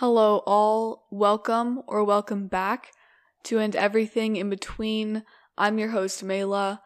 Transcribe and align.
Hello, 0.00 0.42
all. 0.46 1.06
Welcome 1.10 1.80
or 1.86 2.04
welcome 2.04 2.48
back 2.48 2.92
to 3.44 3.58
And 3.58 3.74
Everything 3.74 4.36
in 4.36 4.50
Between. 4.50 5.22
I'm 5.56 5.78
your 5.78 5.88
host, 5.88 6.22
Mela. 6.22 6.82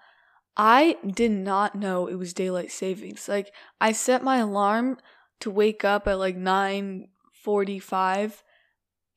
I 0.57 0.97
did 1.05 1.33
not 1.33 1.75
know 1.75 2.07
it 2.07 2.15
was 2.15 2.33
daylight 2.33 2.71
savings. 2.71 3.29
Like, 3.29 3.53
I 3.81 3.91
set 3.91 4.23
my 4.23 4.37
alarm 4.37 4.99
to 5.41 5.51
wake 5.51 5.85
up 5.85 6.07
at 6.07 6.21
like 6.21 6.37
9:45 6.37 8.45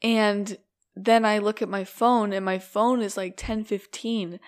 and 0.01 0.57
then 0.95 1.23
I 1.23 1.37
look 1.37 1.61
at 1.61 1.69
my 1.69 1.83
phone 1.83 2.33
and 2.33 2.43
my 2.43 2.57
phone 2.57 2.99
is 2.99 3.15
like 3.15 3.37
10:15 3.37 4.39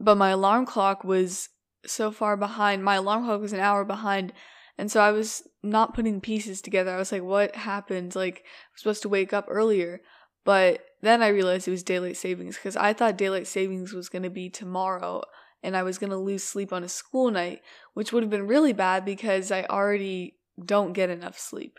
but 0.00 0.16
my 0.16 0.30
alarm 0.30 0.64
clock 0.64 1.04
was 1.04 1.50
so 1.84 2.10
far 2.10 2.34
behind. 2.38 2.82
My 2.82 2.94
alarm 2.94 3.26
clock 3.26 3.42
was 3.42 3.52
an 3.52 3.60
hour 3.60 3.84
behind 3.84 4.32
and 4.78 4.90
so 4.90 5.00
I 5.00 5.12
was 5.12 5.46
not 5.70 5.94
putting 5.94 6.20
pieces 6.20 6.60
together. 6.62 6.94
I 6.94 6.98
was 6.98 7.12
like, 7.12 7.22
what 7.22 7.56
happened? 7.56 8.14
Like, 8.14 8.38
I'm 8.38 8.78
supposed 8.78 9.02
to 9.02 9.08
wake 9.08 9.32
up 9.32 9.46
earlier. 9.48 10.00
But 10.44 10.84
then 11.02 11.22
I 11.22 11.28
realized 11.28 11.66
it 11.66 11.72
was 11.72 11.82
daylight 11.82 12.16
savings 12.16 12.56
because 12.56 12.76
I 12.76 12.92
thought 12.92 13.18
daylight 13.18 13.48
savings 13.48 13.92
was 13.92 14.08
going 14.08 14.22
to 14.22 14.30
be 14.30 14.48
tomorrow 14.48 15.22
and 15.62 15.76
I 15.76 15.82
was 15.82 15.98
going 15.98 16.10
to 16.10 16.16
lose 16.16 16.44
sleep 16.44 16.72
on 16.72 16.84
a 16.84 16.88
school 16.88 17.30
night, 17.30 17.62
which 17.94 18.12
would 18.12 18.22
have 18.22 18.30
been 18.30 18.46
really 18.46 18.72
bad 18.72 19.04
because 19.04 19.50
I 19.50 19.64
already 19.64 20.36
don't 20.64 20.92
get 20.92 21.10
enough 21.10 21.38
sleep. 21.38 21.78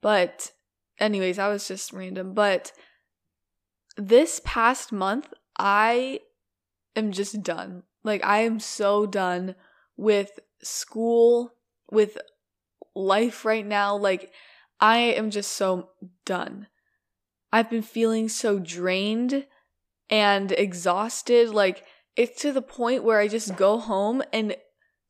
But, 0.00 0.52
anyways, 1.00 1.38
I 1.38 1.48
was 1.48 1.66
just 1.66 1.92
random. 1.92 2.34
But 2.34 2.72
this 3.96 4.40
past 4.44 4.92
month, 4.92 5.32
I 5.58 6.20
am 6.94 7.10
just 7.10 7.42
done. 7.42 7.82
Like, 8.04 8.24
I 8.24 8.40
am 8.40 8.60
so 8.60 9.06
done 9.06 9.56
with 9.96 10.38
school 10.62 11.54
with 11.90 12.18
life 12.94 13.44
right 13.44 13.66
now. 13.66 13.96
Like, 13.96 14.32
I 14.80 14.98
am 14.98 15.30
just 15.30 15.52
so 15.52 15.90
done. 16.24 16.68
I've 17.52 17.70
been 17.70 17.82
feeling 17.82 18.28
so 18.28 18.58
drained 18.58 19.46
and 20.10 20.52
exhausted. 20.52 21.50
Like, 21.50 21.84
it's 22.16 22.40
to 22.42 22.52
the 22.52 22.62
point 22.62 23.04
where 23.04 23.18
I 23.18 23.28
just 23.28 23.56
go 23.56 23.78
home 23.78 24.22
and 24.32 24.56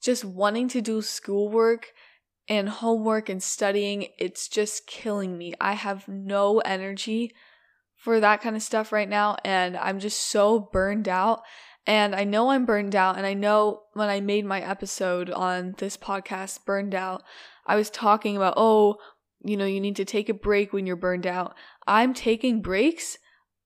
just 0.03 0.25
wanting 0.25 0.69
to 0.69 0.81
do 0.81 1.01
schoolwork 1.03 1.93
and 2.49 2.69
homework 2.69 3.29
and 3.29 3.43
studying, 3.43 4.09
it's 4.19 4.49
just 4.49 4.87
killing 4.87 5.39
me. 5.39 5.55
I 5.61 5.73
have 5.73 6.07
no 6.09 6.59
energy 6.61 7.35
for 7.97 8.21
that 8.21 8.43
kind 8.43 8.55
of 8.55 8.63
stuff 8.63 8.93
right 8.93 9.09
now, 9.09 9.37
and 9.45 9.79
I'm 9.79 9.99
just 9.99 10.29
so 10.29 10.69
burned 10.73 11.09
out. 11.09 11.43
And 11.87 12.15
I 12.15 12.25
know 12.25 12.51
I'm 12.51 12.65
burned 12.65 12.97
out. 12.97 13.17
And 13.17 13.27
I 13.27 13.35
know 13.35 13.83
when 13.93 14.09
I 14.09 14.21
made 14.21 14.45
my 14.45 14.61
episode 14.61 15.31
on 15.31 15.75
this 15.79 15.97
podcast, 15.97 16.65
Burned 16.65 16.95
Out, 16.95 17.23
I 17.67 17.77
was 17.77 17.91
talking 17.91 18.37
about, 18.37 18.55
oh, 18.57 18.97
you 19.45 19.57
know, 19.57 19.67
you 19.67 19.81
need 19.81 19.97
to 19.97 20.05
take 20.05 20.29
a 20.29 20.35
break 20.35 20.73
when 20.73 20.87
you're 20.87 20.97
burned 20.97 21.27
out. 21.27 21.55
I'm 21.87 22.15
taking 22.15 22.63
breaks, 22.63 23.19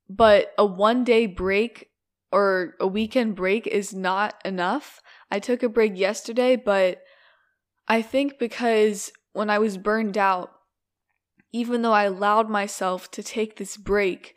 but 0.08 0.52
a 0.58 0.64
one 0.64 1.04
day 1.04 1.26
break 1.26 1.90
or 2.32 2.74
a 2.80 2.86
weekend 2.86 3.36
break 3.36 3.66
is 3.66 3.94
not 3.94 4.34
enough. 4.44 5.00
I 5.30 5.38
took 5.38 5.62
a 5.62 5.68
break 5.68 5.96
yesterday, 5.96 6.56
but 6.56 7.02
I 7.86 8.02
think 8.02 8.38
because 8.38 9.12
when 9.32 9.50
I 9.50 9.58
was 9.58 9.78
burned 9.78 10.18
out, 10.18 10.50
even 11.52 11.82
though 11.82 11.92
I 11.92 12.04
allowed 12.04 12.50
myself 12.50 13.10
to 13.12 13.22
take 13.22 13.56
this 13.56 13.76
break, 13.76 14.34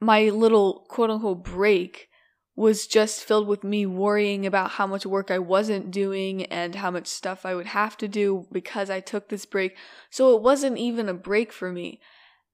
my 0.00 0.24
little 0.24 0.84
quote 0.88 1.10
unquote 1.10 1.44
break 1.44 2.08
was 2.54 2.86
just 2.86 3.24
filled 3.24 3.48
with 3.48 3.64
me 3.64 3.86
worrying 3.86 4.44
about 4.44 4.72
how 4.72 4.86
much 4.86 5.06
work 5.06 5.30
I 5.30 5.38
wasn't 5.38 5.90
doing 5.90 6.44
and 6.46 6.74
how 6.74 6.90
much 6.90 7.06
stuff 7.06 7.46
I 7.46 7.54
would 7.54 7.66
have 7.66 7.96
to 7.98 8.08
do 8.08 8.46
because 8.52 8.90
I 8.90 9.00
took 9.00 9.28
this 9.28 9.46
break. 9.46 9.76
So 10.10 10.36
it 10.36 10.42
wasn't 10.42 10.76
even 10.76 11.08
a 11.08 11.14
break 11.14 11.50
for 11.50 11.72
me. 11.72 12.00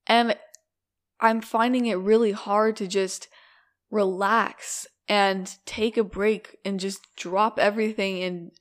And 0.06 0.36
I'm 1.20 1.40
finding 1.40 1.86
it 1.86 1.96
really 1.96 2.32
hard 2.32 2.76
to 2.76 2.86
just 2.86 3.28
relax 3.90 4.86
and 5.08 5.52
take 5.66 5.96
a 5.96 6.04
break 6.04 6.58
and 6.64 6.78
just 6.78 7.00
drop 7.16 7.58
everything 7.58 8.22
and 8.22 8.52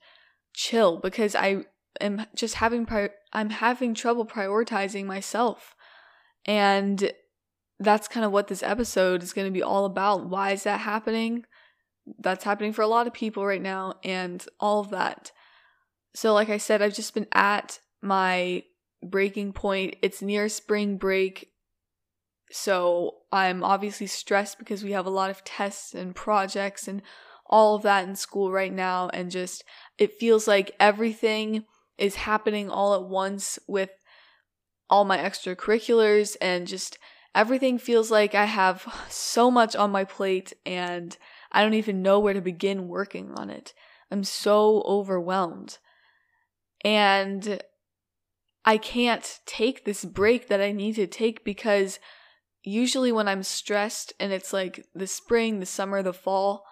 chill 0.54 0.98
because 0.98 1.36
I 1.36 1.66
am 2.00 2.26
just 2.34 2.56
having 2.56 2.84
pri- 2.84 3.10
I'm 3.32 3.50
having 3.50 3.94
trouble 3.94 4.26
prioritizing 4.26 5.04
myself. 5.04 5.76
And 6.44 7.12
that's 7.80 8.08
kind 8.08 8.26
of 8.26 8.32
what 8.32 8.48
this 8.48 8.62
episode 8.62 9.22
is 9.22 9.32
going 9.32 9.46
to 9.46 9.52
be 9.52 9.62
all 9.62 9.84
about. 9.84 10.28
Why 10.28 10.52
is 10.52 10.64
that 10.64 10.80
happening? 10.80 11.44
That's 12.18 12.44
happening 12.44 12.72
for 12.72 12.82
a 12.82 12.88
lot 12.88 13.06
of 13.06 13.12
people 13.12 13.44
right 13.44 13.62
now, 13.62 13.94
and 14.02 14.44
all 14.58 14.80
of 14.80 14.90
that. 14.90 15.30
So, 16.14 16.34
like 16.34 16.48
I 16.48 16.58
said, 16.58 16.82
I've 16.82 16.94
just 16.94 17.14
been 17.14 17.28
at 17.32 17.80
my 18.02 18.64
breaking 19.02 19.52
point. 19.52 19.96
It's 20.02 20.22
near 20.22 20.48
spring 20.48 20.96
break. 20.96 21.50
So, 22.50 23.18
I'm 23.30 23.62
obviously 23.62 24.06
stressed 24.06 24.58
because 24.58 24.82
we 24.82 24.92
have 24.92 25.06
a 25.06 25.10
lot 25.10 25.30
of 25.30 25.44
tests 25.44 25.94
and 25.94 26.14
projects 26.14 26.88
and 26.88 27.02
all 27.46 27.76
of 27.76 27.82
that 27.82 28.08
in 28.08 28.16
school 28.16 28.50
right 28.50 28.72
now. 28.72 29.10
And 29.10 29.30
just, 29.30 29.64
it 29.98 30.18
feels 30.18 30.48
like 30.48 30.74
everything 30.80 31.64
is 31.98 32.14
happening 32.14 32.70
all 32.70 32.94
at 32.94 33.04
once 33.04 33.58
with 33.68 33.90
all 34.88 35.04
my 35.04 35.18
extracurriculars 35.18 36.36
and 36.40 36.66
just 36.66 36.98
everything 37.38 37.78
feels 37.78 38.10
like 38.10 38.34
I 38.34 38.46
have 38.46 38.84
so 39.08 39.48
much 39.48 39.76
on 39.76 39.92
my 39.92 40.02
plate 40.02 40.52
and 40.66 41.16
I 41.52 41.62
don't 41.62 41.74
even 41.74 42.02
know 42.02 42.18
where 42.18 42.34
to 42.34 42.40
begin 42.40 42.88
working 42.88 43.32
on 43.36 43.48
it. 43.48 43.74
I'm 44.10 44.24
so 44.24 44.82
overwhelmed. 44.84 45.78
And 46.84 47.62
I 48.64 48.76
can't 48.76 49.38
take 49.46 49.84
this 49.84 50.04
break 50.04 50.48
that 50.48 50.60
I 50.60 50.72
need 50.72 50.96
to 50.96 51.06
take 51.06 51.44
because 51.44 52.00
usually 52.64 53.12
when 53.12 53.28
I'm 53.28 53.44
stressed 53.44 54.12
and 54.18 54.32
it's 54.32 54.52
like 54.52 54.84
the 54.92 55.06
spring, 55.06 55.60
the 55.60 55.66
summer, 55.66 56.02
the 56.02 56.12
fall, 56.12 56.64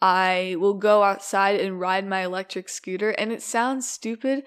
I 0.00 0.54
will 0.60 0.74
go 0.74 1.02
outside 1.02 1.60
and 1.60 1.80
ride 1.80 2.06
my 2.06 2.22
electric 2.22 2.68
scooter. 2.68 3.10
And 3.10 3.32
it 3.32 3.42
sounds 3.42 3.88
stupid, 3.88 4.44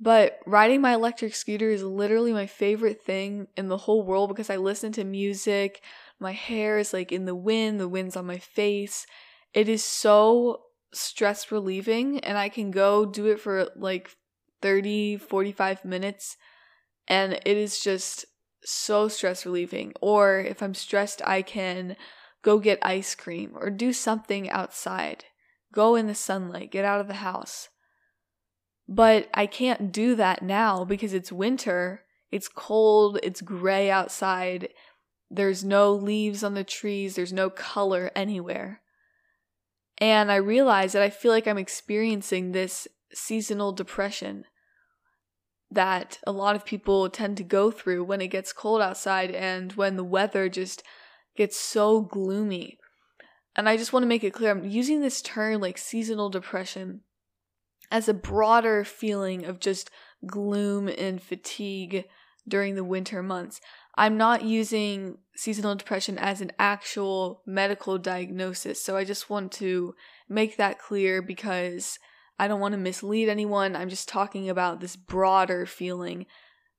but 0.00 0.38
riding 0.46 0.80
my 0.80 0.94
electric 0.94 1.34
scooter 1.34 1.68
is 1.68 1.82
literally 1.82 2.32
my 2.32 2.46
favorite 2.46 3.02
thing 3.02 3.48
in 3.56 3.68
the 3.68 3.76
whole 3.76 4.02
world 4.02 4.30
because 4.30 4.48
I 4.48 4.56
listen 4.56 4.92
to 4.92 5.04
music. 5.04 5.82
My 6.18 6.32
hair 6.32 6.78
is 6.78 6.94
like 6.94 7.12
in 7.12 7.26
the 7.26 7.34
wind, 7.34 7.78
the 7.78 7.88
wind's 7.88 8.16
on 8.16 8.26
my 8.26 8.38
face. 8.38 9.06
It 9.52 9.68
is 9.68 9.84
so 9.84 10.62
stress 10.92 11.52
relieving, 11.52 12.18
and 12.20 12.38
I 12.38 12.48
can 12.48 12.70
go 12.70 13.04
do 13.04 13.26
it 13.26 13.40
for 13.40 13.68
like 13.76 14.16
30, 14.62 15.18
45 15.18 15.84
minutes, 15.84 16.36
and 17.06 17.34
it 17.34 17.56
is 17.56 17.80
just 17.80 18.24
so 18.64 19.08
stress 19.08 19.44
relieving. 19.44 19.92
Or 20.00 20.38
if 20.38 20.62
I'm 20.62 20.74
stressed, 20.74 21.20
I 21.26 21.42
can 21.42 21.96
go 22.42 22.58
get 22.58 22.78
ice 22.80 23.14
cream 23.14 23.52
or 23.54 23.68
do 23.68 23.92
something 23.92 24.48
outside, 24.48 25.26
go 25.74 25.94
in 25.94 26.06
the 26.06 26.14
sunlight, 26.14 26.70
get 26.70 26.86
out 26.86 27.00
of 27.00 27.08
the 27.08 27.14
house. 27.14 27.68
But 28.90 29.28
I 29.32 29.46
can't 29.46 29.92
do 29.92 30.16
that 30.16 30.42
now 30.42 30.84
because 30.84 31.14
it's 31.14 31.30
winter. 31.30 32.02
It's 32.32 32.48
cold. 32.48 33.20
It's 33.22 33.40
gray 33.40 33.88
outside. 33.88 34.70
There's 35.30 35.62
no 35.62 35.94
leaves 35.94 36.42
on 36.42 36.54
the 36.54 36.64
trees. 36.64 37.14
There's 37.14 37.32
no 37.32 37.50
color 37.50 38.10
anywhere. 38.16 38.80
And 39.98 40.32
I 40.32 40.36
realize 40.36 40.92
that 40.92 41.02
I 41.02 41.10
feel 41.10 41.30
like 41.30 41.46
I'm 41.46 41.56
experiencing 41.56 42.50
this 42.50 42.88
seasonal 43.14 43.70
depression 43.70 44.44
that 45.70 46.18
a 46.26 46.32
lot 46.32 46.56
of 46.56 46.64
people 46.64 47.08
tend 47.08 47.36
to 47.36 47.44
go 47.44 47.70
through 47.70 48.02
when 48.02 48.20
it 48.20 48.28
gets 48.28 48.52
cold 48.52 48.82
outside 48.82 49.30
and 49.30 49.72
when 49.74 49.94
the 49.94 50.02
weather 50.02 50.48
just 50.48 50.82
gets 51.36 51.56
so 51.56 52.00
gloomy. 52.00 52.76
And 53.54 53.68
I 53.68 53.76
just 53.76 53.92
want 53.92 54.02
to 54.02 54.08
make 54.08 54.24
it 54.24 54.32
clear 54.32 54.50
I'm 54.50 54.68
using 54.68 55.00
this 55.00 55.22
term 55.22 55.60
like 55.60 55.78
seasonal 55.78 56.28
depression 56.28 57.02
as 57.90 58.08
a 58.08 58.14
broader 58.14 58.84
feeling 58.84 59.44
of 59.44 59.60
just 59.60 59.90
gloom 60.26 60.88
and 60.88 61.22
fatigue 61.22 62.04
during 62.48 62.74
the 62.74 62.84
winter 62.84 63.22
months. 63.22 63.60
I'm 63.96 64.16
not 64.16 64.44
using 64.44 65.18
seasonal 65.36 65.74
depression 65.74 66.18
as 66.18 66.40
an 66.40 66.52
actual 66.58 67.42
medical 67.46 67.98
diagnosis. 67.98 68.82
So 68.82 68.96
I 68.96 69.04
just 69.04 69.28
want 69.28 69.52
to 69.52 69.94
make 70.28 70.56
that 70.56 70.78
clear 70.78 71.20
because 71.22 71.98
I 72.38 72.48
don't 72.48 72.60
want 72.60 72.72
to 72.72 72.78
mislead 72.78 73.28
anyone. 73.28 73.76
I'm 73.76 73.88
just 73.90 74.08
talking 74.08 74.48
about 74.48 74.80
this 74.80 74.96
broader 74.96 75.66
feeling 75.66 76.26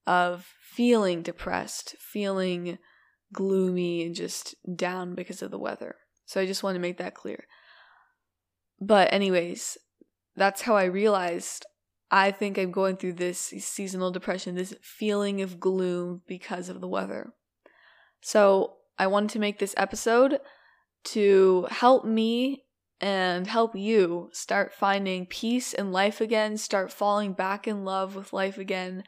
of 0.08 0.48
feeling 0.60 1.22
depressed, 1.22 1.96
feeling 2.00 2.80
gloomy, 3.34 4.04
and 4.04 4.16
just 4.16 4.56
down 4.76 5.14
because 5.14 5.42
of 5.42 5.52
the 5.52 5.60
weather. 5.60 5.96
So 6.26 6.42
I 6.42 6.46
just 6.46 6.64
want 6.64 6.76
to 6.76 6.82
make 6.82 6.98
that 6.98 7.14
clear. 7.14 7.46
But, 8.80 9.14
anyways, 9.14 9.78
that's 10.42 10.64
how 10.64 10.76
I 10.76 10.86
realized 10.86 11.66
I 12.10 12.32
think 12.32 12.58
I'm 12.58 12.72
going 12.72 12.98
through 12.98 13.14
this 13.14 13.40
seasonal 13.40 14.12
depression, 14.12 14.56
this 14.56 14.74
feeling 14.82 15.42
of 15.42 15.60
gloom 15.60 16.24
because 16.28 16.68
of 16.68 16.82
the 16.82 16.88
weather. 16.88 17.34
So, 18.22 18.78
I 19.00 19.08
wanted 19.08 19.30
to 19.32 19.40
make 19.40 19.60
this 19.60 19.74
episode 19.78 20.40
to 21.06 21.68
help 21.72 22.06
me 22.06 22.66
and 23.00 23.48
help 23.48 23.76
you 23.76 24.30
start 24.32 24.74
finding 24.74 25.26
peace 25.26 25.74
in 25.74 25.92
life 25.92 26.22
again, 26.22 26.58
start 26.58 26.92
falling 26.92 27.34
back 27.34 27.68
in 27.68 27.86
love 27.86 28.16
with 28.16 28.34
life 28.34 28.58
again, 28.58 29.04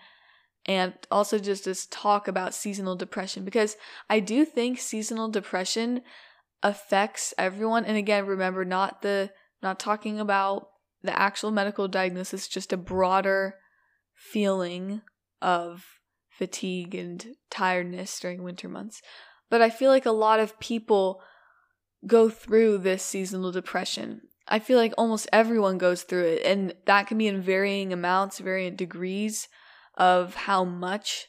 and 0.66 0.94
also 1.12 1.38
just 1.38 1.66
just 1.66 1.92
talk 1.92 2.28
about 2.28 2.54
seasonal 2.54 2.96
depression 2.96 3.44
because 3.44 3.76
I 4.10 4.20
do 4.20 4.46
think 4.46 4.80
seasonal 4.80 5.30
depression 5.30 6.02
affects 6.62 7.34
everyone 7.38 7.86
and 7.86 7.98
again 7.98 8.26
remember 8.26 8.64
not 8.64 9.02
the 9.02 9.32
not 9.62 9.80
talking 9.80 10.20
about 10.20 10.70
the 11.04 11.18
actual 11.18 11.52
medical 11.52 11.88
diagnosis 11.88 12.48
just 12.48 12.74
a 12.74 12.78
broader 12.78 13.56
feeling 14.16 15.02
of 15.42 15.86
fatigue 16.30 16.96
and 16.96 17.36
tiredness 17.50 18.20
during 18.20 18.44
winter 18.44 18.68
months 18.68 19.02
but 19.50 19.62
I 19.62 19.70
feel 19.70 19.92
like 19.92 20.06
a 20.06 20.12
lot 20.12 20.40
of 20.40 20.60
people 20.60 21.22
go 22.08 22.30
through 22.30 22.80
this 22.80 23.04
seasonal 23.04 23.52
depression 23.52 24.22
I 24.48 24.60
feel 24.60 24.78
like 24.78 24.94
almost 24.98 25.30
everyone 25.32 25.78
goes 25.78 26.04
through 26.04 26.26
it, 26.26 26.46
and 26.46 26.74
that 26.86 27.08
can 27.08 27.18
be 27.18 27.28
in 27.28 27.42
varying 27.42 27.94
amounts, 27.94 28.40
varying 28.40 28.76
degrees 28.76 29.48
of 29.96 30.36
how 30.36 30.66
much 30.66 31.28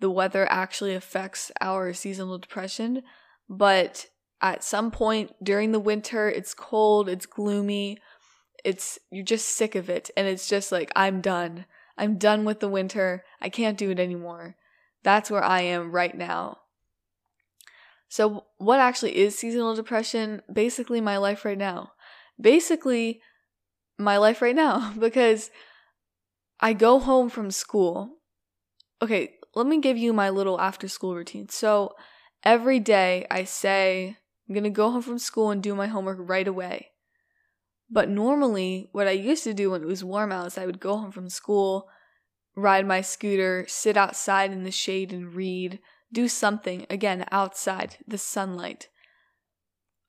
the 0.00 0.10
weather 0.10 0.50
actually 0.50 0.94
affects 0.94 1.52
our 1.60 1.92
seasonal 1.92 2.38
depression. 2.38 3.02
But 3.48 4.06
at 4.40 4.64
some 4.64 4.90
point 4.90 5.32
during 5.42 5.72
the 5.72 5.78
winter, 5.78 6.28
it's 6.28 6.54
cold, 6.54 7.08
it's 7.08 7.26
gloomy, 7.26 7.98
it's 8.64 8.98
you're 9.10 9.24
just 9.24 9.48
sick 9.48 9.74
of 9.74 9.88
it, 9.88 10.10
and 10.16 10.26
it's 10.26 10.48
just 10.48 10.72
like, 10.72 10.90
I'm 10.96 11.20
done. 11.20 11.66
I'm 11.96 12.18
done 12.18 12.44
with 12.44 12.60
the 12.60 12.68
winter. 12.68 13.24
I 13.40 13.48
can't 13.48 13.78
do 13.78 13.90
it 13.90 14.00
anymore. 14.00 14.56
That's 15.02 15.30
where 15.30 15.44
I 15.44 15.62
am 15.62 15.92
right 15.92 16.16
now. 16.16 16.58
So, 18.08 18.44
what 18.58 18.80
actually 18.80 19.16
is 19.16 19.38
seasonal 19.38 19.74
depression? 19.74 20.42
Basically, 20.52 21.00
my 21.00 21.16
life 21.16 21.44
right 21.44 21.58
now 21.58 21.92
basically 22.40 23.20
my 23.98 24.16
life 24.16 24.40
right 24.42 24.56
now 24.56 24.92
because 24.98 25.50
I 26.58 26.72
go 26.72 26.98
home 26.98 27.28
from 27.28 27.50
school. 27.50 28.18
Okay, 29.02 29.34
let 29.54 29.66
me 29.66 29.80
give 29.80 29.96
you 29.96 30.12
my 30.12 30.30
little 30.30 30.60
after 30.60 30.88
school 30.88 31.14
routine. 31.14 31.48
So 31.48 31.94
every 32.44 32.80
day 32.80 33.26
I 33.30 33.44
say, 33.44 34.16
I'm 34.48 34.54
going 34.54 34.64
to 34.64 34.70
go 34.70 34.90
home 34.90 35.02
from 35.02 35.18
school 35.18 35.50
and 35.50 35.62
do 35.62 35.74
my 35.74 35.86
homework 35.86 36.18
right 36.20 36.46
away. 36.46 36.88
But 37.90 38.08
normally, 38.08 38.88
what 38.92 39.08
I 39.08 39.12
used 39.12 39.44
to 39.44 39.54
do 39.54 39.70
when 39.72 39.82
it 39.82 39.86
was 39.86 40.04
warm 40.04 40.30
out 40.30 40.46
is 40.46 40.58
I 40.58 40.66
would 40.66 40.80
go 40.80 40.96
home 40.96 41.10
from 41.10 41.28
school, 41.28 41.88
ride 42.54 42.86
my 42.86 43.00
scooter, 43.00 43.64
sit 43.68 43.96
outside 43.96 44.52
in 44.52 44.62
the 44.62 44.70
shade 44.70 45.12
and 45.12 45.34
read, 45.34 45.80
do 46.12 46.28
something, 46.28 46.86
again, 46.88 47.26
outside, 47.32 47.96
the 48.06 48.18
sunlight. 48.18 48.88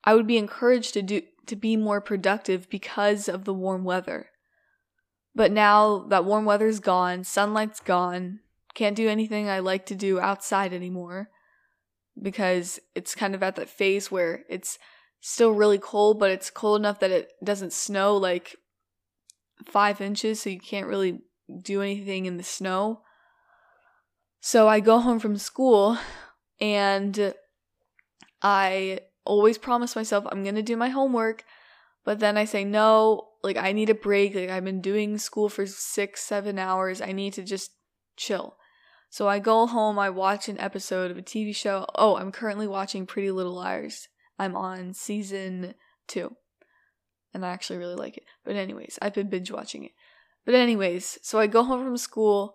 I 0.04 0.14
would 0.14 0.26
be 0.26 0.38
encouraged 0.38 0.94
to 0.94 1.02
do 1.02 1.22
to 1.46 1.56
be 1.56 1.76
more 1.76 2.00
productive 2.00 2.70
because 2.70 3.28
of 3.28 3.44
the 3.44 3.54
warm 3.54 3.82
weather. 3.82 4.28
But 5.34 5.50
now 5.50 6.06
that 6.08 6.24
warm 6.24 6.44
weather's 6.44 6.78
gone, 6.78 7.24
sunlight's 7.24 7.80
gone, 7.80 8.40
can't 8.74 8.96
do 8.96 9.08
anything 9.08 9.48
I 9.48 9.58
like 9.58 9.84
to 9.86 9.96
do 9.96 10.20
outside 10.20 10.72
anymore 10.72 11.30
because 12.20 12.78
it's 12.94 13.14
kind 13.14 13.34
of 13.34 13.42
at 13.42 13.56
that 13.56 13.68
phase 13.68 14.10
where 14.10 14.44
it's 14.48 14.78
still 15.22 15.52
really 15.52 15.78
cold, 15.78 16.18
but 16.18 16.30
it's 16.30 16.50
cold 16.50 16.80
enough 16.80 17.00
that 17.00 17.12
it 17.12 17.32
doesn't 17.42 17.72
snow 17.72 18.16
like 18.16 18.56
five 19.64 20.00
inches, 20.00 20.42
so 20.42 20.50
you 20.50 20.60
can't 20.60 20.88
really 20.88 21.20
do 21.62 21.80
anything 21.80 22.26
in 22.26 22.36
the 22.36 22.42
snow. 22.42 23.00
So 24.40 24.68
I 24.68 24.80
go 24.80 24.98
home 24.98 25.20
from 25.20 25.38
school 25.38 25.96
and 26.60 27.32
I 28.42 28.98
always 29.24 29.56
promise 29.56 29.94
myself 29.94 30.26
I'm 30.30 30.42
going 30.42 30.56
to 30.56 30.62
do 30.62 30.76
my 30.76 30.88
homework, 30.88 31.44
but 32.04 32.18
then 32.18 32.36
I 32.36 32.44
say 32.44 32.64
no, 32.64 33.28
like 33.44 33.56
I 33.56 33.70
need 33.70 33.90
a 33.90 33.94
break. 33.94 34.34
Like 34.34 34.50
I've 34.50 34.64
been 34.64 34.80
doing 34.80 35.18
school 35.18 35.48
for 35.48 35.66
6 35.66 36.20
7 36.20 36.58
hours. 36.58 37.00
I 37.00 37.12
need 37.12 37.34
to 37.34 37.44
just 37.44 37.70
chill. 38.16 38.56
So 39.08 39.28
I 39.28 39.38
go 39.38 39.66
home, 39.66 40.00
I 40.00 40.10
watch 40.10 40.48
an 40.48 40.58
episode 40.58 41.12
of 41.12 41.18
a 41.18 41.22
TV 41.22 41.54
show. 41.54 41.86
Oh, 41.94 42.16
I'm 42.16 42.32
currently 42.32 42.66
watching 42.66 43.06
Pretty 43.06 43.30
Little 43.30 43.54
Liars. 43.54 44.08
I'm 44.38 44.56
on 44.56 44.94
season 44.94 45.74
2. 46.08 46.34
And 47.34 47.46
I 47.46 47.50
actually 47.50 47.78
really 47.78 47.94
like 47.94 48.16
it. 48.16 48.24
But 48.44 48.56
anyways, 48.56 48.98
I've 49.00 49.14
been 49.14 49.30
binge 49.30 49.50
watching 49.50 49.84
it. 49.84 49.92
But 50.44 50.54
anyways, 50.54 51.18
so 51.22 51.38
I 51.38 51.46
go 51.46 51.62
home 51.62 51.84
from 51.84 51.96
school, 51.96 52.54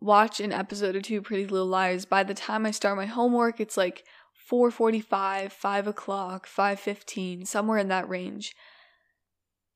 watch 0.00 0.40
an 0.40 0.52
episode 0.52 0.96
or 0.96 1.00
two 1.00 1.22
Pretty 1.22 1.46
Little 1.46 1.66
Liars. 1.66 2.04
By 2.04 2.24
the 2.24 2.34
time 2.34 2.66
I 2.66 2.70
start 2.70 2.96
my 2.96 3.06
homework, 3.06 3.60
it's 3.60 3.76
like 3.76 4.04
4:45, 4.50 5.52
5 5.52 5.86
o'clock, 5.86 6.46
5:15, 6.46 7.46
somewhere 7.46 7.78
in 7.78 7.88
that 7.88 8.08
range. 8.08 8.56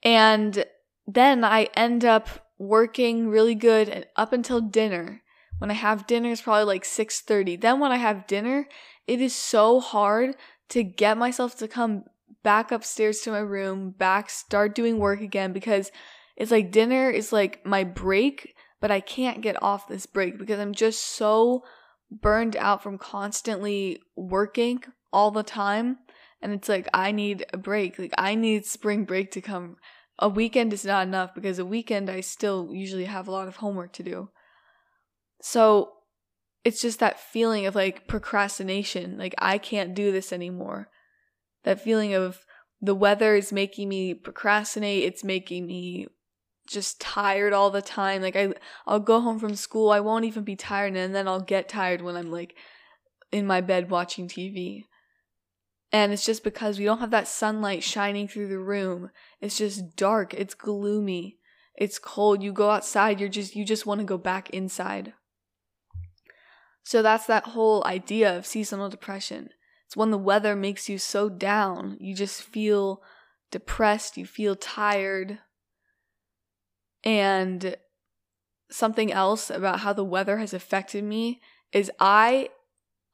And 0.02 0.64
then 1.06 1.44
I 1.44 1.68
end 1.74 2.04
up 2.04 2.28
working 2.58 3.28
really 3.28 3.54
good 3.54 3.88
and 3.88 4.06
up 4.16 4.32
until 4.32 4.60
dinner. 4.60 5.22
When 5.58 5.70
I 5.70 5.74
have 5.74 6.06
dinner, 6.06 6.30
it's 6.30 6.42
probably 6.42 6.64
like 6.64 6.84
6:30. 6.84 7.56
Then 7.60 7.80
when 7.80 7.92
I 7.92 7.96
have 7.96 8.26
dinner, 8.26 8.66
it 9.06 9.20
is 9.20 9.34
so 9.34 9.78
hard 9.80 10.36
to 10.72 10.82
get 10.82 11.18
myself 11.18 11.54
to 11.58 11.68
come 11.68 12.04
back 12.42 12.72
upstairs 12.72 13.20
to 13.20 13.30
my 13.30 13.40
room, 13.40 13.90
back 13.90 14.30
start 14.30 14.74
doing 14.74 14.98
work 14.98 15.20
again 15.20 15.52
because 15.52 15.90
it's 16.34 16.50
like 16.50 16.72
dinner 16.72 17.10
is 17.10 17.30
like 17.30 17.64
my 17.66 17.84
break, 17.84 18.54
but 18.80 18.90
I 18.90 19.00
can't 19.00 19.42
get 19.42 19.62
off 19.62 19.86
this 19.86 20.06
break 20.06 20.38
because 20.38 20.58
I'm 20.58 20.72
just 20.72 21.02
so 21.02 21.62
burned 22.10 22.56
out 22.56 22.82
from 22.82 22.96
constantly 22.96 24.00
working 24.16 24.82
all 25.12 25.30
the 25.30 25.42
time 25.42 25.98
and 26.40 26.52
it's 26.52 26.70
like 26.70 26.88
I 26.94 27.12
need 27.12 27.44
a 27.52 27.58
break. 27.58 27.98
Like 27.98 28.14
I 28.16 28.34
need 28.34 28.64
spring 28.64 29.04
break 29.04 29.30
to 29.32 29.42
come. 29.42 29.76
A 30.18 30.28
weekend 30.30 30.72
is 30.72 30.86
not 30.86 31.06
enough 31.06 31.34
because 31.34 31.58
a 31.58 31.66
weekend 31.66 32.08
I 32.08 32.22
still 32.22 32.70
usually 32.72 33.04
have 33.04 33.28
a 33.28 33.30
lot 33.30 33.46
of 33.46 33.56
homework 33.56 33.92
to 33.94 34.02
do. 34.02 34.30
So 35.42 35.92
it's 36.64 36.80
just 36.80 37.00
that 37.00 37.18
feeling 37.18 37.66
of 37.66 37.74
like 37.74 38.06
procrastination. 38.06 39.18
Like 39.18 39.34
I 39.38 39.58
can't 39.58 39.94
do 39.94 40.12
this 40.12 40.32
anymore. 40.32 40.88
That 41.64 41.80
feeling 41.80 42.14
of 42.14 42.44
the 42.80 42.94
weather 42.94 43.34
is 43.34 43.52
making 43.52 43.88
me 43.88 44.14
procrastinate. 44.14 45.04
It's 45.04 45.24
making 45.24 45.66
me 45.66 46.06
just 46.68 47.00
tired 47.00 47.52
all 47.52 47.70
the 47.70 47.82
time. 47.82 48.22
Like 48.22 48.36
I 48.36 48.54
I'll 48.86 49.00
go 49.00 49.20
home 49.20 49.38
from 49.38 49.56
school, 49.56 49.90
I 49.90 50.00
won't 50.00 50.24
even 50.24 50.44
be 50.44 50.56
tired 50.56 50.96
and 50.96 51.14
then 51.14 51.28
I'll 51.28 51.40
get 51.40 51.68
tired 51.68 52.02
when 52.02 52.16
I'm 52.16 52.30
like 52.30 52.54
in 53.30 53.46
my 53.46 53.60
bed 53.60 53.90
watching 53.90 54.28
TV. 54.28 54.84
And 55.90 56.12
it's 56.12 56.24
just 56.24 56.42
because 56.42 56.78
we 56.78 56.86
don't 56.86 57.00
have 57.00 57.10
that 57.10 57.28
sunlight 57.28 57.82
shining 57.82 58.26
through 58.26 58.48
the 58.48 58.58
room. 58.58 59.10
It's 59.40 59.58
just 59.58 59.96
dark, 59.96 60.32
it's 60.32 60.54
gloomy. 60.54 61.38
It's 61.74 61.98
cold. 61.98 62.42
You 62.42 62.52
go 62.52 62.70
outside, 62.70 63.18
you're 63.18 63.28
just 63.28 63.56
you 63.56 63.64
just 63.64 63.86
want 63.86 64.00
to 64.00 64.06
go 64.06 64.18
back 64.18 64.50
inside. 64.50 65.14
So 66.84 67.02
that's 67.02 67.26
that 67.26 67.48
whole 67.48 67.84
idea 67.84 68.36
of 68.36 68.46
seasonal 68.46 68.88
depression. 68.88 69.50
It's 69.86 69.96
when 69.96 70.10
the 70.10 70.18
weather 70.18 70.56
makes 70.56 70.88
you 70.88 70.98
so 70.98 71.28
down, 71.28 71.96
you 72.00 72.14
just 72.14 72.42
feel 72.42 73.02
depressed, 73.50 74.16
you 74.16 74.26
feel 74.26 74.56
tired, 74.56 75.38
and 77.04 77.76
something 78.70 79.12
else 79.12 79.50
about 79.50 79.80
how 79.80 79.92
the 79.92 80.04
weather 80.04 80.38
has 80.38 80.54
affected 80.54 81.04
me 81.04 81.40
is 81.72 81.90
I 82.00 82.48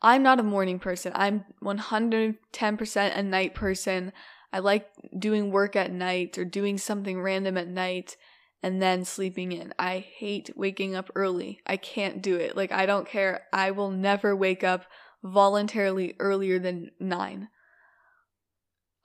I'm 0.00 0.22
not 0.22 0.38
a 0.38 0.44
morning 0.44 0.78
person. 0.78 1.10
I'm 1.14 1.44
110% 1.62 3.16
a 3.16 3.22
night 3.22 3.54
person. 3.54 4.12
I 4.52 4.60
like 4.60 4.88
doing 5.18 5.50
work 5.50 5.74
at 5.74 5.90
night 5.90 6.38
or 6.38 6.44
doing 6.44 6.78
something 6.78 7.20
random 7.20 7.58
at 7.58 7.66
night 7.66 8.16
and 8.62 8.82
then 8.82 9.04
sleeping 9.04 9.52
in. 9.52 9.72
I 9.78 9.98
hate 9.98 10.50
waking 10.56 10.94
up 10.94 11.10
early. 11.14 11.60
I 11.66 11.76
can't 11.76 12.22
do 12.22 12.36
it. 12.36 12.56
Like 12.56 12.72
I 12.72 12.86
don't 12.86 13.08
care. 13.08 13.42
I 13.52 13.70
will 13.70 13.90
never 13.90 14.34
wake 14.34 14.64
up 14.64 14.86
voluntarily 15.22 16.14
earlier 16.18 16.58
than 16.58 16.90
9. 17.00 17.48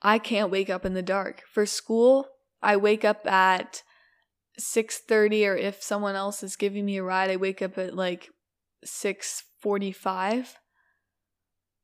I 0.02 0.18
can't 0.18 0.50
wake 0.50 0.70
up 0.70 0.84
in 0.84 0.94
the 0.94 1.02
dark. 1.02 1.42
For 1.50 1.66
school, 1.66 2.26
I 2.62 2.76
wake 2.76 3.04
up 3.04 3.26
at 3.26 3.82
6:30 4.58 5.46
or 5.46 5.56
if 5.56 5.82
someone 5.82 6.14
else 6.14 6.42
is 6.42 6.56
giving 6.56 6.84
me 6.84 6.98
a 6.98 7.02
ride, 7.02 7.30
I 7.30 7.36
wake 7.36 7.62
up 7.62 7.78
at 7.78 7.94
like 7.94 8.30
6:45. 8.84 10.56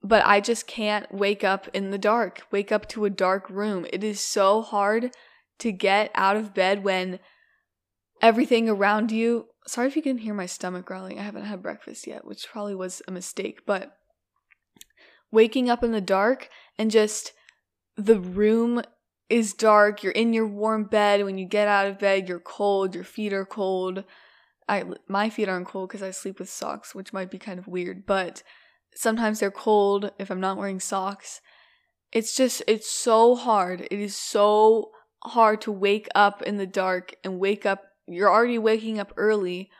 But 0.02 0.24
I 0.24 0.40
just 0.40 0.66
can't 0.66 1.12
wake 1.12 1.44
up 1.44 1.68
in 1.74 1.90
the 1.90 1.98
dark. 1.98 2.42
Wake 2.50 2.72
up 2.72 2.88
to 2.88 3.04
a 3.04 3.10
dark 3.10 3.50
room. 3.50 3.86
It 3.92 4.02
is 4.02 4.20
so 4.20 4.62
hard 4.62 5.14
to 5.58 5.72
get 5.72 6.10
out 6.14 6.36
of 6.36 6.54
bed 6.54 6.82
when 6.82 7.20
everything 8.22 8.68
around 8.68 9.10
you 9.10 9.46
Sorry 9.66 9.86
if 9.86 9.94
you 9.94 10.02
can 10.02 10.18
hear 10.18 10.34
my 10.34 10.46
stomach 10.46 10.86
growling. 10.86 11.18
I 11.18 11.22
haven't 11.22 11.44
had 11.44 11.62
breakfast 11.62 12.04
yet, 12.06 12.24
which 12.24 12.48
probably 12.50 12.74
was 12.74 13.02
a 13.06 13.12
mistake, 13.12 13.60
but 13.66 13.96
waking 15.30 15.70
up 15.70 15.84
in 15.84 15.92
the 15.92 16.00
dark 16.00 16.48
and 16.76 16.90
just 16.90 17.32
the 17.96 18.18
room 18.18 18.82
is 19.28 19.52
dark, 19.52 20.02
you're 20.02 20.12
in 20.12 20.32
your 20.32 20.48
warm 20.48 20.84
bed. 20.84 21.24
When 21.24 21.38
you 21.38 21.46
get 21.46 21.68
out 21.68 21.86
of 21.86 22.00
bed, 22.00 22.28
you're 22.28 22.40
cold, 22.40 22.94
your 22.96 23.04
feet 23.04 23.32
are 23.32 23.44
cold. 23.44 24.02
I 24.68 24.84
my 25.06 25.30
feet 25.30 25.48
aren't 25.48 25.68
cold 25.68 25.88
because 25.88 26.02
I 26.02 26.10
sleep 26.10 26.40
with 26.40 26.50
socks, 26.50 26.94
which 26.94 27.12
might 27.12 27.30
be 27.30 27.38
kind 27.38 27.58
of 27.58 27.68
weird, 27.68 28.06
but 28.06 28.42
sometimes 28.96 29.38
they're 29.38 29.52
cold 29.52 30.10
if 30.18 30.30
I'm 30.30 30.40
not 30.40 30.56
wearing 30.56 30.80
socks. 30.80 31.40
It's 32.10 32.36
just 32.36 32.62
it's 32.66 32.90
so 32.90 33.36
hard. 33.36 33.82
It 33.82 34.00
is 34.00 34.16
so 34.16 34.90
hard 35.22 35.60
to 35.60 35.70
wake 35.70 36.08
up 36.14 36.42
in 36.42 36.56
the 36.56 36.66
dark 36.66 37.14
and 37.22 37.38
wake 37.38 37.64
up 37.64 37.89
you're 38.12 38.30
already 38.30 38.58
waking 38.58 38.98
up 38.98 39.12
early 39.16 39.70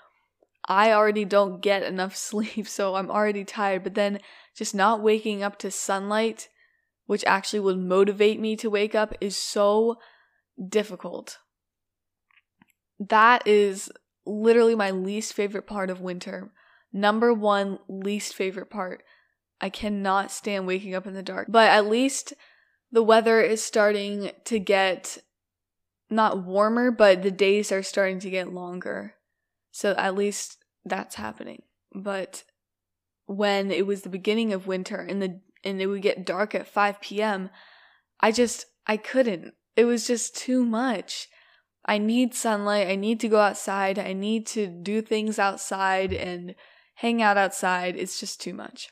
I 0.71 0.93
already 0.93 1.25
don't 1.25 1.61
get 1.61 1.83
enough 1.83 2.17
sleep, 2.29 2.69
so 2.69 2.95
I'm 2.95 3.11
already 3.11 3.45
tired. 3.45 3.83
But 3.83 3.95
then 3.95 4.21
just 4.55 4.75
not 4.75 5.03
waking 5.03 5.43
up 5.43 5.59
to 5.59 5.71
sunlight, 5.71 6.49
which 7.07 7.25
actually 7.27 7.61
would 7.61 7.79
motivate 7.79 8.41
me 8.41 8.57
to 8.57 8.71
wake 8.71 8.95
up, 8.95 9.15
is 9.21 9.37
so 9.37 9.99
difficult. 10.69 11.39
That 12.99 13.47
is 13.47 13.91
literally 14.27 14.75
my 14.75 14.91
least 14.91 15.33
favorite 15.33 15.67
part 15.67 15.91
of 15.91 16.01
winter. 16.01 16.53
Number 16.93 17.33
one 17.33 17.79
least 17.89 18.35
favorite 18.35 18.71
part. 18.71 19.03
I 19.61 19.71
cannot 19.71 20.31
stand 20.31 20.67
waking 20.67 20.95
up 20.95 21.07
in 21.07 21.15
the 21.15 21.23
dark. 21.23 21.47
But 21.51 21.69
at 21.69 21.87
least 21.87 22.33
the 22.93 23.03
weather 23.03 23.41
is 23.41 23.63
starting 23.63 24.31
to 24.45 24.59
get 24.59 25.19
not 26.11 26.45
warmer, 26.45 26.91
but 26.91 27.23
the 27.23 27.31
days 27.31 27.71
are 27.71 27.83
starting 27.83 28.19
to 28.21 28.31
get 28.31 28.53
longer. 28.53 29.15
So 29.71 29.95
at 29.97 30.17
least 30.17 30.59
that's 30.85 31.15
happening. 31.15 31.63
But 31.95 32.43
when 33.27 33.71
it 33.71 33.87
was 33.87 34.03
the 34.03 34.09
beginning 34.09 34.53
of 34.53 34.67
winter 34.67 34.99
and 34.99 35.23
the 35.23 35.41
and 35.63 35.81
it 35.81 35.87
would 35.87 36.03
get 36.03 36.25
dark 36.25 36.55
at 36.55 36.67
5 36.67 37.01
p.m., 37.01 37.51
I 38.19 38.33
just 38.33 38.67
I 38.87 38.97
couldn't. 38.97 39.55
It 39.77 39.85
was 39.85 40.07
just 40.07 40.37
too 40.37 40.65
much. 40.65 41.29
I 41.87 41.99
need 41.99 42.35
sunlight. 42.35 42.89
I 42.89 42.97
need 42.97 43.21
to 43.21 43.29
go 43.29 43.41
outside. 43.41 43.99
I 43.99 44.13
need 44.13 44.47
to 44.49 44.67
do 44.67 45.01
things 45.01 45.39
outside 45.39 46.13
and 46.13 46.55
hang 46.97 47.23
out 47.23 47.37
outside. 47.37 47.97
It's 47.97 48.21
just 48.21 48.41
too 48.41 48.53
much. 48.53 48.91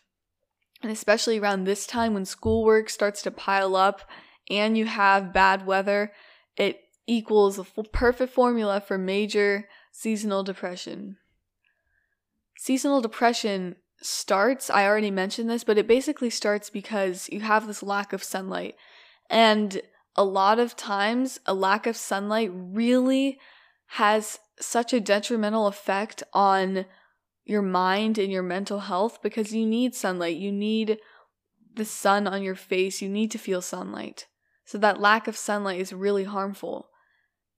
And 0.83 0.93
especially 0.93 1.39
around 1.39 1.65
this 1.65 1.87
time 1.87 2.15
when 2.15 2.25
schoolwork 2.25 2.89
starts 2.89 3.23
to 3.23 3.31
pile 3.31 3.77
up 3.77 4.09
and 4.49 4.79
you 4.79 4.87
have 4.87 5.33
bad 5.33 5.67
weather, 5.67 6.13
it 6.57 6.81
equals 7.09 7.59
a 7.59 7.65
perfect 7.65 8.33
formula 8.33 8.81
for 8.81 8.99
major 8.99 9.67
seasonal 9.91 10.45
depression. 10.45 11.17
Seasonal 12.57 13.01
depression 13.01 13.77
starts, 14.01 14.71
I 14.71 14.87
already 14.87 15.11
mentioned 15.11 15.51
this, 15.51 15.65
but 15.65 15.79
it 15.79 15.89
basically 15.89 16.31
starts 16.31 16.71
because 16.71 17.29
you 17.31 17.41
have 17.41 17.67
this 17.67 17.83
lack 17.83 18.13
of 18.13 18.23
sunlight. 18.23 18.77
And 19.29 19.81
a 20.15 20.25
lot 20.25 20.59
of 20.59 20.77
times, 20.77 21.41
a 21.47 21.55
lack 21.55 21.87
of 21.87 21.97
sunlight 21.97 22.51
really 22.53 23.39
has 23.93 24.39
such 24.61 24.93
a 24.93 25.01
detrimental 25.01 25.67
effect 25.67 26.23
on 26.33 26.85
your 27.45 27.63
mind 27.63 28.19
and 28.19 28.31
your 28.31 28.43
mental 28.43 28.81
health 28.81 29.23
because 29.23 29.55
you 29.55 29.65
need 29.65 29.95
sunlight. 29.95 30.37
You 30.37 30.53
need 30.53 30.99
the 31.75 31.85
sun 31.85 32.27
on 32.27 32.43
your 32.43 32.55
face. 32.55 33.01
You 33.01 33.09
need 33.09 33.31
to 33.31 33.39
feel 33.39 33.63
sunlight. 33.63 34.27
So 34.65 34.77
that 34.79 35.01
lack 35.01 35.27
of 35.29 35.37
sunlight 35.37 35.81
is 35.81 35.93
really 35.95 36.25
harmful. 36.25 36.88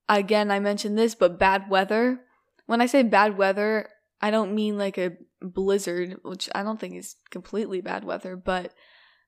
Again, 0.09 0.51
I 0.51 0.59
mentioned 0.59 0.99
this, 0.99 1.15
but 1.15 1.39
bad 1.39 1.71
weather. 1.71 2.21
When 2.67 2.81
I 2.81 2.87
say 2.87 3.03
bad 3.03 3.39
weather, 3.39 3.89
I 4.21 4.31
don't 4.31 4.55
mean 4.55 4.77
like 4.77 4.99
a 4.99 5.13
blizzard, 5.41 6.17
which 6.23 6.49
I 6.55 6.63
don't 6.63 6.81
think 6.81 6.95
is 6.95 7.17
completely 7.31 7.81
bad 7.81 8.05
weather, 8.05 8.37
but 8.37 8.73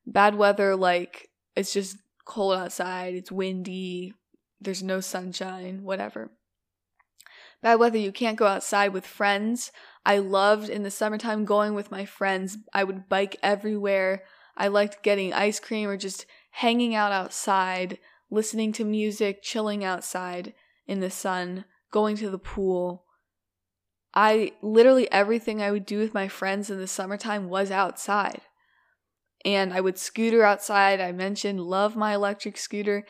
bad 0.07 0.35
weather 0.35 0.77
like 0.77 1.29
it's 1.57 1.73
just 1.73 1.97
cold 2.25 2.55
outside, 2.55 3.15
it's 3.15 3.33
windy, 3.33 4.15
there's 4.61 4.83
no 4.83 5.01
sunshine, 5.01 5.83
whatever. 5.83 6.31
Bad 7.63 7.77
weather, 7.77 7.99
you 7.99 8.13
can't 8.13 8.39
go 8.39 8.47
outside 8.47 8.93
with 8.93 9.07
friends 9.07 9.71
I 10.05 10.19
loved 10.19 10.69
in 10.69 10.83
the 10.83 10.91
summertime 10.91 11.45
going 11.45 11.75
with 11.75 11.91
my 11.91 12.05
friends. 12.05 12.59
I 12.75 12.85
would 12.85 13.09
bike 13.09 13.37
everywhere. 13.43 14.25
I 14.57 14.69
liked 14.69 15.03
getting 15.03 15.33
ice 15.33 15.61
cream 15.61 15.89
or 15.89 15.97
just 15.97 16.27
hanging 16.51 16.95
out 16.95 17.13
outside, 17.13 17.99
listening 18.31 18.73
to 18.73 18.85
music, 18.85 19.43
chilling 19.43 19.85
outside 19.85 20.55
in 20.87 21.01
the 21.01 21.11
sun, 21.11 21.65
going 21.91 22.17
to 22.17 22.31
the 22.31 22.39
pool. 22.39 23.05
I 24.15 24.53
literally 24.63 25.11
everything 25.11 25.63
I 25.63 25.71
would 25.71 25.87
do 25.87 25.99
with 25.99 26.15
my 26.15 26.29
friends 26.29 26.71
in 26.71 26.79
the 26.79 26.87
summertime 26.87 27.49
was 27.49 27.71
outside. 27.71 28.43
And 29.45 29.73
I 29.73 29.81
would 29.81 29.99
scooter 29.99 30.45
outside. 30.45 31.01
I 31.01 31.13
mentioned 31.13 31.61
love 31.61 31.97
my 31.97 32.15
electric 32.15 32.57
scooter. 32.57 33.05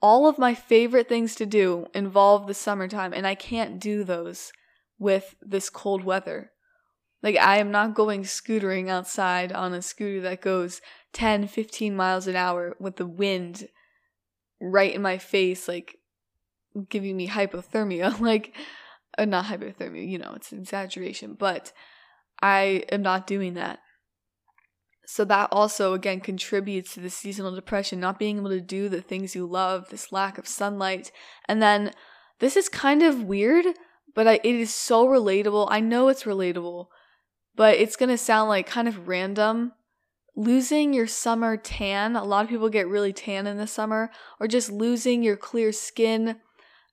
All 0.00 0.28
of 0.28 0.38
my 0.38 0.54
favorite 0.54 1.08
things 1.08 1.34
to 1.36 1.46
do 1.46 1.86
involve 1.94 2.46
the 2.46 2.54
summertime, 2.54 3.12
and 3.12 3.26
I 3.26 3.34
can't 3.34 3.80
do 3.80 4.04
those 4.04 4.52
with 4.98 5.34
this 5.40 5.70
cold 5.70 6.04
weather. 6.04 6.52
Like, 7.22 7.36
I 7.36 7.58
am 7.58 7.70
not 7.70 7.94
going 7.94 8.22
scootering 8.22 8.88
outside 8.88 9.52
on 9.52 9.72
a 9.72 9.82
scooter 9.82 10.20
that 10.22 10.42
goes 10.42 10.80
10, 11.12 11.48
15 11.48 11.96
miles 11.96 12.26
an 12.26 12.36
hour 12.36 12.76
with 12.78 12.96
the 12.96 13.06
wind 13.06 13.68
right 14.60 14.94
in 14.94 15.02
my 15.02 15.18
face, 15.18 15.66
like 15.66 15.96
giving 16.88 17.16
me 17.16 17.28
hypothermia. 17.28 18.20
like, 18.20 18.54
uh, 19.18 19.24
not 19.24 19.46
hypothermia, 19.46 20.08
you 20.08 20.18
know, 20.18 20.32
it's 20.36 20.52
an 20.52 20.58
exaggeration, 20.58 21.34
but 21.38 21.72
I 22.42 22.84
am 22.90 23.02
not 23.02 23.26
doing 23.26 23.54
that. 23.54 23.80
So 25.06 25.24
that 25.26 25.48
also 25.52 25.94
again 25.94 26.20
contributes 26.20 26.94
to 26.94 27.00
the 27.00 27.10
seasonal 27.10 27.54
depression, 27.54 28.00
not 28.00 28.18
being 28.18 28.38
able 28.38 28.50
to 28.50 28.60
do 28.60 28.88
the 28.88 29.00
things 29.00 29.36
you 29.36 29.46
love, 29.46 29.88
this 29.88 30.10
lack 30.10 30.36
of 30.36 30.48
sunlight. 30.48 31.12
And 31.48 31.62
then 31.62 31.92
this 32.40 32.56
is 32.56 32.68
kind 32.68 33.02
of 33.02 33.22
weird, 33.22 33.66
but 34.14 34.26
I, 34.26 34.34
it 34.42 34.54
is 34.54 34.74
so 34.74 35.06
relatable. 35.06 35.68
I 35.70 35.80
know 35.80 36.08
it's 36.08 36.24
relatable, 36.24 36.88
but 37.54 37.76
it's 37.76 37.96
going 37.96 38.08
to 38.08 38.18
sound 38.18 38.48
like 38.48 38.66
kind 38.66 38.88
of 38.88 39.06
random. 39.06 39.72
Losing 40.34 40.92
your 40.92 41.06
summer 41.06 41.56
tan, 41.56 42.14
a 42.14 42.24
lot 42.24 42.44
of 42.44 42.50
people 42.50 42.68
get 42.68 42.88
really 42.88 43.12
tan 43.12 43.46
in 43.46 43.56
the 43.56 43.66
summer, 43.66 44.10
or 44.38 44.46
just 44.46 44.70
losing 44.70 45.22
your 45.22 45.36
clear 45.36 45.72
skin. 45.72 46.36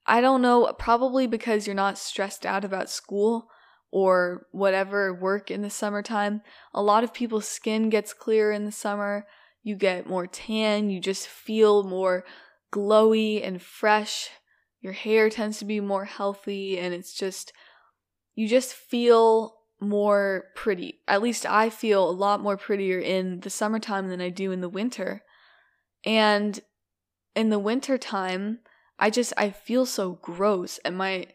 I 0.05 0.21
don't 0.21 0.41
know, 0.41 0.73
probably 0.77 1.27
because 1.27 1.65
you're 1.65 1.75
not 1.75 1.97
stressed 1.97 2.45
out 2.45 2.65
about 2.65 2.89
school 2.89 3.47
or 3.91 4.47
whatever 4.51 5.13
work 5.13 5.49
in 5.49 5.61
the 5.61 5.69
summertime. 5.69 6.41
A 6.73 6.81
lot 6.81 7.03
of 7.03 7.13
people's 7.13 7.47
skin 7.47 7.89
gets 7.89 8.13
clearer 8.13 8.51
in 8.51 8.65
the 8.65 8.71
summer. 8.71 9.25
You 9.61 9.75
get 9.75 10.09
more 10.09 10.27
tan, 10.27 10.89
you 10.89 10.99
just 10.99 11.27
feel 11.27 11.83
more 11.83 12.25
glowy 12.73 13.45
and 13.45 13.61
fresh 13.61 14.29
your 14.83 14.93
hair 14.93 15.29
tends 15.29 15.57
to 15.59 15.65
be 15.65 15.79
more 15.79 16.03
healthy 16.03 16.77
and 16.77 16.93
it's 16.93 17.13
just 17.13 17.53
you 18.35 18.47
just 18.49 18.73
feel 18.73 19.55
more 19.79 20.45
pretty. 20.55 20.99
At 21.07 21.21
least 21.21 21.45
I 21.45 21.69
feel 21.69 22.07
a 22.07 22.11
lot 22.11 22.41
more 22.41 22.57
prettier 22.57 22.99
in 22.99 23.39
the 23.39 23.49
summertime 23.49 24.09
than 24.09 24.21
I 24.21 24.29
do 24.29 24.51
in 24.51 24.59
the 24.59 24.69
winter. 24.69 25.23
And 26.03 26.59
in 27.35 27.49
the 27.49 27.59
winter 27.59 27.97
time, 27.97 28.59
I 29.03 29.09
just 29.09 29.33
I 29.35 29.49
feel 29.49 29.85
so 29.85 30.13
gross 30.21 30.77
and 30.85 30.97
my 30.97 31.27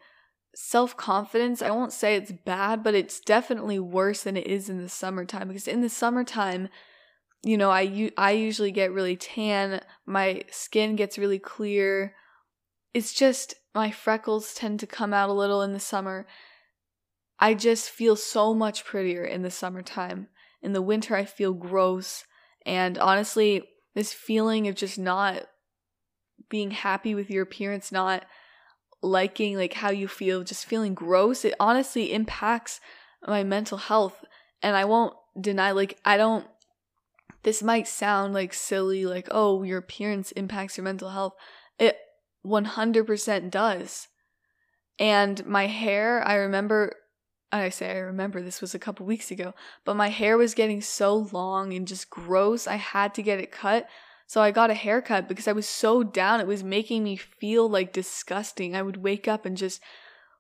self-confidence, 0.54 1.60
I 1.60 1.70
won't 1.70 1.92
say 1.92 2.16
it's 2.16 2.32
bad, 2.32 2.82
but 2.82 2.94
it's 2.94 3.20
definitely 3.20 3.78
worse 3.78 4.22
than 4.22 4.38
it 4.38 4.46
is 4.46 4.70
in 4.70 4.78
the 4.78 4.88
summertime 4.88 5.48
because 5.48 5.68
in 5.68 5.82
the 5.82 5.90
summertime, 5.90 6.70
you 7.42 7.58
know, 7.58 7.70
I 7.70 8.10
I 8.16 8.30
usually 8.30 8.70
get 8.70 8.90
really 8.90 9.16
tan, 9.16 9.82
my 10.06 10.44
skin 10.50 10.96
gets 10.96 11.18
really 11.18 11.38
clear 11.38 12.14
it's 12.94 13.12
just 13.12 13.52
my 13.74 13.90
freckles 13.90 14.54
tend 14.54 14.80
to 14.80 14.86
come 14.86 15.12
out 15.12 15.28
a 15.28 15.34
little 15.34 15.60
in 15.60 15.74
the 15.74 15.78
summer. 15.78 16.26
I 17.38 17.52
just 17.52 17.90
feel 17.90 18.16
so 18.16 18.54
much 18.54 18.82
prettier 18.86 19.24
in 19.24 19.42
the 19.42 19.50
summertime. 19.50 20.28
In 20.62 20.72
the 20.72 20.80
winter, 20.80 21.14
I 21.14 21.26
feel 21.26 21.52
gross. 21.52 22.24
And 22.64 22.96
honestly, 22.96 23.68
this 23.94 24.14
feeling 24.14 24.68
of 24.68 24.74
just 24.74 24.98
not 24.98 25.44
being 26.48 26.70
happy 26.70 27.14
with 27.14 27.30
your 27.30 27.42
appearance, 27.42 27.92
not 27.92 28.24
liking 29.02 29.56
like 29.56 29.74
how 29.74 29.90
you 29.90 30.08
feel, 30.08 30.42
just 30.42 30.66
feeling 30.66 30.94
gross, 30.94 31.44
it 31.44 31.54
honestly 31.60 32.12
impacts 32.12 32.80
my 33.26 33.44
mental 33.44 33.78
health. 33.78 34.24
And 34.62 34.76
I 34.76 34.84
won't 34.84 35.14
deny, 35.40 35.70
like, 35.70 35.98
I 36.04 36.16
don't, 36.16 36.46
this 37.42 37.62
might 37.62 37.86
sound 37.86 38.34
like 38.34 38.52
silly, 38.52 39.06
like, 39.06 39.28
oh, 39.30 39.62
your 39.62 39.78
appearance 39.78 40.32
impacts 40.32 40.76
your 40.76 40.84
mental 40.84 41.10
health. 41.10 41.34
It 41.78 41.96
100% 42.44 43.50
does. 43.50 44.08
And 44.98 45.46
my 45.46 45.66
hair, 45.66 46.26
I 46.26 46.34
remember, 46.34 46.94
I 47.52 47.68
say 47.68 47.92
I 47.92 47.98
remember 47.98 48.42
this 48.42 48.60
was 48.60 48.74
a 48.74 48.80
couple 48.80 49.06
weeks 49.06 49.30
ago, 49.30 49.54
but 49.84 49.94
my 49.94 50.08
hair 50.08 50.36
was 50.36 50.54
getting 50.54 50.80
so 50.80 51.28
long 51.32 51.72
and 51.72 51.86
just 51.86 52.10
gross. 52.10 52.66
I 52.66 52.76
had 52.76 53.14
to 53.14 53.22
get 53.22 53.38
it 53.38 53.52
cut. 53.52 53.88
So 54.28 54.42
I 54.42 54.50
got 54.50 54.70
a 54.70 54.74
haircut 54.74 55.26
because 55.26 55.48
I 55.48 55.52
was 55.52 55.66
so 55.66 56.02
down. 56.02 56.38
It 56.38 56.46
was 56.46 56.62
making 56.62 57.02
me 57.02 57.16
feel 57.16 57.66
like 57.66 57.94
disgusting. 57.94 58.76
I 58.76 58.82
would 58.82 58.98
wake 58.98 59.26
up 59.26 59.46
and 59.46 59.56
just 59.56 59.80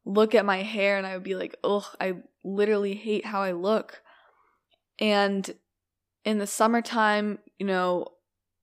look 0.04 0.34
at 0.34 0.44
my 0.44 0.62
hair 0.62 0.98
and 0.98 1.06
I 1.06 1.14
would 1.14 1.24
be 1.24 1.34
like, 1.34 1.56
ugh, 1.64 1.86
I 1.98 2.16
literally 2.44 2.94
hate 2.94 3.24
how 3.24 3.40
I 3.40 3.52
look. 3.52 4.02
And 4.98 5.50
in 6.22 6.36
the 6.36 6.46
summertime, 6.46 7.38
you 7.58 7.64
know, 7.64 8.08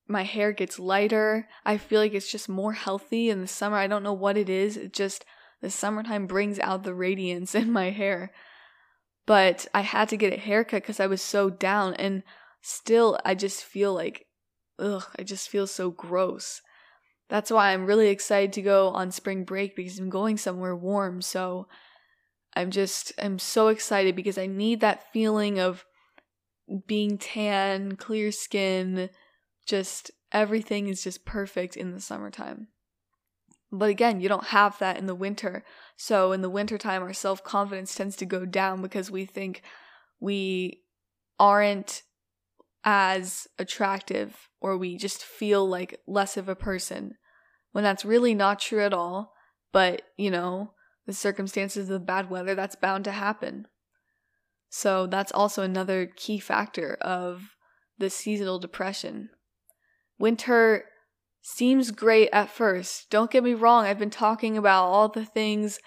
my 0.07 0.21
hair 0.21 0.51
gets 0.51 0.77
lighter. 0.77 1.47
I 1.65 1.77
feel 1.77 2.01
like 2.01 2.13
it's 2.13 2.31
just 2.31 2.47
more 2.47 2.73
healthy 2.73 3.31
in 3.31 3.41
the 3.41 3.47
summer. 3.47 3.77
I 3.77 3.87
don't 3.87 4.03
know 4.03 4.13
what 4.13 4.37
it 4.37 4.47
is. 4.47 4.77
It 4.77 4.93
just 4.93 5.25
the 5.59 5.71
summertime 5.71 6.27
brings 6.27 6.59
out 6.59 6.83
the 6.83 6.93
radiance 6.93 7.55
in 7.55 7.71
my 7.71 7.89
hair. 7.89 8.31
But 9.25 9.65
I 9.73 9.81
had 9.81 10.07
to 10.09 10.17
get 10.17 10.33
a 10.33 10.37
haircut 10.37 10.83
because 10.83 10.99
I 10.99 11.07
was 11.07 11.23
so 11.23 11.49
down 11.49 11.95
and 11.95 12.21
still 12.61 13.17
I 13.25 13.33
just 13.33 13.63
feel 13.63 13.91
like 13.91 14.24
ugh, 14.79 15.03
I 15.17 15.23
just 15.23 15.49
feel 15.49 15.67
so 15.67 15.91
gross. 15.91 16.61
That's 17.29 17.51
why 17.51 17.71
I'm 17.71 17.85
really 17.85 18.09
excited 18.09 18.53
to 18.53 18.61
go 18.61 18.89
on 18.89 19.11
spring 19.11 19.43
break 19.43 19.75
because 19.75 19.97
I'm 19.97 20.09
going 20.09 20.37
somewhere 20.37 20.75
warm. 20.75 21.21
So 21.21 21.67
I'm 22.55 22.71
just, 22.71 23.11
I'm 23.17 23.39
so 23.39 23.69
excited 23.69 24.15
because 24.15 24.37
I 24.37 24.45
need 24.45 24.81
that 24.81 25.11
feeling 25.11 25.59
of 25.59 25.85
being 26.87 27.17
tan, 27.17 27.95
clear 27.95 28.31
skin, 28.31 29.09
just 29.65 30.11
everything 30.31 30.87
is 30.87 31.03
just 31.03 31.25
perfect 31.25 31.75
in 31.75 31.91
the 31.91 32.01
summertime. 32.01 32.67
But 33.71 33.89
again, 33.89 34.21
you 34.21 34.29
don't 34.29 34.45
have 34.45 34.77
that 34.79 34.97
in 34.97 35.05
the 35.05 35.15
winter. 35.15 35.63
So 35.97 36.31
in 36.31 36.41
the 36.41 36.49
wintertime, 36.49 37.01
our 37.01 37.13
self 37.13 37.43
confidence 37.43 37.95
tends 37.95 38.15
to 38.17 38.25
go 38.25 38.45
down 38.45 38.81
because 38.81 39.11
we 39.11 39.25
think 39.25 39.63
we 40.19 40.81
aren't 41.39 42.03
as 42.85 43.47
attractive 43.59 44.47
or 44.61 44.77
we 44.77 44.95
just 44.95 45.23
feel 45.23 45.67
like 45.67 45.99
less 46.07 46.37
of 46.37 46.47
a 46.47 46.55
person 46.55 47.15
when 47.71 47.83
that's 47.83 48.05
really 48.05 48.33
not 48.33 48.59
true 48.59 48.81
at 48.81 48.93
all. 48.93 49.33
But, 49.73 50.03
you 50.15 50.31
know, 50.31 50.71
the 51.05 51.13
circumstances 51.13 51.89
of 51.89 52.05
bad 52.05 52.29
weather, 52.29 52.55
that's 52.55 52.77
bound 52.77 53.03
to 53.05 53.11
happen. 53.11 53.67
So 54.69 55.07
that's 55.07 55.33
also 55.33 55.63
another 55.63 56.05
key 56.05 56.39
factor 56.39 56.97
of 57.01 57.55
the 57.97 58.09
seasonal 58.09 58.59
depression. 58.59 59.29
Winter 60.17 60.85
seems 61.41 61.91
great 61.91 62.29
at 62.31 62.49
first. 62.49 63.09
Don't 63.09 63.31
get 63.31 63.43
me 63.43 63.53
wrong, 63.53 63.85
I've 63.85 63.99
been 63.99 64.09
talking 64.09 64.57
about 64.57 64.85
all 64.85 65.09
the 65.09 65.25
things 65.25 65.79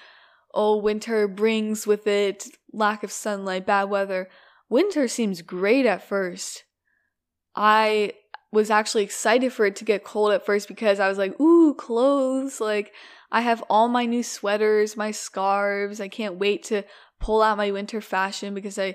oh, 0.55 0.76
winter 0.76 1.28
brings 1.28 1.87
with 1.87 2.07
it 2.07 2.49
lack 2.73 3.02
of 3.02 3.12
sunlight, 3.12 3.67
bad 3.67 3.85
weather. 3.85 4.28
Winter 4.69 5.09
seems 5.09 5.43
great 5.43 5.87
at 5.87 6.07
first. 6.07 6.64
I 7.59 8.12
was 8.53 8.71
actually 8.71 9.03
excited 9.03 9.53
for 9.53 9.67
it 9.67 9.75
to 9.77 9.85
get 9.85 10.05
cold 10.05 10.31
at 10.31 10.47
first 10.47 10.69
because 10.69 11.00
I 11.00 11.09
was 11.09 11.19
like, 11.19 11.38
ooh, 11.41 11.75
clothes. 11.75 12.61
Like, 12.61 12.95
I 13.33 13.41
have 13.41 13.65
all 13.69 13.88
my 13.88 14.07
new 14.07 14.23
sweaters, 14.23 14.97
my 14.97 15.11
scarves. 15.11 16.00
I 16.00 16.07
can't 16.07 16.38
wait 16.38 16.62
to 16.65 16.85
pull 17.19 17.43
out 17.43 17.59
my 17.59 17.73
winter 17.73 18.00
fashion 18.00 18.55
because 18.55 18.79
I, 18.79 18.95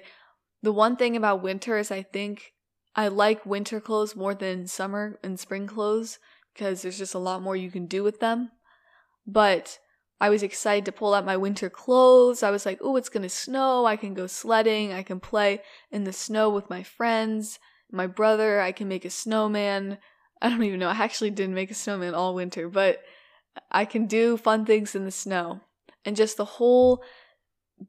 the 0.62 0.72
one 0.72 0.96
thing 0.96 1.18
about 1.18 1.44
winter 1.44 1.78
is 1.78 1.92
I 1.92 2.04
think 2.04 2.54
I 2.96 3.10
like 3.10 3.46
winter 3.46 3.82
clothes 3.82 4.16
more 4.16 4.34
than 4.34 4.66
summer 4.66 5.20
and 5.22 5.38
spring 5.38 5.68
clothes 5.68 6.18
because 6.54 6.82
there's 6.82 6.98
just 6.98 7.16
a 7.16 7.20
lot 7.20 7.42
more 7.42 7.58
you 7.58 7.70
can 7.70 7.86
do 7.86 8.02
with 8.02 8.22
them. 8.22 8.50
But 9.28 9.78
I 10.22 10.30
was 10.30 10.42
excited 10.42 10.86
to 10.86 10.94
pull 10.94 11.14
out 11.14 11.26
my 11.26 11.36
winter 11.36 11.70
clothes. 11.70 12.44
I 12.44 12.50
was 12.50 12.66
like, 12.66 12.80
oh, 12.82 12.96
it's 12.96 13.10
gonna 13.10 13.28
snow. 13.28 13.86
I 13.86 13.98
can 13.98 14.14
go 14.14 14.26
sledding. 14.26 14.94
I 14.94 15.04
can 15.04 15.20
play 15.20 15.62
in 15.92 16.06
the 16.06 16.14
snow 16.14 16.50
with 16.50 16.70
my 16.70 16.82
friends, 16.82 17.60
my 17.94 18.08
brother. 18.08 18.60
I 18.60 18.72
can 18.72 18.88
make 18.88 19.06
a 19.06 19.10
snowman. 19.10 20.00
I 20.42 20.50
don't 20.50 20.64
even 20.64 20.80
know. 20.80 20.90
I 20.90 20.96
actually 20.96 21.32
didn't 21.32 21.56
make 21.56 21.72
a 21.72 21.76
snowman 21.76 22.14
all 22.14 22.36
winter, 22.36 22.68
but 22.68 23.00
I 23.72 23.86
can 23.86 24.08
do 24.08 24.36
fun 24.36 24.66
things 24.66 24.96
in 24.96 25.06
the 25.06 25.12
snow. 25.12 25.62
And 26.04 26.16
just 26.16 26.36
the 26.38 26.46
whole 26.46 27.04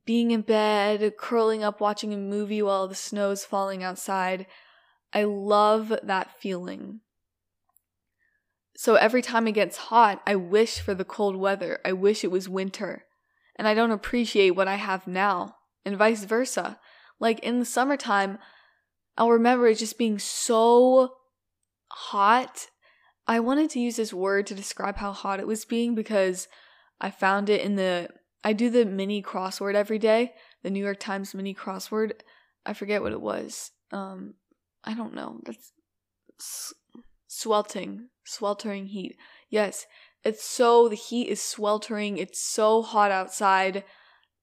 being 0.05 0.31
in 0.31 0.43
bed, 0.43 1.15
curling 1.19 1.65
up, 1.65 1.81
watching 1.81 2.13
a 2.13 2.17
movie 2.17 2.63
while 2.63 2.87
the 2.87 2.95
snow's 2.95 3.45
falling 3.45 3.83
outside. 3.83 4.47
I 5.13 5.25
love 5.25 5.93
that 6.03 6.39
feeling. 6.39 7.01
So 8.77 8.97
every 8.97 9.23
time 9.23 9.47
it 9.47 9.53
gets 9.53 9.77
hot, 9.77 10.21
I 10.27 10.35
wish 10.35 10.81
for 10.81 10.95
the 10.95 11.05
cold 11.05 11.37
weather. 11.37 11.79
I 11.85 11.93
wish 11.93 12.25
it 12.25 12.31
was 12.31 12.49
winter. 12.49 13.05
And 13.57 13.69
I 13.69 13.75
don't 13.75 13.93
appreciate 13.93 14.51
what 14.51 14.67
I 14.67 14.75
have 14.75 15.07
now, 15.07 15.57
and 15.85 15.97
vice 15.97 16.25
versa. 16.25 16.81
Like 17.21 17.39
in 17.41 17.61
the 17.61 17.65
summertime, 17.65 18.39
I'll 19.17 19.31
remember 19.31 19.67
it 19.69 19.79
just 19.79 19.99
being 19.99 20.19
so 20.19 21.15
hot. 21.89 22.69
I 23.27 23.41
wanted 23.41 23.71
to 23.71 23.81
use 23.81 23.97
this 23.97 24.13
word 24.13 24.47
to 24.49 24.55
describe 24.55 24.97
how 24.97 25.13
hot 25.13 25.41
it 25.41 25.47
was 25.47 25.65
being 25.65 25.95
because 25.95 26.49
I 27.01 27.11
found 27.11 27.49
it 27.49 27.61
in 27.61 27.77
the 27.77 28.09
I 28.43 28.53
do 28.53 28.69
the 28.69 28.85
mini 28.85 29.23
crossword 29.23 29.75
every 29.75 29.99
day, 29.99 30.35
the 30.63 30.71
New 30.71 30.85
York 30.85 31.01
Times 31.01 31.35
mini 31.35 31.55
crossword. 31.55 32.13
I 32.67 32.75
forget 32.75 33.03
what 33.03 33.13
it 33.13 33.21
was. 33.21 33.71
Um, 33.91 34.35
I 34.85 34.95
don't 34.95 35.15
know. 35.15 35.41
That's 35.45 35.73
sweltering, 37.27 38.09
sweltering 38.25 38.87
heat. 38.87 39.17
Yes, 39.49 39.87
it's 40.25 40.45
so 40.45 40.89
the 40.89 40.97
heat 40.97 41.29
is 41.29 41.43
sweltering. 41.43 42.19
It's 42.19 42.41
so 42.41 42.83
hot 42.83 43.11
outside 43.11 43.85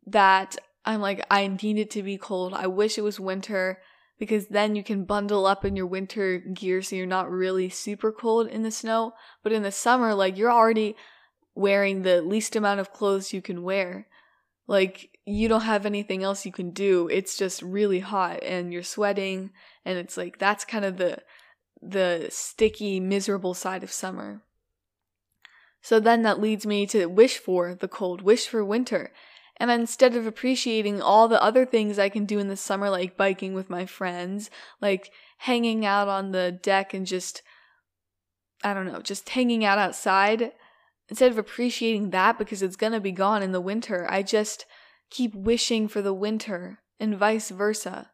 that 0.08 0.58
I'm 0.84 1.02
like 1.02 1.24
I 1.30 1.48
need 1.48 1.78
it 1.78 1.92
to 1.92 2.04
be 2.04 2.18
cold. 2.18 2.54
I 2.54 2.68
wish 2.68 2.98
it 2.98 3.04
was 3.04 3.20
winter 3.20 3.80
because 4.22 4.50
then 4.50 4.76
you 4.76 4.84
can 4.84 5.04
bundle 5.04 5.48
up 5.48 5.66
in 5.66 5.76
your 5.76 5.88
winter 5.88 6.38
gear 6.38 6.84
so 6.84 6.96
you're 6.96 7.08
not 7.08 7.32
really 7.32 7.70
super 7.70 8.12
cold 8.12 8.46
in 8.46 8.62
the 8.62 8.70
snow. 8.70 9.14
But 9.42 9.52
in 9.52 9.64
the 9.64 9.72
summer, 9.72 10.14
like 10.14 10.38
you're 10.38 10.52
already 10.52 10.96
wearing 11.56 12.04
the 12.04 12.22
least 12.22 12.56
amount 12.56 12.80
of 12.80 12.94
clothes 12.94 13.34
you 13.34 13.42
can 13.42 13.64
wear. 13.64 14.06
Like, 14.68 15.18
you 15.26 15.48
don't 15.48 15.62
have 15.62 15.88
anything 15.88 16.22
else 16.22 16.46
you 16.46 16.52
can 16.52 16.70
do. 16.70 17.10
It's 17.12 17.36
just 17.36 17.64
really 17.64 18.02
hot 18.02 18.44
and 18.44 18.72
you're 18.72 18.84
sweating 18.84 19.54
and 19.86 19.98
it's 19.98 20.18
like 20.18 20.38
that's 20.38 20.66
kind 20.66 20.86
of 20.86 20.98
the 20.98 21.18
the 21.82 22.28
sticky, 22.30 23.00
miserable 23.00 23.56
side 23.56 23.82
of 23.82 23.92
summer. 23.92 24.44
So 25.82 26.00
then 26.00 26.22
that 26.22 26.40
leads 26.40 26.68
me 26.68 26.86
to 26.86 27.08
wish 27.08 27.40
for 27.40 27.74
the 27.74 27.88
cold, 27.88 28.22
wish 28.22 28.48
for 28.48 28.64
winter. 28.64 29.12
And 29.62 29.70
instead 29.70 30.16
of 30.16 30.26
appreciating 30.26 31.04
all 31.04 31.28
the 31.28 31.40
other 31.40 31.68
things 31.68 32.00
I 32.00 32.10
can 32.10 32.26
do 32.26 32.40
in 32.40 32.48
the 32.48 32.58
summer, 32.58 32.90
like 32.90 33.16
biking 33.16 33.54
with 33.54 33.70
my 33.70 33.86
friends, 33.86 34.50
like 34.82 35.12
hanging 35.38 35.86
out 35.86 36.08
on 36.08 36.32
the 36.32 36.52
deck 36.52 36.96
and 36.96 37.06
just, 37.06 37.44
I 38.64 38.74
don't 38.74 38.88
know, 38.88 39.02
just 39.02 39.30
hanging 39.30 39.64
out 39.64 39.78
outside, 39.78 40.54
instead 41.10 41.32
of 41.32 41.38
appreciating 41.38 42.10
that 42.10 42.40
because 42.40 42.64
it's 42.64 42.76
to 42.76 43.00
be 43.00 43.12
gone 43.12 43.44
in 43.44 43.52
the 43.52 43.62
winter, 43.62 44.08
I 44.10 44.24
just 44.24 44.66
keep 45.12 45.36
wishing 45.36 45.88
for 45.88 46.02
the 46.02 46.12
winter 46.12 46.80
and 47.00 47.16
vice 47.16 47.52
versa. 47.52 48.10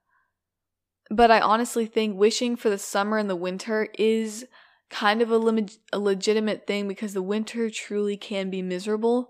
But 1.10 1.31
I 1.31 1.39
honestly 1.39 1.86
think 1.86 2.19
wishing 2.19 2.57
for 2.57 2.69
the 2.69 2.77
summer 2.77 3.17
and 3.17 3.29
the 3.29 3.38
winter 3.38 3.88
is 3.97 4.45
kind 4.89 5.21
of 5.21 5.31
a, 5.31 5.38
lim- 5.38 5.69
a 5.93 5.99
legitimate 5.99 6.67
thing 6.67 6.89
because 6.89 7.13
the 7.13 7.21
winter 7.21 7.69
truly 7.69 8.17
can 8.17 8.49
be 8.49 8.62
miserable. 8.62 9.29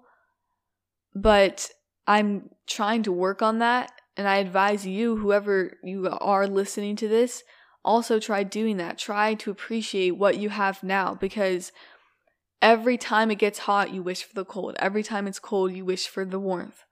But 1.13 1.69
I'm 2.07 2.49
trying 2.65 3.03
to 3.03 3.11
work 3.11 3.41
on 3.41 3.59
that, 3.59 3.91
and 4.15 4.27
I 4.27 4.37
advise 4.37 4.85
you, 4.85 5.17
whoever 5.17 5.77
you 5.83 6.07
are 6.09 6.47
listening 6.47 6.95
to 6.97 7.07
this, 7.07 7.43
also 7.83 8.19
try 8.19 8.43
doing 8.43 8.77
that. 8.77 8.97
Try 8.97 9.33
to 9.35 9.51
appreciate 9.51 10.11
what 10.11 10.37
you 10.37 10.49
have 10.49 10.83
now 10.83 11.13
because 11.13 11.71
Every 12.61 12.97
time 12.97 13.29
it 13.29 13.35
gets 13.35 13.59
hot, 13.59 13.93
you 13.93 14.01
wish 14.01 14.23
for 14.23 14.33
the 14.33 14.45
cold. 14.45 14.75
Every 14.79 15.03
time 15.03 15.27
it's 15.27 15.39
cold, 15.39 15.73
you 15.73 15.85
wish 15.85 16.07
for 16.07 16.25
the 16.25 16.39
warmth. 16.39 16.83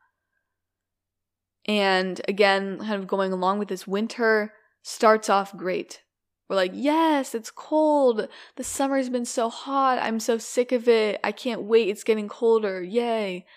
And 1.68 2.22
again, 2.28 2.78
kind 2.78 2.94
of 2.94 3.08
going 3.08 3.34
along 3.34 3.58
with 3.58 3.70
this, 3.70 3.88
winter 3.88 4.54
starts 4.84 5.30
off 5.30 5.58
great. 5.58 6.04
We're 6.48 6.56
like, 6.56 6.74
yes, 6.76 7.34
it's 7.34 7.50
cold. 7.50 8.28
The 8.56 8.64
summer's 8.64 9.10
been 9.10 9.26
so 9.26 9.50
hot. 9.50 9.98
I'm 10.00 10.20
so 10.20 10.38
sick 10.38 10.72
of 10.72 10.88
it. 10.88 11.20
I 11.24 11.32
can't 11.32 11.64
wait. 11.64 11.90
It's 11.90 12.04
getting 12.04 12.28
colder. 12.28 12.84
Yay. 12.84 13.48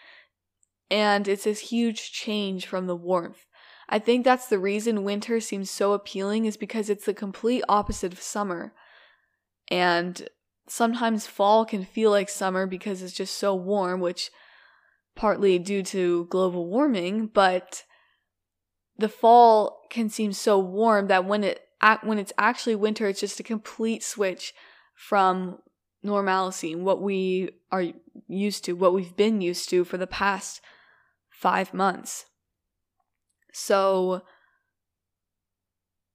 And 0.91 1.29
it's 1.29 1.45
this 1.45 1.61
huge 1.61 2.13
change 2.13 2.67
from 2.67 2.87
the 2.87 2.97
warmth. 2.97 3.47
I 3.89 3.99
think 3.99 4.25
that's 4.25 4.49
the 4.49 4.59
reason 4.59 5.05
winter 5.05 5.41
seems 5.41 5.71
so 5.71 5.93
appealing 5.93 6.45
is 6.45 6.57
because 6.57 6.91
it's 6.91 7.07
the 7.07 7.15
complete 7.15 7.63
opposite 7.69 8.13
of 8.13 8.21
summer. 8.21 8.73
And 9.71 10.29
sometimes 10.67 11.27
fall 11.27 11.65
can 11.65 11.85
feel 11.85 12.11
like 12.11 12.29
summer 12.29 12.67
because 12.67 13.03
it's 13.03 13.15
just 13.15 13.37
so 13.37 13.55
warm, 13.55 14.01
which 14.01 14.31
partly 15.15 15.59
due 15.59 15.83
to 15.83 16.27
global 16.27 16.67
warming, 16.67 17.27
but 17.27 17.85
the 18.97 19.09
fall 19.09 19.83
can 19.91 20.09
seem 20.09 20.33
so 20.33 20.59
warm 20.59 21.07
that 21.09 21.25
when 21.25 21.45
it 21.45 21.61
when 22.03 22.19
it's 22.19 22.33
actually 22.37 22.75
winter, 22.75 23.07
it's 23.07 23.21
just 23.21 23.39
a 23.39 23.45
complete 23.45 24.03
switch 24.03 24.53
from 24.95 25.59
normalcy 26.03 26.75
what 26.75 27.01
we 27.01 27.51
are 27.71 27.85
used 28.27 28.65
to, 28.65 28.73
what 28.73 28.93
we've 28.93 29.17
been 29.17 29.41
used 29.41 29.69
to 29.69 29.85
for 29.85 29.97
the 29.97 30.07
past 30.07 30.61
five 31.41 31.73
months. 31.73 32.27
So 33.53 34.23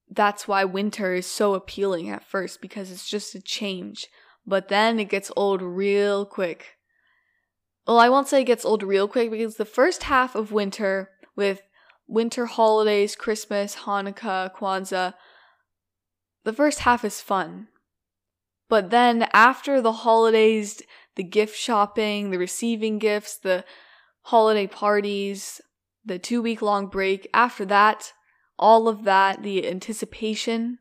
that's 0.09 0.47
why 0.47 0.63
winter 0.65 1.13
is 1.15 1.25
so 1.25 1.53
appealing 1.53 2.09
at 2.09 2.23
first 2.23 2.61
because 2.61 2.91
it's 2.91 3.09
just 3.09 3.35
a 3.35 3.41
change 3.41 4.07
but 4.45 4.67
then 4.67 4.99
it 4.99 5.09
gets 5.09 5.31
old 5.35 5.61
real 5.61 6.25
quick. 6.25 6.77
Well, 7.87 7.99
I 7.99 8.09
won't 8.09 8.27
say 8.27 8.41
it 8.41 8.45
gets 8.45 8.65
old 8.65 8.83
real 8.83 9.07
quick 9.07 9.31
because 9.31 9.55
the 9.55 9.65
first 9.65 10.03
half 10.03 10.35
of 10.35 10.51
winter, 10.51 11.09
with 11.35 11.61
winter 12.07 12.45
holidays, 12.45 13.15
Christmas, 13.15 13.77
Hanukkah, 13.77 14.53
Kwanzaa, 14.53 15.13
the 16.43 16.53
first 16.53 16.79
half 16.79 17.03
is 17.03 17.21
fun. 17.21 17.67
But 18.69 18.89
then 18.89 19.27
after 19.33 19.81
the 19.81 19.91
holidays, 19.91 20.81
the 21.15 21.23
gift 21.23 21.57
shopping, 21.57 22.31
the 22.31 22.39
receiving 22.39 22.99
gifts, 22.99 23.37
the 23.37 23.63
holiday 24.23 24.67
parties, 24.67 25.61
the 26.03 26.19
two 26.19 26.41
week 26.41 26.61
long 26.61 26.87
break, 26.87 27.29
after 27.33 27.65
that, 27.65 28.13
all 28.57 28.87
of 28.87 29.03
that, 29.03 29.43
the 29.43 29.67
anticipation, 29.67 30.79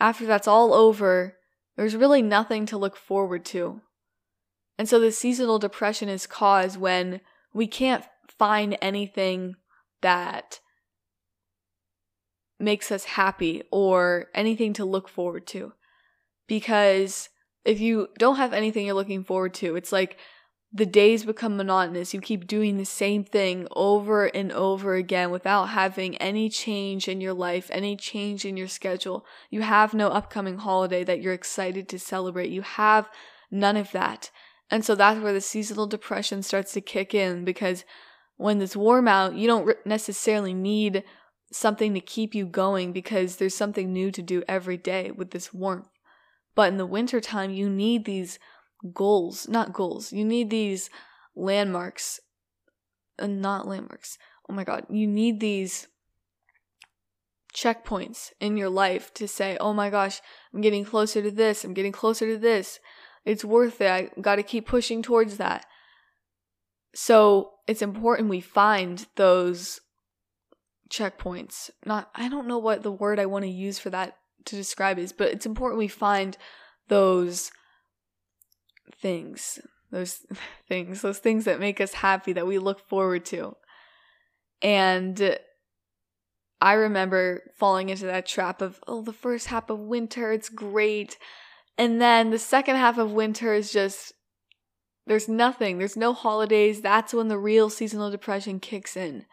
after 0.00 0.26
that's 0.26 0.48
all 0.48 0.74
over, 0.74 1.36
there's 1.76 1.96
really 1.96 2.22
nothing 2.22 2.66
to 2.66 2.78
look 2.78 2.96
forward 2.96 3.44
to. 3.46 3.80
And 4.78 4.88
so 4.88 4.98
the 4.98 5.12
seasonal 5.12 5.58
depression 5.58 6.08
is 6.08 6.26
caused 6.26 6.78
when 6.78 7.20
we 7.54 7.66
can't 7.66 8.04
find 8.38 8.76
anything 8.82 9.56
that 10.02 10.60
makes 12.58 12.90
us 12.90 13.04
happy 13.04 13.62
or 13.70 14.26
anything 14.34 14.72
to 14.74 14.84
look 14.84 15.08
forward 15.08 15.46
to. 15.48 15.72
Because 16.46 17.28
if 17.64 17.80
you 17.80 18.08
don't 18.18 18.36
have 18.36 18.52
anything 18.52 18.86
you're 18.86 18.94
looking 18.94 19.24
forward 19.24 19.54
to, 19.54 19.76
it's 19.76 19.92
like 19.92 20.18
the 20.72 20.86
days 20.86 21.24
become 21.24 21.56
monotonous. 21.56 22.12
You 22.12 22.20
keep 22.20 22.46
doing 22.46 22.76
the 22.76 22.84
same 22.84 23.24
thing 23.24 23.66
over 23.74 24.26
and 24.26 24.52
over 24.52 24.94
again 24.94 25.30
without 25.30 25.66
having 25.66 26.16
any 26.16 26.48
change 26.48 27.08
in 27.08 27.20
your 27.20 27.32
life, 27.32 27.70
any 27.72 27.96
change 27.96 28.44
in 28.44 28.56
your 28.56 28.68
schedule. 28.68 29.24
You 29.50 29.62
have 29.62 29.94
no 29.94 30.08
upcoming 30.08 30.58
holiday 30.58 31.04
that 31.04 31.22
you're 31.22 31.32
excited 31.32 31.88
to 31.88 31.98
celebrate. 31.98 32.50
You 32.50 32.62
have 32.62 33.08
none 33.50 33.76
of 33.76 33.92
that. 33.92 34.30
And 34.70 34.84
so 34.84 34.94
that's 34.94 35.20
where 35.20 35.32
the 35.32 35.40
seasonal 35.40 35.86
depression 35.86 36.42
starts 36.42 36.72
to 36.72 36.80
kick 36.80 37.14
in 37.14 37.44
because 37.44 37.84
when 38.36 38.60
it's 38.60 38.76
warm 38.76 39.08
out, 39.08 39.34
you 39.34 39.46
don't 39.46 39.76
necessarily 39.86 40.52
need 40.52 41.04
something 41.52 41.94
to 41.94 42.00
keep 42.00 42.34
you 42.34 42.44
going 42.44 42.92
because 42.92 43.36
there's 43.36 43.54
something 43.54 43.92
new 43.92 44.10
to 44.10 44.22
do 44.22 44.42
every 44.48 44.76
day 44.76 45.10
with 45.10 45.30
this 45.30 45.54
warmth. 45.54 45.88
But 46.54 46.68
in 46.68 46.76
the 46.76 46.86
wintertime, 46.86 47.50
you 47.50 47.70
need 47.70 48.04
these 48.04 48.38
goals, 48.92 49.48
not 49.48 49.72
goals. 49.72 50.12
You 50.12 50.24
need 50.24 50.50
these 50.50 50.90
landmarks, 51.34 52.20
uh, 53.18 53.26
not 53.26 53.66
landmarks. 53.66 54.18
Oh 54.48 54.52
my 54.52 54.64
God. 54.64 54.86
You 54.90 55.06
need 55.06 55.40
these 55.40 55.88
checkpoints 57.54 58.32
in 58.38 58.56
your 58.56 58.68
life 58.68 59.12
to 59.14 59.26
say, 59.26 59.56
oh 59.60 59.72
my 59.72 59.88
gosh, 59.88 60.20
I'm 60.52 60.60
getting 60.60 60.84
closer 60.84 61.22
to 61.22 61.30
this, 61.30 61.64
I'm 61.64 61.74
getting 61.74 61.92
closer 61.92 62.26
to 62.26 62.38
this. 62.38 62.78
It's 63.24 63.44
worth 63.44 63.80
it. 63.80 63.90
I 63.90 64.20
got 64.20 64.36
to 64.36 64.42
keep 64.42 64.66
pushing 64.66 65.02
towards 65.02 65.38
that. 65.38 65.66
So 66.94 67.54
it's 67.66 67.82
important 67.82 68.30
we 68.30 68.40
find 68.40 69.04
those 69.16 69.80
checkpoints. 70.88 71.70
Not, 71.84 72.08
I 72.14 72.28
don't 72.28 72.46
know 72.46 72.58
what 72.58 72.82
the 72.82 72.92
word 72.92 73.18
I 73.18 73.26
want 73.26 73.44
to 73.44 73.50
use 73.50 73.78
for 73.80 73.90
that 73.90 74.16
to 74.44 74.56
describe 74.56 74.98
is, 74.98 75.12
but 75.12 75.32
it's 75.32 75.46
important 75.46 75.78
we 75.78 75.88
find 75.88 76.36
those 76.88 77.50
things, 78.94 79.58
those 79.90 80.24
things, 80.68 81.02
those 81.02 81.18
things 81.18 81.44
that 81.44 81.60
make 81.60 81.80
us 81.80 81.94
happy 81.94 82.32
that 82.32 82.46
we 82.46 82.58
look 82.58 82.80
forward 82.88 83.24
to. 83.26 83.56
And 84.62 85.38
I 86.60 86.72
remember 86.72 87.42
falling 87.54 87.90
into 87.90 88.06
that 88.06 88.26
trap 88.26 88.62
of, 88.62 88.80
oh, 88.86 89.02
the 89.02 89.12
first 89.12 89.48
half 89.48 89.68
of 89.70 89.78
winter, 89.78 90.32
it's 90.32 90.48
great. 90.48 91.18
And 91.76 92.00
then 92.00 92.30
the 92.30 92.38
second 92.38 92.76
half 92.76 92.96
of 92.98 93.12
winter 93.12 93.52
is 93.52 93.72
just, 93.72 94.14
there's 95.06 95.28
nothing, 95.28 95.78
there's 95.78 95.96
no 95.96 96.14
holidays. 96.14 96.80
That's 96.80 97.12
when 97.12 97.28
the 97.28 97.38
real 97.38 97.68
seasonal 97.68 98.10
depression 98.10 98.58
kicks 98.58 98.96
in. 98.96 99.26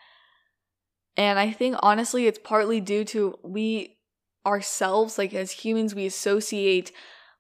And 1.15 1.39
I 1.39 1.51
think 1.51 1.77
honestly, 1.81 2.27
it's 2.27 2.39
partly 2.43 2.81
due 2.81 3.05
to 3.05 3.37
we 3.43 3.97
ourselves, 4.45 5.17
like 5.17 5.33
as 5.33 5.51
humans, 5.51 5.95
we 5.95 6.05
associate 6.05 6.91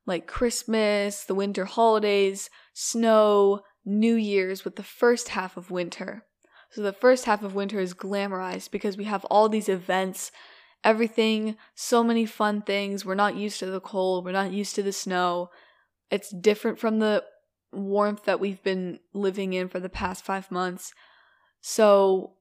like 0.05 0.27
Christmas, 0.27 1.23
the 1.23 1.35
winter 1.35 1.65
holidays, 1.65 2.49
snow, 2.73 3.61
New 3.85 4.15
Year's 4.15 4.63
with 4.63 4.75
the 4.75 4.83
first 4.83 5.29
half 5.29 5.57
of 5.57 5.71
winter. 5.71 6.25
So 6.71 6.81
the 6.81 6.93
first 6.93 7.25
half 7.25 7.43
of 7.43 7.55
winter 7.55 7.79
is 7.79 7.93
glamorized 7.93 8.71
because 8.71 8.97
we 8.97 9.03
have 9.03 9.25
all 9.25 9.47
these 9.47 9.69
events, 9.69 10.31
everything, 10.83 11.55
so 11.75 12.03
many 12.03 12.25
fun 12.25 12.61
things. 12.61 13.05
We're 13.05 13.15
not 13.15 13.35
used 13.35 13.59
to 13.59 13.67
the 13.67 13.79
cold, 13.79 14.25
we're 14.25 14.31
not 14.31 14.51
used 14.51 14.75
to 14.75 14.83
the 14.83 14.93
snow. 14.93 15.49
It's 16.09 16.29
different 16.29 16.79
from 16.79 16.99
the 16.99 17.23
warmth 17.71 18.25
that 18.25 18.39
we've 18.39 18.61
been 18.63 18.99
living 19.13 19.53
in 19.53 19.67
for 19.67 19.79
the 19.79 19.89
past 19.89 20.25
five 20.25 20.49
months. 20.51 20.93
So 21.61 22.33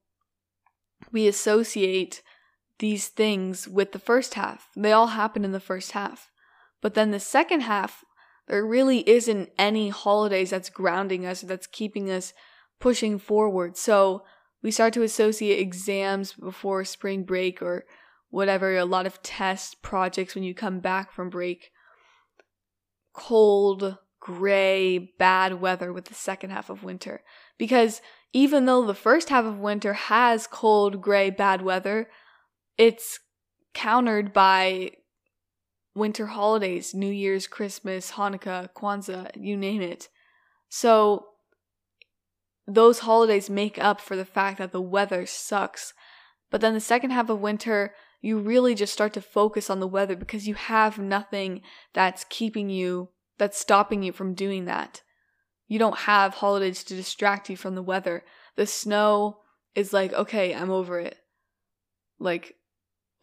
we 1.11 1.27
associate 1.27 2.21
these 2.79 3.07
things 3.07 3.67
with 3.67 3.91
the 3.91 3.99
first 3.99 4.33
half. 4.33 4.69
They 4.75 4.91
all 4.91 5.07
happen 5.07 5.45
in 5.45 5.51
the 5.51 5.59
first 5.59 5.91
half. 5.91 6.29
But 6.83 6.95
then 6.95 7.11
the 7.11 7.19
second 7.19 7.61
half, 7.61 8.03
there 8.47 8.65
really 8.65 9.09
isn't 9.09 9.49
any 9.57 9.87
holidays 9.87 10.49
that's 10.49 10.69
grounding 10.69 11.25
us, 11.25 11.39
that's 11.39 11.65
keeping 11.65 12.11
us 12.11 12.33
pushing 12.81 13.17
forward. 13.17 13.77
So 13.77 14.23
we 14.61 14.69
start 14.69 14.93
to 14.95 15.01
associate 15.01 15.59
exams 15.59 16.33
before 16.33 16.83
spring 16.83 17.23
break 17.23 17.61
or 17.61 17.85
whatever, 18.29 18.75
a 18.75 18.83
lot 18.83 19.05
of 19.05 19.23
test 19.23 19.81
projects 19.81 20.35
when 20.35 20.43
you 20.43 20.53
come 20.53 20.81
back 20.81 21.13
from 21.13 21.29
break. 21.29 21.71
Cold, 23.13 23.97
gray, 24.19 25.13
bad 25.17 25.61
weather 25.61 25.93
with 25.93 26.05
the 26.05 26.13
second 26.13 26.49
half 26.49 26.69
of 26.69 26.83
winter. 26.83 27.23
Because 27.57 28.01
even 28.33 28.65
though 28.65 28.85
the 28.85 28.93
first 28.93 29.29
half 29.29 29.45
of 29.45 29.57
winter 29.57 29.93
has 29.93 30.47
cold, 30.47 31.01
gray, 31.01 31.29
bad 31.29 31.61
weather, 31.61 32.09
it's 32.77 33.19
countered 33.73 34.33
by 34.33 34.91
winter 35.95 36.27
holidays, 36.27 36.93
New 36.93 37.11
Year's, 37.11 37.47
Christmas, 37.47 38.11
Hanukkah, 38.11 38.69
Kwanzaa, 38.75 39.31
you 39.35 39.55
name 39.55 39.81
it. 39.81 40.09
So 40.69 41.27
those 42.67 42.99
holidays 42.99 43.49
make 43.49 43.77
up 43.77 44.01
for 44.01 44.15
the 44.15 44.25
fact 44.25 44.57
that 44.57 44.71
the 44.71 44.81
weather 44.81 45.25
sucks. 45.25 45.93
But 46.49 46.61
then 46.61 46.73
the 46.73 46.79
second 46.79 47.11
half 47.11 47.29
of 47.29 47.41
winter, 47.41 47.93
you 48.21 48.39
really 48.39 48.73
just 48.73 48.93
start 48.93 49.13
to 49.13 49.21
focus 49.21 49.69
on 49.69 49.79
the 49.79 49.87
weather 49.87 50.15
because 50.15 50.47
you 50.47 50.55
have 50.55 50.97
nothing 50.97 51.61
that's 51.93 52.25
keeping 52.29 52.69
you, 52.69 53.09
that's 53.37 53.59
stopping 53.59 54.01
you 54.01 54.11
from 54.11 54.33
doing 54.33 54.65
that. 54.65 55.01
You 55.67 55.79
don't 55.79 55.99
have 55.99 56.35
holidays 56.35 56.83
to 56.85 56.95
distract 56.95 57.49
you 57.49 57.57
from 57.57 57.75
the 57.75 57.83
weather. 57.83 58.23
The 58.55 58.65
snow 58.65 59.39
is 59.75 59.91
like, 59.91 60.13
okay, 60.13 60.53
I'm 60.53 60.69
over 60.69 60.99
it. 60.99 61.17
Like, 62.19 62.55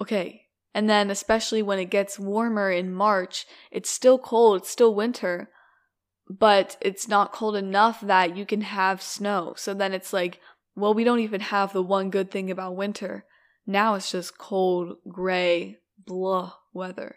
okay, 0.01 0.43
and 0.75 0.89
then, 0.89 1.11
especially 1.11 1.63
when 1.63 1.79
it 1.79 1.91
gets 1.91 2.19
warmer 2.19 2.71
in 2.71 2.95
March, 2.95 3.47
it's 3.71 3.91
still 3.91 4.19
cold, 4.19 4.63
it's 4.63 4.71
still 4.71 4.95
winter, 4.95 5.51
but 6.29 6.77
it's 6.81 7.09
not 7.09 7.33
cold 7.33 7.57
enough 7.57 8.01
that 8.01 8.37
you 8.37 8.47
can 8.47 8.61
have 8.61 9.03
snow. 9.03 9.55
So 9.57 9.75
then 9.75 9.93
it's 9.93 10.13
like, 10.13 10.41
well, 10.77 10.95
we 10.95 11.03
don't 11.03 11.19
even 11.21 11.41
have 11.41 11.73
the 11.73 11.83
one 11.83 12.11
good 12.11 12.31
thing 12.31 12.51
about 12.51 12.77
winter. 12.77 13.25
Now 13.67 13.95
it's 13.95 14.13
just 14.13 14.39
cold, 14.39 14.99
gray, 15.09 15.79
blah 16.07 16.53
weather. 16.73 17.17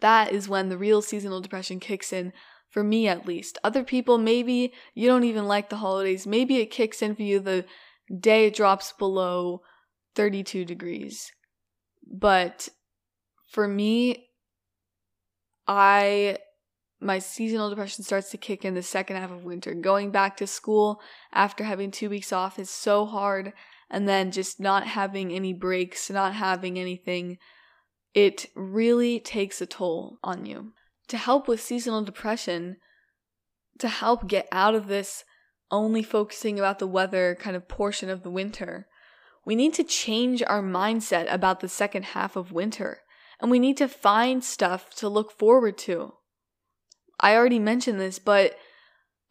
That 0.00 0.32
is 0.32 0.48
when 0.48 0.68
the 0.68 0.78
real 0.78 1.00
seasonal 1.00 1.40
depression 1.40 1.78
kicks 1.78 2.12
in, 2.12 2.32
for 2.70 2.82
me 2.82 3.06
at 3.06 3.26
least. 3.26 3.58
Other 3.62 3.84
people, 3.84 4.18
maybe 4.18 4.72
you 4.94 5.08
don't 5.08 5.24
even 5.24 5.46
like 5.46 5.68
the 5.68 5.76
holidays. 5.76 6.26
Maybe 6.26 6.56
it 6.56 6.72
kicks 6.72 7.02
in 7.02 7.14
for 7.14 7.22
you 7.22 7.38
the 7.38 7.64
day 8.20 8.46
it 8.46 8.54
drops 8.54 8.92
below 8.92 9.62
32 10.16 10.64
degrees 10.64 11.30
but 12.10 12.68
for 13.46 13.68
me, 13.68 14.28
I 15.66 16.38
my 17.00 17.20
seasonal 17.20 17.68
depression 17.68 18.02
starts 18.02 18.30
to 18.30 18.36
kick 18.36 18.64
in 18.64 18.74
the 18.74 18.82
second 18.82 19.16
half 19.16 19.30
of 19.30 19.44
winter. 19.44 19.72
Going 19.72 20.10
back 20.10 20.36
to 20.38 20.46
school 20.46 21.00
after 21.32 21.62
having 21.62 21.90
two 21.90 22.10
weeks 22.10 22.32
off 22.32 22.58
is 22.58 22.70
so 22.70 23.06
hard, 23.06 23.52
and 23.88 24.08
then 24.08 24.32
just 24.32 24.58
not 24.58 24.86
having 24.86 25.32
any 25.32 25.52
breaks, 25.52 26.10
not 26.10 26.34
having 26.34 26.78
anything, 26.78 27.38
it 28.14 28.46
really 28.56 29.20
takes 29.20 29.60
a 29.60 29.66
toll 29.66 30.18
on 30.24 30.44
you. 30.44 30.72
To 31.08 31.16
help 31.16 31.46
with 31.46 31.60
seasonal 31.60 32.02
depression, 32.02 32.76
to 33.78 33.88
help 33.88 34.26
get 34.26 34.48
out 34.50 34.74
of 34.74 34.88
this 34.88 35.24
only 35.70 36.02
focusing 36.02 36.58
about 36.58 36.78
the 36.78 36.86
weather 36.86 37.36
kind 37.38 37.54
of 37.54 37.68
portion 37.68 38.10
of 38.10 38.22
the 38.22 38.30
winter, 38.30 38.88
we 39.48 39.56
need 39.56 39.72
to 39.72 39.82
change 39.82 40.42
our 40.46 40.60
mindset 40.60 41.24
about 41.32 41.60
the 41.60 41.70
second 41.70 42.04
half 42.04 42.36
of 42.36 42.52
winter, 42.52 42.98
and 43.40 43.50
we 43.50 43.58
need 43.58 43.78
to 43.78 43.88
find 43.88 44.44
stuff 44.44 44.94
to 44.94 45.08
look 45.08 45.32
forward 45.32 45.78
to. 45.78 46.12
I 47.18 47.34
already 47.34 47.58
mentioned 47.58 47.98
this, 47.98 48.18
but 48.18 48.58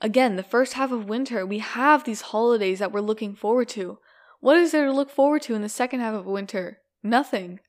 again, 0.01 0.35
the 0.35 0.41
first 0.41 0.73
half 0.73 0.91
of 0.91 1.07
winter, 1.07 1.45
we 1.45 1.59
have 1.59 2.03
these 2.03 2.21
holidays 2.21 2.79
that 2.79 2.91
we're 2.91 2.99
looking 2.99 3.35
forward 3.35 3.69
to. 3.69 3.99
What 4.39 4.57
is 4.57 4.71
there 4.71 4.85
to 4.85 4.91
look 4.91 5.11
forward 5.11 5.43
to 5.43 5.53
in 5.53 5.61
the 5.61 5.69
second 5.69 5.99
half 5.99 6.15
of 6.15 6.25
winter? 6.25 6.79
Nothing. 7.03 7.59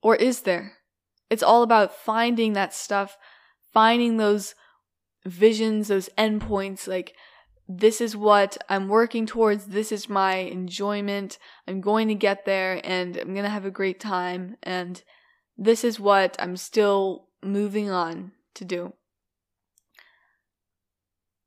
Or 0.00 0.16
is 0.16 0.40
there? 0.40 0.78
It's 1.28 1.42
all 1.42 1.62
about 1.62 1.94
finding 1.94 2.54
that 2.54 2.72
stuff, 2.72 3.18
finding 3.74 4.16
those 4.16 4.54
visions, 5.26 5.88
those 5.88 6.08
endpoints, 6.16 6.88
like 6.88 7.14
this 7.68 8.00
is 8.00 8.16
what 8.16 8.56
I'm 8.68 8.88
working 8.88 9.26
towards. 9.26 9.66
This 9.66 9.90
is 9.90 10.08
my 10.08 10.36
enjoyment. 10.36 11.38
I'm 11.66 11.80
going 11.80 12.08
to 12.08 12.14
get 12.14 12.44
there 12.44 12.80
and 12.84 13.16
I'm 13.16 13.32
going 13.32 13.44
to 13.44 13.50
have 13.50 13.64
a 13.64 13.70
great 13.70 13.98
time. 13.98 14.56
And 14.62 15.02
this 15.56 15.82
is 15.82 15.98
what 15.98 16.36
I'm 16.38 16.56
still 16.56 17.26
moving 17.42 17.90
on 17.90 18.32
to 18.54 18.64
do. 18.64 18.92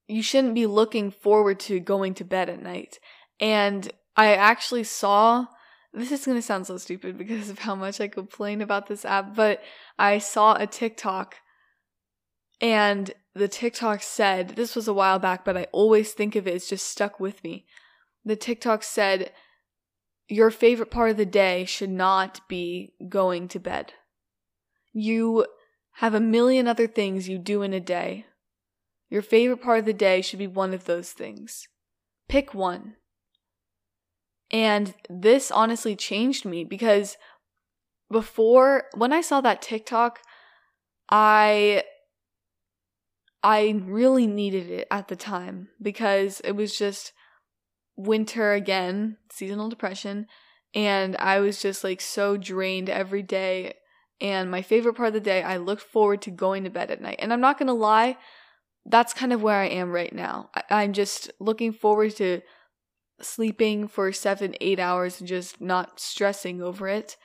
You 0.08 0.22
shouldn't 0.22 0.56
be 0.56 0.66
looking 0.66 1.12
forward 1.12 1.60
to 1.62 1.80
going 1.80 2.16
to 2.16 2.24
bed 2.24 2.50
at 2.50 2.62
night. 2.62 3.00
And 3.40 3.90
I 4.18 4.36
actually 4.36 4.84
saw 4.84 5.46
this 5.94 6.12
is 6.12 6.26
going 6.26 6.38
to 6.38 6.42
sound 6.42 6.68
so 6.68 6.78
stupid 6.78 7.18
because 7.18 7.50
of 7.50 7.60
how 7.60 7.76
much 7.76 8.00
I 8.00 8.08
complain 8.08 8.62
about 8.62 8.88
this 8.88 9.06
app, 9.06 9.36
but 9.36 9.62
I 9.98 10.20
saw 10.20 10.56
a 10.56 10.68
TikTok 10.68 11.36
and 12.62 13.12
the 13.34 13.48
TikTok 13.48 14.02
said, 14.02 14.50
this 14.50 14.76
was 14.76 14.88
a 14.88 14.94
while 14.94 15.20
back, 15.20 15.46
but 15.46 15.58
I 15.58 15.68
always 15.72 16.12
think 16.12 16.36
of 16.36 16.48
it, 16.48 16.56
it's 16.56 16.70
just 16.70 16.88
stuck 16.88 17.20
with 17.20 17.44
me. 17.44 17.66
the 18.26 18.36
TikTok 18.36 18.84
said 18.84 19.32
your 20.28 20.52
favorite 20.52 20.92
part 20.92 21.10
of 21.10 21.18
the 21.18 21.26
day 21.26 21.66
should 21.66 21.90
not 21.90 22.48
be 22.48 22.94
going 23.08 23.48
to 23.48 23.60
bed. 23.60 23.94
You 24.94 25.48
have 25.94 26.14
a 26.14 26.20
million 26.20 26.68
other 26.68 26.88
things 26.88 27.28
you 27.28 27.40
do 27.40 27.62
in 27.64 27.74
a 27.74 27.80
day. 27.80 28.26
Your 29.10 29.24
favorite 29.24 29.62
part 29.62 29.80
of 29.80 29.86
the 29.86 29.94
day 29.94 30.22
should 30.22 30.40
be 30.40 30.48
one 30.48 30.74
of 30.74 30.86
those 30.86 31.12
things. 31.12 31.68
Pick 32.28 32.54
one. 32.54 32.96
And 34.52 34.94
this 35.10 35.50
honestly 35.50 35.96
changed 35.96 36.46
me 36.46 36.64
because 36.64 37.18
before 38.12 38.86
when 38.96 39.14
I 39.14 39.22
saw 39.22 39.42
that 39.42 39.62
TikTok, 39.62 40.20
I 41.10 41.84
I 43.44 43.82
really 43.86 44.28
needed 44.28 44.70
it 44.70 44.88
at 44.92 45.08
the 45.08 45.16
time 45.16 45.70
because 45.82 46.42
it 46.42 46.54
was 46.54 46.78
just 46.78 47.14
winter 47.96 48.54
again, 48.54 49.18
seasonal 49.32 49.70
depression, 49.70 50.28
and 50.74 51.16
I 51.18 51.40
was 51.40 51.62
just 51.62 51.84
like 51.84 52.02
so 52.02 52.38
drained 52.38 52.90
every 52.90 53.24
day. 53.24 53.76
And 54.22 54.52
my 54.52 54.62
favorite 54.62 54.96
part 54.96 55.08
of 55.08 55.14
the 55.14 55.20
day, 55.22 55.42
I 55.42 55.58
looked 55.58 55.82
forward 55.82 56.22
to 56.24 56.32
going 56.32 56.66
to 56.66 56.70
bed 56.70 56.92
at 56.92 57.02
night. 57.02 57.20
And 57.20 57.32
I'm 57.32 57.42
not 57.42 57.58
gonna 57.58 57.74
lie, 57.74 58.18
that's 58.86 59.14
kind 59.14 59.32
of 59.32 59.42
where 59.42 59.60
I 59.60 59.68
am 59.68 59.92
right 59.92 60.14
now. 60.14 60.50
I- 60.54 60.84
am 60.84 60.94
just 60.94 61.32
looking 61.40 61.72
forward 61.72 62.16
to 62.18 62.42
sleeping 63.22 63.88
for 63.88 64.12
seven, 64.12 64.56
eight 64.62 64.80
hours 64.80 65.20
and 65.20 65.28
just 65.28 65.62
not 65.62 66.00
stressing 66.00 66.62
over 66.62 66.88
it. 66.88 67.18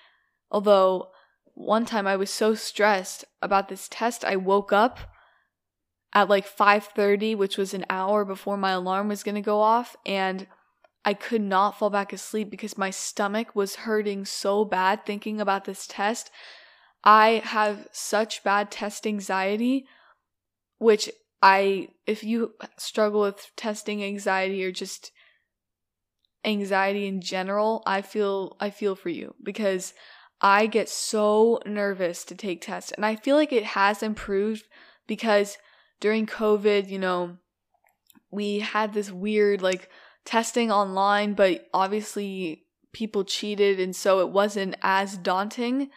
Although 0.50 1.10
one 1.54 1.84
time 1.84 2.06
I 2.06 2.16
was 2.16 2.30
so 2.30 2.54
stressed 2.54 3.24
about 3.40 3.68
this 3.68 3.88
test, 3.88 4.24
I 4.24 4.36
woke 4.36 4.72
up 4.72 4.98
at 6.14 6.28
like 6.28 6.46
5:30, 6.46 7.34
which 7.34 7.58
was 7.58 7.74
an 7.74 7.84
hour 7.90 8.24
before 8.24 8.56
my 8.56 8.70
alarm 8.70 9.08
was 9.08 9.22
going 9.22 9.34
to 9.34 9.40
go 9.40 9.60
off, 9.60 9.96
and 10.06 10.46
I 11.04 11.14
could 11.14 11.42
not 11.42 11.78
fall 11.78 11.90
back 11.90 12.12
asleep 12.12 12.50
because 12.50 12.78
my 12.78 12.90
stomach 12.90 13.54
was 13.54 13.76
hurting 13.76 14.24
so 14.24 14.64
bad 14.64 15.04
thinking 15.04 15.40
about 15.40 15.64
this 15.64 15.86
test. 15.86 16.30
I 17.02 17.42
have 17.44 17.86
such 17.92 18.42
bad 18.42 18.70
test 18.70 19.06
anxiety, 19.06 19.86
which 20.78 21.10
I, 21.42 21.88
if 22.06 22.24
you 22.24 22.54
struggle 22.78 23.20
with 23.20 23.50
testing 23.56 24.02
anxiety 24.02 24.64
or 24.64 24.72
just 24.72 25.12
anxiety 26.42 27.06
in 27.06 27.20
general, 27.20 27.82
I 27.84 28.00
feel, 28.00 28.56
I 28.60 28.70
feel 28.70 28.94
for 28.94 29.10
you 29.10 29.34
because 29.42 29.92
I 30.40 30.66
get 30.66 30.88
so 30.88 31.60
nervous 31.66 32.24
to 32.26 32.34
take 32.34 32.62
tests. 32.62 32.92
And 32.92 33.04
I 33.04 33.16
feel 33.16 33.36
like 33.36 33.52
it 33.52 33.64
has 33.64 34.02
improved 34.02 34.64
because 35.06 35.58
during 36.04 36.26
COVID, 36.26 36.90
you 36.90 36.98
know, 36.98 37.38
we 38.30 38.58
had 38.58 38.92
this 38.92 39.10
weird, 39.10 39.62
like, 39.62 39.88
testing 40.26 40.70
online, 40.70 41.32
but 41.32 41.66
obviously 41.72 42.66
people 42.92 43.24
cheated 43.24 43.80
and 43.80 43.96
so 43.96 44.20
it 44.20 44.28
wasn't 44.28 44.76
as 44.82 45.16
daunting. 45.16 45.88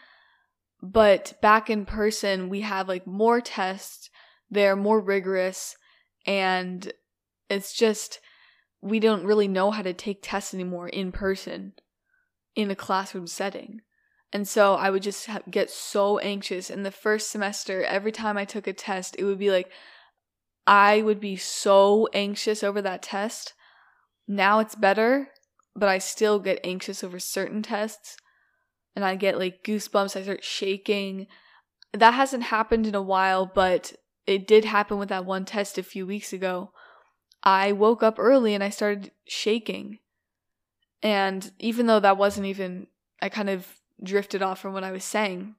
But 0.81 1.33
back 1.41 1.69
in 1.69 1.85
person, 1.85 2.47
we 2.47 2.61
have 2.61 2.87
like 2.87 3.05
more 3.05 3.41
tests, 3.41 4.09
they're 4.49 4.77
more 4.77 5.01
rigorous, 5.01 5.75
and 6.25 6.89
it's 7.49 7.73
just 7.73 8.21
we 8.79 9.01
don't 9.01 9.25
really 9.25 9.49
know 9.49 9.71
how 9.71 9.81
to 9.81 9.91
take 9.91 10.19
tests 10.21 10.53
anymore 10.53 10.87
in 10.87 11.11
person 11.11 11.73
in 12.55 12.71
a 12.71 12.75
classroom 12.77 13.27
setting. 13.27 13.81
And 14.31 14.47
so 14.47 14.75
I 14.75 14.89
would 14.89 15.03
just 15.03 15.27
get 15.51 15.69
so 15.69 16.17
anxious. 16.19 16.69
In 16.69 16.83
the 16.83 16.91
first 16.91 17.29
semester, 17.29 17.83
every 17.83 18.13
time 18.13 18.37
I 18.37 18.45
took 18.45 18.67
a 18.67 18.73
test, 18.73 19.17
it 19.19 19.25
would 19.25 19.39
be 19.39 19.51
like 19.51 19.69
I 20.67 21.01
would 21.01 21.19
be 21.19 21.37
so 21.37 22.07
anxious 22.13 22.63
over 22.63 22.81
that 22.81 23.01
test 23.01 23.53
now 24.27 24.59
it's 24.59 24.75
better, 24.75 25.29
but 25.75 25.87
I 25.87 25.99
still 25.99 26.39
get 26.39 26.59
anxious 26.63 27.03
over 27.03 27.19
certain 27.19 27.61
tests 27.61 28.17
and 28.95 29.05
I 29.05 29.15
get 29.15 29.39
like 29.39 29.63
goosebumps. 29.63 30.17
I 30.17 30.23
start 30.23 30.43
shaking. 30.43 31.27
That 31.93 32.13
hasn't 32.13 32.43
happened 32.43 32.85
in 32.85 32.95
a 32.95 33.01
while, 33.01 33.45
but 33.45 33.93
it 34.25 34.47
did 34.47 34.65
happen 34.65 34.97
with 34.97 35.09
that 35.09 35.25
one 35.25 35.45
test 35.45 35.77
a 35.77 35.83
few 35.83 36.05
weeks 36.05 36.33
ago. 36.33 36.71
I 37.43 37.71
woke 37.71 38.03
up 38.03 38.15
early 38.19 38.53
and 38.53 38.63
I 38.63 38.69
started 38.69 39.11
shaking. 39.25 39.99
And 41.01 41.51
even 41.59 41.85
though 41.85 42.01
that 42.01 42.17
wasn't 42.17 42.47
even, 42.47 42.87
I 43.21 43.29
kind 43.29 43.49
of 43.49 43.65
drifted 44.03 44.41
off 44.41 44.59
from 44.59 44.73
what 44.73 44.83
I 44.83 44.91
was 44.91 45.05
saying. 45.05 45.55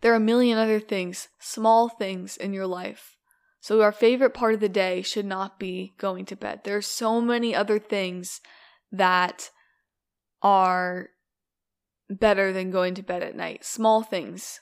There 0.00 0.12
are 0.12 0.16
a 0.16 0.20
million 0.20 0.56
other 0.56 0.80
things, 0.80 1.28
small 1.38 1.88
things 1.88 2.36
in 2.36 2.52
your 2.52 2.66
life 2.66 3.15
so, 3.66 3.82
our 3.82 3.90
favorite 3.90 4.32
part 4.32 4.54
of 4.54 4.60
the 4.60 4.68
day 4.68 5.02
should 5.02 5.26
not 5.26 5.58
be 5.58 5.92
going 5.98 6.24
to 6.26 6.36
bed. 6.36 6.60
There 6.62 6.76
are 6.76 6.80
so 6.80 7.20
many 7.20 7.52
other 7.52 7.80
things 7.80 8.40
that 8.92 9.50
are 10.40 11.08
better 12.08 12.52
than 12.52 12.70
going 12.70 12.94
to 12.94 13.02
bed 13.02 13.24
at 13.24 13.34
night, 13.34 13.64
small 13.64 14.04
things. 14.04 14.60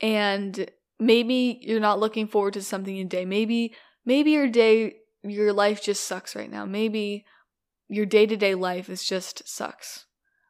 And 0.00 0.70
maybe 0.98 1.58
you're 1.60 1.80
not 1.80 2.00
looking 2.00 2.28
forward 2.28 2.54
to 2.54 2.62
something 2.62 2.96
in 2.96 3.08
day. 3.08 3.26
Maybe 3.26 3.74
maybe 4.06 4.30
your 4.30 4.48
day 4.48 4.94
your 5.22 5.52
life 5.52 5.82
just 5.82 6.06
sucks 6.06 6.34
right 6.34 6.50
now. 6.50 6.64
Maybe 6.64 7.26
your 7.90 8.06
day-to-day 8.06 8.54
life 8.54 8.88
is 8.88 9.04
just 9.04 9.46
sucks. 9.46 10.06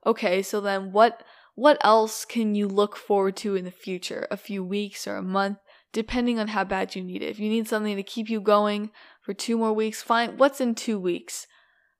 Okay, 0.06 0.42
so 0.42 0.60
then 0.60 0.92
what 0.92 1.24
what 1.56 1.78
else 1.82 2.24
can 2.24 2.54
you 2.54 2.68
look 2.68 2.94
forward 2.94 3.34
to 3.38 3.56
in 3.56 3.64
the 3.64 3.72
future? 3.72 4.28
A 4.30 4.36
few 4.36 4.62
weeks 4.62 5.08
or 5.08 5.16
a 5.16 5.22
month? 5.22 5.58
Depending 5.92 6.38
on 6.38 6.48
how 6.48 6.64
bad 6.64 6.94
you 6.94 7.02
need 7.02 7.22
it. 7.22 7.28
If 7.28 7.38
you 7.38 7.48
need 7.48 7.68
something 7.68 7.96
to 7.96 8.02
keep 8.02 8.28
you 8.28 8.40
going 8.40 8.90
for 9.20 9.34
two 9.34 9.56
more 9.56 9.72
weeks, 9.72 10.02
fine. 10.02 10.36
What's 10.36 10.60
in 10.60 10.74
two 10.74 10.98
weeks? 10.98 11.46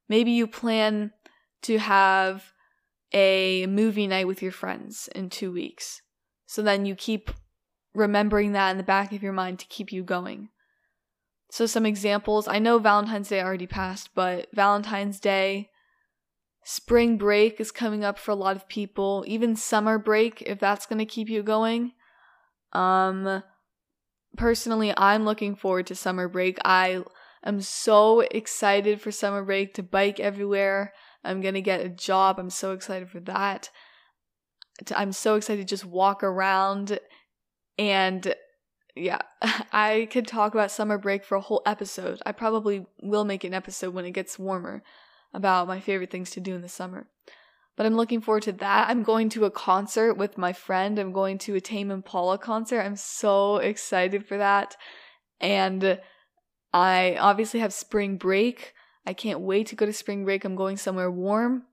Maybe 0.08 0.30
you 0.30 0.46
plan 0.46 1.12
to 1.62 1.78
have 1.78 2.52
a 3.12 3.66
movie 3.66 4.06
night 4.06 4.26
with 4.26 4.42
your 4.42 4.52
friends 4.52 5.08
in 5.14 5.28
two 5.28 5.52
weeks. 5.52 6.00
So 6.46 6.62
then 6.62 6.86
you 6.86 6.94
keep 6.94 7.30
remembering 7.94 8.52
that 8.52 8.70
in 8.70 8.78
the 8.78 8.82
back 8.82 9.12
of 9.12 9.22
your 9.22 9.32
mind 9.32 9.58
to 9.58 9.66
keep 9.66 9.92
you 9.92 10.02
going. 10.02 10.48
So, 11.50 11.66
some 11.66 11.84
examples 11.84 12.48
I 12.48 12.58
know 12.58 12.78
Valentine's 12.78 13.28
Day 13.28 13.42
already 13.42 13.66
passed, 13.66 14.10
but 14.14 14.48
Valentine's 14.54 15.20
Day, 15.20 15.68
spring 16.64 17.18
break 17.18 17.60
is 17.60 17.70
coming 17.70 18.04
up 18.04 18.18
for 18.18 18.30
a 18.30 18.36
lot 18.36 18.56
of 18.56 18.68
people, 18.68 19.22
even 19.26 19.54
summer 19.54 19.98
break, 19.98 20.42
if 20.46 20.58
that's 20.58 20.86
going 20.86 20.98
to 20.98 21.04
keep 21.04 21.28
you 21.28 21.42
going. 21.42 21.92
Um, 22.72 23.42
personally, 24.36 24.92
I'm 24.96 25.24
looking 25.24 25.54
forward 25.54 25.86
to 25.88 25.94
summer 25.94 26.28
break. 26.28 26.58
I 26.64 27.02
am 27.44 27.60
so 27.60 28.20
excited 28.20 29.00
for 29.00 29.10
summer 29.10 29.44
break 29.44 29.74
to 29.74 29.82
bike 29.82 30.20
everywhere. 30.20 30.92
I'm 31.24 31.40
going 31.40 31.54
to 31.54 31.60
get 31.60 31.84
a 31.84 31.88
job. 31.88 32.38
I'm 32.38 32.50
so 32.50 32.72
excited 32.72 33.08
for 33.08 33.20
that. 33.20 33.70
I'm 34.94 35.12
so 35.12 35.36
excited 35.36 35.66
to 35.66 35.70
just 35.70 35.84
walk 35.84 36.22
around 36.22 36.98
and 37.78 38.34
yeah, 38.94 39.20
I 39.72 40.08
could 40.10 40.26
talk 40.26 40.54
about 40.54 40.70
summer 40.70 40.98
break 40.98 41.24
for 41.24 41.36
a 41.36 41.40
whole 41.40 41.62
episode. 41.64 42.20
I 42.26 42.32
probably 42.32 42.86
will 43.02 43.24
make 43.24 43.44
an 43.44 43.54
episode 43.54 43.94
when 43.94 44.04
it 44.04 44.12
gets 44.12 44.38
warmer 44.38 44.82
about 45.32 45.68
my 45.68 45.80
favorite 45.80 46.10
things 46.10 46.30
to 46.30 46.40
do 46.40 46.54
in 46.54 46.62
the 46.62 46.68
summer 46.68 47.06
but 47.76 47.86
I'm 47.86 47.96
looking 47.96 48.20
forward 48.20 48.42
to 48.44 48.52
that. 48.52 48.88
I'm 48.88 49.02
going 49.02 49.28
to 49.30 49.44
a 49.44 49.50
concert 49.50 50.14
with 50.14 50.36
my 50.36 50.52
friend. 50.52 50.98
I'm 50.98 51.12
going 51.12 51.38
to 51.38 51.54
a 51.54 51.60
Tame 51.60 51.90
Impala 51.90 52.38
concert. 52.38 52.80
I'm 52.80 52.96
so 52.96 53.56
excited 53.56 54.26
for 54.26 54.38
that. 54.38 54.76
And 55.40 55.98
I 56.72 57.16
obviously 57.18 57.60
have 57.60 57.72
spring 57.72 58.16
break. 58.16 58.74
I 59.06 59.14
can't 59.14 59.40
wait 59.40 59.66
to 59.68 59.74
go 59.74 59.86
to 59.86 59.92
spring 59.92 60.24
break. 60.24 60.44
I'm 60.44 60.56
going 60.56 60.76
somewhere 60.76 61.10
warm. 61.10 61.64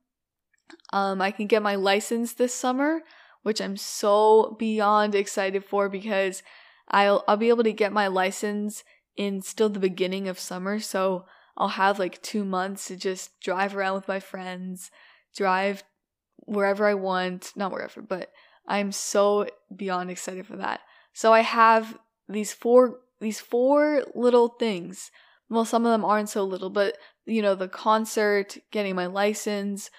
Um, 0.94 1.22
I 1.22 1.32
can 1.32 1.48
get 1.48 1.62
my 1.62 1.76
license 1.76 2.34
this 2.34 2.54
summer, 2.54 3.02
which 3.44 3.62
I'm 3.62 3.78
so 3.78 4.56
beyond 4.60 5.16
excited 5.16 5.64
for 5.64 5.90
because 5.90 6.44
I'll 6.90 7.24
I'll 7.28 7.38
be 7.38 7.50
able 7.50 7.64
to 7.64 7.74
get 7.74 7.92
my 7.92 8.08
license 8.08 8.84
in 9.16 9.42
still 9.42 9.70
the 9.70 9.80
beginning 9.80 10.28
of 10.28 10.40
summer. 10.40 10.80
So 10.80 11.26
I'll 11.58 11.70
have 11.70 12.00
like 12.00 12.22
two 12.22 12.46
months 12.46 12.88
to 12.88 12.96
just 12.96 13.40
drive 13.42 13.76
around 13.76 13.96
with 13.96 14.08
my 14.08 14.20
friends, 14.20 14.92
drive 15.36 15.84
wherever 16.50 16.86
I 16.88 16.96
want, 16.96 17.52
not 17.56 17.72
wherever, 17.72 18.02
but 18.02 18.32
I'm 18.68 18.92
so 18.92 19.48
beyond 19.76 20.12
excited 20.12 20.46
for 20.46 20.58
that. 20.58 20.82
So 21.14 21.32
I 21.32 21.42
have 21.42 21.98
these 22.28 22.54
four 22.54 23.00
these 23.20 23.40
four 23.40 24.04
little 24.16 24.48
things. 24.48 25.12
Well, 25.50 25.66
some 25.66 25.86
of 25.86 25.92
them 25.92 26.06
aren't 26.06 26.30
so 26.30 26.44
little, 26.44 26.70
but 26.70 26.98
you 27.26 27.42
know, 27.42 27.56
the 27.56 27.68
concert, 27.68 28.58
getting 28.72 28.96
my 28.96 29.08
license, 29.08 29.90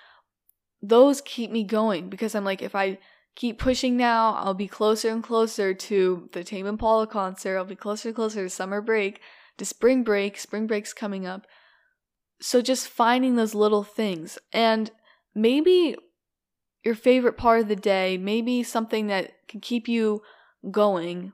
those 0.83 1.21
keep 1.21 1.51
me 1.51 1.65
going 1.65 2.09
because 2.09 2.35
I'm 2.35 2.45
like 2.45 2.63
if 2.63 2.75
I 2.75 2.99
keep 3.37 3.59
pushing 3.59 3.97
now, 3.97 4.35
I'll 4.35 4.55
be 4.55 4.69
closer 4.69 5.11
and 5.11 5.23
closer 5.23 5.75
to 5.75 6.29
the 6.33 6.45
Tame 6.45 6.67
Impala 6.67 7.07
concert. 7.07 7.57
I'll 7.57 7.65
be 7.65 7.77
closer 7.77 8.09
and 8.09 8.17
closer 8.17 8.43
to 8.43 8.51
summer 8.51 8.81
break, 8.81 9.21
to 9.59 9.65
spring 9.65 10.03
break. 10.03 10.39
Spring 10.39 10.67
break's 10.67 10.93
coming 10.93 11.27
up. 11.27 11.47
So 12.41 12.63
just 12.63 12.89
finding 12.89 13.37
those 13.37 13.55
little 13.55 13.85
things. 13.85 14.39
And 14.53 14.91
maybe 15.35 15.97
your 16.83 16.95
favorite 16.95 17.37
part 17.37 17.61
of 17.61 17.69
the 17.69 17.77
day, 17.77 18.17
maybe 18.17 18.63
something 18.63 19.09
that 19.09 19.33
can 19.49 19.61
keep 19.61 19.89
you 19.89 20.23
going. 20.71 21.33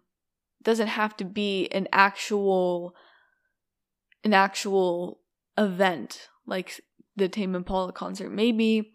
Doesn't 0.62 0.88
have 0.88 1.16
to 1.18 1.24
be 1.24 1.68
an 1.68 1.88
actual 1.92 2.94
an 4.24 4.34
actual 4.34 5.20
event 5.56 6.28
like 6.46 6.80
the 7.14 7.28
Tame 7.28 7.54
Impala 7.54 7.92
concert. 7.92 8.30
Maybe 8.30 8.92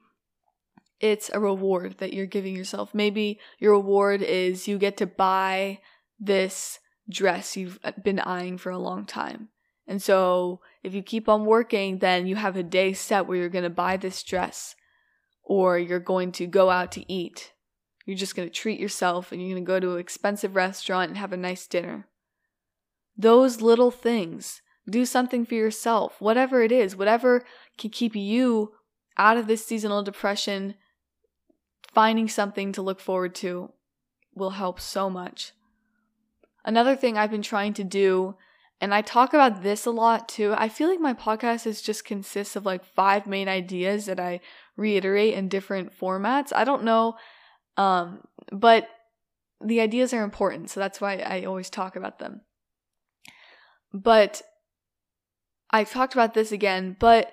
it's 0.99 1.31
a 1.33 1.39
reward 1.39 1.97
that 1.99 2.13
you're 2.13 2.25
giving 2.25 2.55
yourself. 2.55 2.93
Maybe 2.93 3.39
your 3.57 3.71
reward 3.71 4.21
is 4.21 4.67
you 4.67 4.77
get 4.77 4.97
to 4.97 5.07
buy 5.07 5.79
this 6.19 6.79
dress 7.09 7.57
you've 7.57 7.79
uh, 7.83 7.91
been 8.03 8.19
eyeing 8.19 8.57
for 8.57 8.69
a 8.71 8.77
long 8.77 9.05
time. 9.05 9.49
And 9.87 10.01
so 10.01 10.61
if 10.83 10.93
you 10.93 11.01
keep 11.01 11.27
on 11.27 11.45
working, 11.45 11.99
then 11.99 12.27
you 12.27 12.35
have 12.35 12.55
a 12.55 12.63
day 12.63 12.93
set 12.93 13.25
where 13.25 13.37
you're 13.37 13.49
going 13.49 13.63
to 13.63 13.69
buy 13.69 13.97
this 13.97 14.21
dress 14.23 14.75
or 15.43 15.77
you're 15.77 15.99
going 15.99 16.31
to 16.33 16.47
go 16.47 16.69
out 16.69 16.91
to 16.93 17.11
eat. 17.11 17.53
You're 18.05 18.17
just 18.17 18.35
going 18.35 18.47
to 18.47 18.53
treat 18.53 18.79
yourself 18.79 19.31
and 19.31 19.41
you're 19.41 19.51
going 19.51 19.63
to 19.63 19.67
go 19.67 19.79
to 19.79 19.93
an 19.93 19.99
expensive 19.99 20.55
restaurant 20.55 21.09
and 21.09 21.17
have 21.17 21.33
a 21.33 21.37
nice 21.37 21.67
dinner. 21.67 22.07
Those 23.17 23.61
little 23.61 23.91
things. 23.91 24.61
Do 24.89 25.05
something 25.05 25.45
for 25.45 25.53
yourself, 25.53 26.19
whatever 26.19 26.63
it 26.63 26.71
is, 26.71 26.95
whatever 26.95 27.45
can 27.77 27.91
keep 27.91 28.15
you 28.15 28.71
out 29.15 29.37
of 29.37 29.45
this 29.45 29.65
seasonal 29.65 30.01
depression. 30.01 30.75
Finding 31.93 32.27
something 32.27 32.71
to 32.71 32.81
look 32.81 32.99
forward 32.99 33.35
to 33.35 33.73
will 34.33 34.51
help 34.51 34.79
so 34.79 35.09
much. 35.09 35.51
Another 36.65 36.95
thing 36.95 37.17
I've 37.17 37.31
been 37.31 37.41
trying 37.41 37.73
to 37.73 37.83
do, 37.83 38.35
and 38.81 38.95
I 38.95 39.03
talk 39.03 39.33
about 39.35 39.61
this 39.61 39.85
a 39.85 39.91
lot 39.91 40.27
too, 40.27 40.55
I 40.57 40.67
feel 40.67 40.89
like 40.89 40.99
my 40.99 41.13
podcast 41.13 41.67
is 41.67 41.83
just 41.83 42.03
consists 42.03 42.55
of 42.55 42.65
like 42.65 42.83
five 42.83 43.27
main 43.27 43.47
ideas 43.47 44.07
that 44.07 44.19
I 44.19 44.41
reiterate 44.75 45.35
in 45.35 45.47
different 45.47 45.97
formats. 45.97 46.51
I 46.53 46.63
don't 46.63 46.83
know, 46.83 47.15
um, 47.77 48.21
but 48.51 48.89
the 49.63 49.79
ideas 49.79 50.13
are 50.13 50.23
important, 50.23 50.71
so 50.71 50.79
that's 50.79 50.99
why 50.99 51.17
I 51.17 51.43
always 51.43 51.69
talk 51.69 51.95
about 51.95 52.17
them. 52.17 52.41
But 53.93 54.41
I've 55.69 55.91
talked 55.91 56.13
about 56.13 56.33
this 56.33 56.51
again, 56.51 56.95
but 56.99 57.31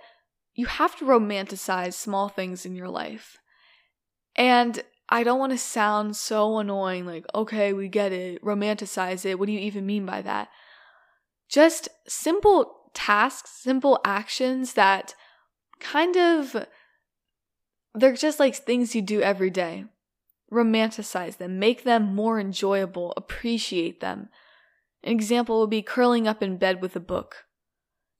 you 0.54 0.66
have 0.66 0.96
to 0.96 1.06
romanticize 1.06 1.94
small 1.94 2.28
things 2.28 2.66
in 2.66 2.74
your 2.74 2.88
life. 2.88 3.38
And 4.36 4.82
I 5.08 5.24
don't 5.24 5.38
want 5.38 5.52
to 5.52 5.58
sound 5.58 6.14
so 6.16 6.58
annoying, 6.58 7.06
like, 7.06 7.24
okay, 7.34 7.72
we 7.72 7.88
get 7.88 8.12
it, 8.12 8.44
romanticize 8.44 9.24
it. 9.24 9.38
What 9.38 9.46
do 9.46 9.52
you 9.52 9.60
even 9.60 9.86
mean 9.86 10.04
by 10.04 10.20
that? 10.22 10.48
Just 11.48 11.88
simple 12.06 12.90
tasks, 12.94 13.50
simple 13.50 14.00
actions 14.04 14.74
that 14.74 15.14
kind 15.80 16.16
of, 16.16 16.66
they're 17.94 18.14
just 18.14 18.38
like 18.38 18.54
things 18.54 18.94
you 18.94 19.02
do 19.02 19.20
every 19.20 19.50
day. 19.50 19.84
Romanticize 20.52 21.36
them, 21.36 21.58
make 21.58 21.84
them 21.84 22.14
more 22.14 22.40
enjoyable, 22.40 23.12
appreciate 23.16 24.00
them. 24.00 24.28
An 25.02 25.12
example 25.12 25.60
would 25.60 25.70
be 25.70 25.82
curling 25.82 26.26
up 26.26 26.42
in 26.42 26.56
bed 26.56 26.82
with 26.82 26.96
a 26.96 27.00
book. 27.00 27.44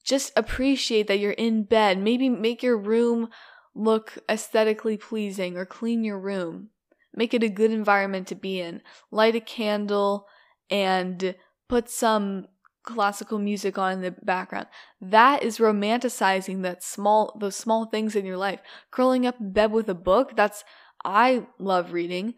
Just 0.04 0.32
appreciate 0.36 1.06
that 1.08 1.18
you're 1.18 1.32
in 1.32 1.64
bed. 1.64 1.98
Maybe 1.98 2.28
make 2.28 2.62
your 2.62 2.78
room 2.78 3.28
look 3.74 4.18
aesthetically 4.28 4.96
pleasing 4.96 5.56
or 5.56 5.66
clean 5.66 6.04
your 6.04 6.18
room. 6.18 6.70
Make 7.14 7.34
it 7.34 7.42
a 7.42 7.48
good 7.48 7.72
environment 7.72 8.26
to 8.28 8.34
be 8.34 8.60
in. 8.60 8.82
Light 9.10 9.34
a 9.34 9.40
candle 9.40 10.26
and 10.70 11.34
put 11.68 11.90
some 11.90 12.46
classical 12.82 13.38
music 13.38 13.76
on 13.78 13.92
in 13.92 14.00
the 14.00 14.10
background. 14.22 14.66
That 15.00 15.42
is 15.42 15.58
romanticizing 15.58 16.62
that 16.62 16.82
small 16.82 17.36
those 17.38 17.56
small 17.56 17.86
things 17.86 18.16
in 18.16 18.24
your 18.24 18.36
life. 18.36 18.60
Curling 18.90 19.26
up 19.26 19.40
in 19.40 19.52
bed 19.52 19.72
with 19.72 19.88
a 19.88 19.94
book, 19.94 20.36
that's 20.36 20.64
I 21.04 21.46
love 21.58 21.92
reading, 21.92 22.34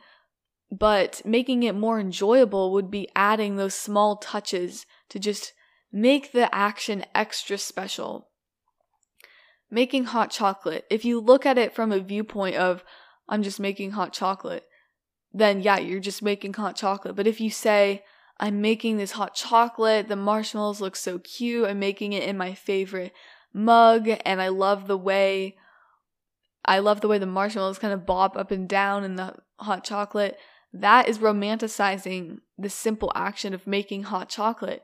but 0.71 1.23
making 1.25 1.63
it 1.63 1.75
more 1.75 1.99
enjoyable 1.99 2.73
would 2.73 2.91
be 2.91 3.09
adding 3.15 3.57
those 3.57 3.75
small 3.75 4.17
touches 4.17 4.87
to 5.09 5.19
just 5.19 5.53
make 5.93 6.33
the 6.33 6.53
action 6.55 7.05
extra 7.15 7.59
special. 7.59 8.29
Making 9.71 10.05
hot 10.05 10.31
chocolate. 10.31 10.85
If 10.91 11.05
you 11.05 11.21
look 11.21 11.47
at 11.47 11.59
it 11.59 11.75
from 11.75 11.93
a 11.93 12.01
viewpoint 12.01 12.57
of 12.57 12.85
I'm 13.29 13.43
just 13.43 13.61
making 13.61 13.93
hot 13.93 14.13
chocolate, 14.13 14.65
then 15.33 15.61
yeah, 15.61 15.79
you're 15.79 16.01
just 16.01 16.23
making 16.23 16.55
hot 16.55 16.75
chocolate. 16.75 17.15
But 17.15 17.29
if 17.29 17.41
you 17.41 17.51
say, 17.51 18.03
I'm 18.41 18.63
making 18.63 18.97
this 18.97 19.13
hot 19.13 19.35
chocolate, 19.35 20.09
the 20.09 20.17
marshmallows 20.17 20.81
look 20.81 20.97
so 20.97 21.19
cute, 21.19 21.69
I'm 21.69 21.79
making 21.79 22.15
it 22.15 22.25
in 22.25 22.39
my 22.39 22.55
favorite 22.55 23.13
mug, 23.53 24.09
and 24.25 24.41
I 24.41 24.49
love 24.49 24.87
the 24.87 24.97
way 24.97 25.57
I 26.65 26.79
love 26.79 27.01
the 27.01 27.09
way 27.09 27.19
the 27.19 27.27
marshmallows 27.27 27.79
kind 27.79 27.93
of 27.93 28.07
bob 28.07 28.37
up 28.37 28.51
and 28.51 28.69
down 28.69 29.05
in 29.05 29.17
the 29.17 29.35
hot 29.59 29.85
chocolate. 29.85 30.39
That 30.73 31.09
is 31.09 31.19
romanticizing 31.19 32.39
the 32.59 32.71
simple 32.71 33.11
action 33.15 33.55
of 33.55 33.67
making 33.67 34.05
hot 34.05 34.29
chocolate. 34.29 34.83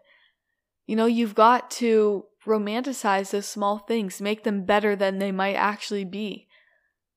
You 0.86 0.96
know, 0.96 1.06
you've 1.06 1.34
got 1.34 1.70
to 1.72 2.24
romanticize 2.46 3.30
those 3.30 3.46
small 3.46 3.78
things, 3.78 4.20
make 4.20 4.44
them 4.44 4.64
better 4.64 4.96
than 4.96 5.18
they 5.18 5.32
might 5.32 5.54
actually 5.54 6.04
be. 6.04 6.48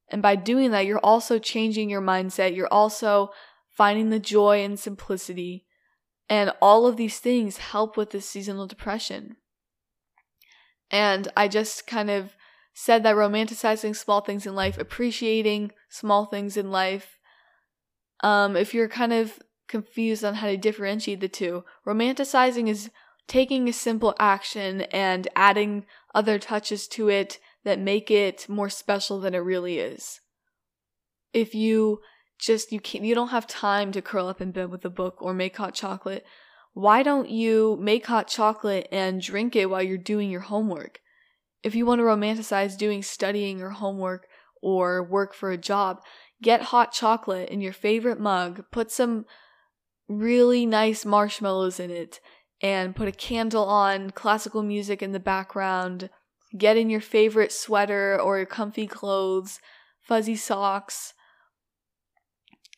And 0.09 0.21
by 0.21 0.35
doing 0.35 0.71
that, 0.71 0.85
you're 0.85 0.99
also 0.99 1.39
changing 1.39 1.89
your 1.89 2.01
mindset. 2.01 2.55
You're 2.55 2.73
also 2.73 3.31
finding 3.69 4.09
the 4.09 4.19
joy 4.19 4.63
and 4.63 4.77
simplicity. 4.79 5.65
And 6.29 6.53
all 6.61 6.85
of 6.85 6.95
these 6.95 7.19
things 7.19 7.57
help 7.57 7.97
with 7.97 8.11
the 8.11 8.21
seasonal 8.21 8.67
depression. 8.67 9.37
And 10.91 11.27
I 11.35 11.47
just 11.47 11.87
kind 11.87 12.09
of 12.09 12.35
said 12.73 13.03
that 13.03 13.15
romanticizing 13.15 13.95
small 13.95 14.21
things 14.21 14.45
in 14.45 14.55
life, 14.55 14.77
appreciating 14.77 15.71
small 15.89 16.25
things 16.25 16.55
in 16.55 16.71
life. 16.71 17.17
Um, 18.21 18.55
if 18.55 18.73
you're 18.73 18.87
kind 18.87 19.13
of 19.13 19.39
confused 19.67 20.23
on 20.23 20.35
how 20.35 20.47
to 20.47 20.57
differentiate 20.57 21.19
the 21.19 21.27
two, 21.27 21.63
romanticizing 21.85 22.69
is 22.69 22.89
taking 23.27 23.67
a 23.67 23.73
simple 23.73 24.15
action 24.19 24.81
and 24.91 25.27
adding 25.35 25.85
other 26.15 26.39
touches 26.39 26.87
to 26.87 27.09
it 27.09 27.39
that 27.63 27.79
make 27.79 28.09
it 28.09 28.47
more 28.49 28.69
special 28.69 29.19
than 29.19 29.35
it 29.35 29.39
really 29.39 29.77
is. 29.77 30.21
If 31.33 31.53
you 31.53 31.99
just 32.39 32.71
you 32.71 32.79
can't 32.79 33.03
you 33.03 33.15
don't 33.15 33.29
have 33.29 33.47
time 33.47 33.91
to 33.91 34.01
curl 34.01 34.27
up 34.27 34.41
in 34.41 34.51
bed 34.51 34.71
with 34.71 34.85
a 34.85 34.89
book 34.89 35.21
or 35.21 35.33
make 35.33 35.57
hot 35.57 35.73
chocolate, 35.73 36.25
why 36.73 37.03
don't 37.03 37.29
you 37.29 37.77
make 37.81 38.05
hot 38.05 38.27
chocolate 38.27 38.87
and 38.91 39.21
drink 39.21 39.55
it 39.55 39.69
while 39.69 39.83
you're 39.83 39.97
doing 39.97 40.29
your 40.29 40.41
homework? 40.41 40.99
If 41.63 41.75
you 41.75 41.85
want 41.85 41.99
to 41.99 42.05
romanticize 42.05 42.77
doing 42.77 43.03
studying 43.03 43.61
or 43.61 43.71
homework 43.71 44.27
or 44.61 45.03
work 45.03 45.33
for 45.33 45.51
a 45.51 45.57
job, 45.57 45.99
get 46.41 46.61
hot 46.61 46.91
chocolate 46.91 47.49
in 47.49 47.61
your 47.61 47.73
favorite 47.73 48.19
mug, 48.19 48.63
put 48.71 48.91
some 48.91 49.25
really 50.07 50.65
nice 50.65 51.05
marshmallows 51.05 51.79
in 51.79 51.91
it, 51.91 52.19
and 52.61 52.95
put 52.95 53.07
a 53.07 53.13
candle 53.13 53.65
on, 53.65 54.11
classical 54.11 54.63
music 54.63 55.01
in 55.01 55.11
the 55.11 55.19
background, 55.19 56.09
Get 56.57 56.77
in 56.77 56.89
your 56.89 57.01
favorite 57.01 57.51
sweater 57.51 58.19
or 58.19 58.37
your 58.37 58.45
comfy 58.45 58.87
clothes, 58.87 59.59
fuzzy 60.01 60.35
socks. 60.35 61.13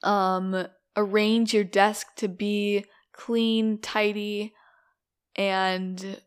Um, 0.04 0.68
arrange 0.96 1.54
your 1.54 1.64
desk 1.64 2.08
to 2.18 2.28
be 2.28 2.86
clean, 3.14 3.80
tidy, 3.80 4.54
and 5.36 6.22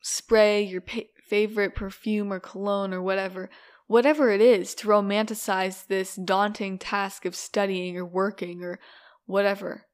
spray 0.00 0.62
your 0.62 0.80
pa- 0.80 1.00
favorite 1.28 1.74
perfume 1.74 2.32
or 2.32 2.40
cologne 2.40 2.94
or 2.94 3.02
whatever. 3.02 3.50
Whatever 3.86 4.30
it 4.30 4.40
is 4.40 4.74
to 4.76 4.88
romanticize 4.88 5.86
this 5.86 6.14
daunting 6.14 6.78
task 6.78 7.24
of 7.24 7.34
studying 7.34 7.96
or 7.96 8.04
working 8.04 8.62
or 8.62 8.78
whatever. 9.24 9.86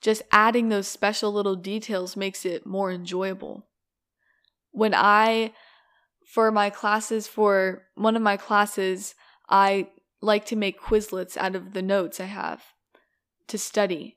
Just 0.00 0.22
adding 0.30 0.68
those 0.68 0.86
special 0.86 1.32
little 1.32 1.56
details 1.56 2.16
makes 2.16 2.44
it 2.44 2.64
more 2.64 2.92
enjoyable 2.92 3.66
when 4.76 4.92
I, 4.94 5.54
for 6.26 6.52
my 6.52 6.68
classes, 6.68 7.26
for 7.26 7.84
one 7.94 8.14
of 8.14 8.20
my 8.20 8.36
classes, 8.36 9.14
I 9.48 9.88
like 10.20 10.44
to 10.46 10.56
make 10.56 10.80
Quizlets 10.80 11.36
out 11.36 11.54
of 11.54 11.72
the 11.72 11.82
notes 11.82 12.20
I 12.20 12.24
have 12.24 12.62
to 13.48 13.58
study. 13.58 14.16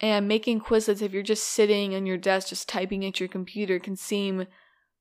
And 0.00 0.28
making 0.28 0.60
Quizlets, 0.60 1.00
if 1.00 1.12
you're 1.12 1.22
just 1.22 1.44
sitting 1.44 1.94
on 1.94 2.04
your 2.04 2.18
desk, 2.18 2.48
just 2.48 2.68
typing 2.68 3.04
at 3.04 3.18
your 3.20 3.28
computer, 3.28 3.78
can 3.78 3.96
seem 3.96 4.46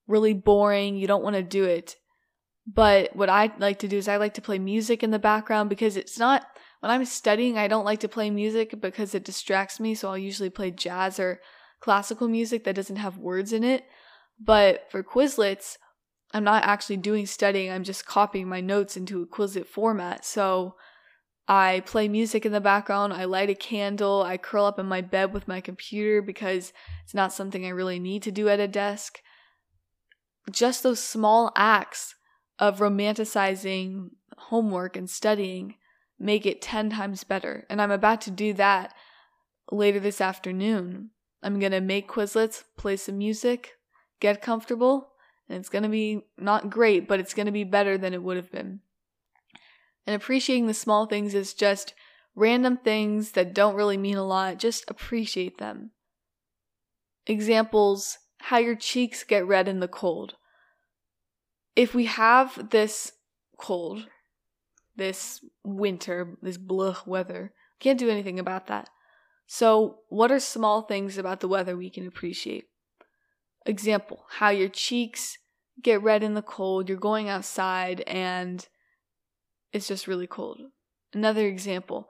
really 0.07 0.33
boring. 0.33 0.95
You 0.95 1.07
don't 1.07 1.23
want 1.23 1.35
to 1.35 1.43
do 1.43 1.65
it. 1.65 1.95
But 2.67 3.15
what 3.15 3.29
I 3.29 3.51
like 3.59 3.79
to 3.79 3.87
do 3.87 3.97
is 3.97 4.07
I 4.07 4.17
like 4.17 4.33
to 4.35 4.41
play 4.41 4.57
music 4.57 5.03
in 5.03 5.11
the 5.11 5.19
background 5.19 5.69
because 5.69 5.97
it's 5.97 6.17
not, 6.17 6.45
when 6.79 6.91
I'm 6.91 7.05
studying, 7.05 7.57
I 7.57 7.67
don't 7.67 7.85
like 7.85 7.99
to 7.99 8.07
play 8.07 8.29
music 8.29 8.79
because 8.81 9.13
it 9.13 9.25
distracts 9.25 9.79
me. 9.79 9.93
So 9.93 10.09
I'll 10.09 10.17
usually 10.17 10.49
play 10.49 10.71
jazz 10.71 11.19
or 11.19 11.41
classical 11.81 12.27
music 12.27 12.63
that 12.63 12.75
doesn't 12.75 12.95
have 12.95 13.17
words 13.17 13.53
in 13.53 13.63
it. 13.63 13.83
But 14.39 14.89
for 14.89 15.03
Quizlets, 15.03 15.77
I'm 16.35 16.43
not 16.43 16.65
actually 16.65 16.97
doing 16.97 17.25
studying, 17.27 17.71
I'm 17.71 17.85
just 17.85 18.05
copying 18.05 18.49
my 18.49 18.59
notes 18.59 18.97
into 18.97 19.21
a 19.21 19.25
Quizlet 19.25 19.67
format. 19.67 20.25
So 20.25 20.75
I 21.47 21.81
play 21.85 22.09
music 22.09 22.45
in 22.45 22.51
the 22.51 22.59
background, 22.59 23.13
I 23.13 23.23
light 23.23 23.49
a 23.49 23.55
candle, 23.55 24.21
I 24.21 24.35
curl 24.35 24.65
up 24.65 24.77
in 24.77 24.85
my 24.85 24.99
bed 24.99 25.33
with 25.33 25.47
my 25.47 25.61
computer 25.61 26.21
because 26.21 26.73
it's 27.05 27.13
not 27.13 27.31
something 27.31 27.65
I 27.65 27.69
really 27.69 27.99
need 27.99 28.21
to 28.23 28.33
do 28.33 28.49
at 28.49 28.59
a 28.59 28.67
desk. 28.67 29.21
Just 30.51 30.83
those 30.83 30.99
small 30.99 31.53
acts 31.55 32.15
of 32.59 32.79
romanticizing 32.79 34.09
homework 34.35 34.97
and 34.97 35.09
studying 35.09 35.75
make 36.19 36.45
it 36.45 36.61
10 36.61 36.89
times 36.89 37.23
better. 37.23 37.65
And 37.69 37.81
I'm 37.81 37.91
about 37.91 38.19
to 38.21 38.31
do 38.31 38.51
that 38.55 38.93
later 39.71 40.01
this 40.01 40.19
afternoon. 40.19 41.11
I'm 41.41 41.61
going 41.61 41.71
to 41.71 41.79
make 41.79 42.09
Quizlets, 42.09 42.65
play 42.75 42.97
some 42.97 43.19
music, 43.19 43.75
get 44.19 44.41
comfortable, 44.41 45.11
And 45.47 45.59
it's 45.59 45.69
going 45.69 45.83
to 45.83 45.89
be 45.89 46.21
not 46.37 46.69
great, 46.69 47.07
but 47.07 47.19
it's 47.19 47.33
going 47.33 47.45
to 47.45 47.51
be 47.51 47.63
better 47.63 47.97
than 47.97 48.13
it 48.13 48.23
would 48.23 48.37
have 48.37 48.51
been. 48.51 48.79
And 50.07 50.15
appreciating 50.15 50.67
the 50.67 50.73
small 50.73 51.05
things 51.05 51.33
is 51.33 51.53
just 51.53 51.93
random 52.35 52.77
things 52.77 53.31
that 53.31 53.53
don't 53.53 53.75
really 53.75 53.97
mean 53.97 54.17
a 54.17 54.23
lot. 54.23 54.57
Just 54.57 54.89
appreciate 54.89 55.57
them. 55.57 55.91
Examples 57.27 58.19
how 58.39 58.57
your 58.57 58.75
cheeks 58.75 59.23
get 59.23 59.47
red 59.47 59.67
in 59.67 59.79
the 59.79 59.87
cold. 59.87 60.35
If 61.75 61.95
we 61.95 62.05
have 62.05 62.69
this 62.69 63.13
cold, 63.57 64.07
this 64.95 65.43
winter, 65.63 66.37
this 66.41 66.57
blah 66.57 66.97
weather, 67.05 67.53
can't 67.79 67.99
do 67.99 68.09
anything 68.09 68.39
about 68.39 68.67
that. 68.67 68.89
So, 69.47 69.99
what 70.09 70.31
are 70.31 70.39
small 70.39 70.81
things 70.83 71.17
about 71.17 71.39
the 71.39 71.47
weather 71.47 71.75
we 71.75 71.89
can 71.89 72.07
appreciate? 72.07 72.65
Example, 73.65 74.25
how 74.29 74.49
your 74.49 74.69
cheeks 74.69 75.37
get 75.81 76.01
red 76.01 76.23
in 76.23 76.35
the 76.35 76.41
cold, 76.41 76.87
you're 76.87 76.97
going 76.97 77.29
outside 77.29 78.01
and 78.01 78.67
it's 79.73 79.87
just 79.87 80.07
really 80.07 80.27
cold. 80.27 80.59
Another 81.13 81.47
example, 81.47 82.09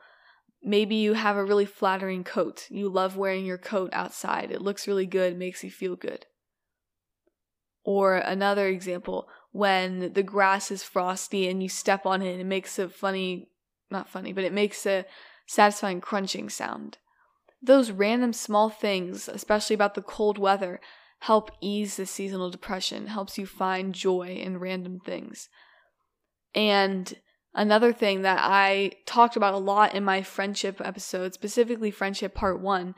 maybe 0.61 0.95
you 0.95 1.13
have 1.13 1.37
a 1.37 1.45
really 1.45 1.65
flattering 1.65 2.23
coat. 2.23 2.67
You 2.69 2.89
love 2.89 3.17
wearing 3.17 3.45
your 3.45 3.57
coat 3.57 3.89
outside. 3.93 4.51
It 4.51 4.61
looks 4.61 4.87
really 4.87 5.05
good, 5.05 5.37
makes 5.37 5.63
you 5.63 5.71
feel 5.71 5.95
good. 5.95 6.25
Or 7.83 8.15
another 8.15 8.67
example, 8.67 9.27
when 9.51 10.13
the 10.13 10.23
grass 10.23 10.71
is 10.71 10.83
frosty 10.83 11.47
and 11.47 11.61
you 11.61 11.69
step 11.69 12.05
on 12.05 12.21
it, 12.21 12.39
it 12.39 12.45
makes 12.45 12.77
a 12.79 12.89
funny, 12.89 13.49
not 13.89 14.09
funny, 14.09 14.33
but 14.33 14.43
it 14.43 14.53
makes 14.53 14.85
a 14.85 15.05
satisfying 15.45 16.01
crunching 16.01 16.49
sound. 16.49 16.97
Those 17.61 17.91
random 17.91 18.33
small 18.33 18.69
things, 18.69 19.27
especially 19.27 19.75
about 19.75 19.93
the 19.93 20.01
cold 20.01 20.37
weather, 20.37 20.81
help 21.19 21.51
ease 21.61 21.97
the 21.97 22.05
seasonal 22.05 22.49
depression, 22.49 23.07
helps 23.07 23.37
you 23.37 23.45
find 23.45 23.93
joy 23.93 24.39
in 24.41 24.59
random 24.59 24.99
things. 24.99 25.49
And 26.53 27.13
another 27.53 27.91
thing 27.91 28.21
that 28.21 28.39
I 28.41 28.91
talked 29.05 29.35
about 29.35 29.53
a 29.53 29.57
lot 29.57 29.93
in 29.93 30.03
my 30.03 30.21
friendship 30.21 30.81
episode, 30.83 31.33
specifically 31.33 31.91
friendship 31.91 32.33
part 32.33 32.61
1, 32.61 32.95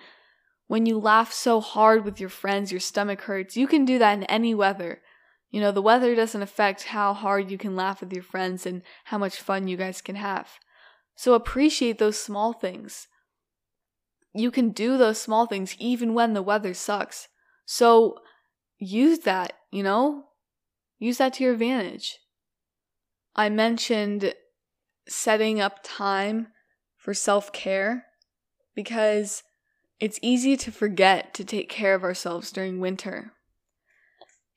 when 0.68 0.86
you 0.86 1.00
laugh 1.00 1.32
so 1.32 1.62
hard 1.62 2.04
with 2.04 2.20
your 2.20 2.30
friends, 2.30 2.72
your 2.72 2.82
stomach 2.82 3.22
hurts. 3.22 3.56
You 3.56 3.68
can 3.68 3.86
do 3.86 3.98
that 4.00 4.14
in 4.14 4.24
any 4.26 4.54
weather. 4.54 5.02
You 5.50 5.62
know, 5.62 5.72
the 5.72 5.82
weather 5.82 6.14
doesn't 6.14 6.42
affect 6.42 6.84
how 6.84 7.14
hard 7.14 7.50
you 7.50 7.58
can 7.58 7.76
laugh 7.76 8.02
with 8.02 8.12
your 8.12 8.24
friends 8.24 8.66
and 8.66 8.82
how 9.06 9.18
much 9.18 9.38
fun 9.38 9.68
you 9.68 9.78
guys 9.78 10.02
can 10.02 10.16
have. 10.16 10.60
So 11.16 11.34
appreciate 11.34 11.98
those 11.98 12.20
small 12.20 12.52
things 12.52 13.08
you 14.40 14.52
can 14.52 14.70
do 14.70 14.98
those 14.98 15.20
small 15.20 15.46
things 15.46 15.76
even 15.80 16.14
when 16.14 16.34
the 16.34 16.42
weather 16.42 16.74
sucks. 16.74 17.28
So 17.70 18.20
use 18.80 19.20
that, 19.20 19.54
you 19.72 19.84
know? 19.84 20.24
Use 21.00 21.18
that 21.18 21.34
to 21.34 21.44
your 21.44 21.54
advantage. 21.54 22.18
I 23.36 23.50
mentioned 23.50 24.34
setting 25.08 25.60
up 25.60 25.82
time 25.84 26.48
for 26.96 27.14
self 27.14 27.52
care 27.52 28.06
because 28.74 29.44
it's 30.00 30.18
easy 30.22 30.56
to 30.58 30.72
forget 30.72 31.34
to 31.34 31.44
take 31.44 31.70
care 31.70 31.94
of 31.94 32.04
ourselves 32.04 32.54
during 32.54 32.80
winter. 32.80 33.34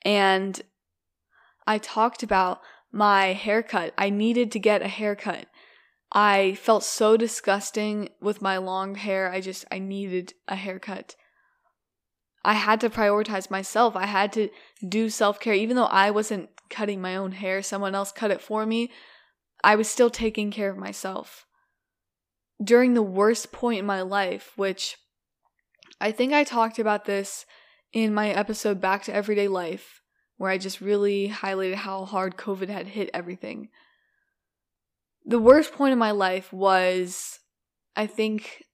And 0.03 0.63
I 1.67 1.79
talked 1.79 2.23
about 2.23 2.61
my 2.93 3.33
haircut. 3.33 3.93
I 3.99 4.09
needed 4.11 4.53
to 4.53 4.61
get 4.61 4.83
a 4.83 4.89
haircut. 4.89 5.47
I 6.13 6.55
felt 6.55 6.85
so 6.85 7.17
disgusting 7.17 8.11
with 8.21 8.41
my 8.41 8.57
long 8.57 8.95
hair. 8.95 9.33
I 9.33 9.41
just, 9.41 9.65
I 9.71 9.81
needed 9.81 10.35
a 10.47 10.55
haircut. 10.55 11.17
I 12.45 12.55
had 12.55 12.81
to 12.81 12.91
prioritize 12.91 13.51
myself. 13.51 13.97
I 13.97 14.07
had 14.07 14.33
to 14.35 14.49
do 14.87 15.11
self 15.11 15.41
care. 15.41 15.55
Even 15.55 15.77
though 15.77 15.85
I 15.85 16.11
wasn't 16.11 16.51
cutting 16.69 17.01
my 17.01 17.17
own 17.17 17.33
hair, 17.33 17.63
someone 17.63 17.95
else 17.95 18.13
cut 18.13 18.31
it 18.31 18.41
for 18.41 18.65
me. 18.67 18.91
I 19.63 19.77
was 19.77 19.91
still 19.91 20.11
taking 20.11 20.51
care 20.51 20.71
of 20.71 20.79
myself. 20.79 21.47
During 22.63 22.95
the 22.95 23.03
worst 23.03 23.53
point 23.53 23.81
in 23.81 23.87
my 23.87 24.03
life, 24.03 24.53
which 24.57 24.97
I 26.01 26.13
think 26.13 26.33
I 26.33 26.45
talked 26.45 26.79
about 26.79 27.05
this 27.05 27.45
in 27.93 28.15
my 28.15 28.31
episode 28.31 28.81
Back 28.81 29.03
to 29.05 29.15
Everyday 29.15 29.49
Life, 29.49 30.01
where 30.37 30.51
I 30.51 30.57
just 30.57 30.81
really 30.81 31.29
highlighted 31.29 31.75
how 31.75 32.05
hard 32.05 32.37
COVID 32.37 32.69
had 32.69 32.87
hit 32.87 33.11
everything 33.13 33.69
the 35.25 35.39
worst 35.39 35.73
point 35.73 35.93
in 35.93 35.99
my 35.99 36.11
life 36.11 36.53
was, 36.53 37.41
I 37.97 38.07
think, 38.07 38.65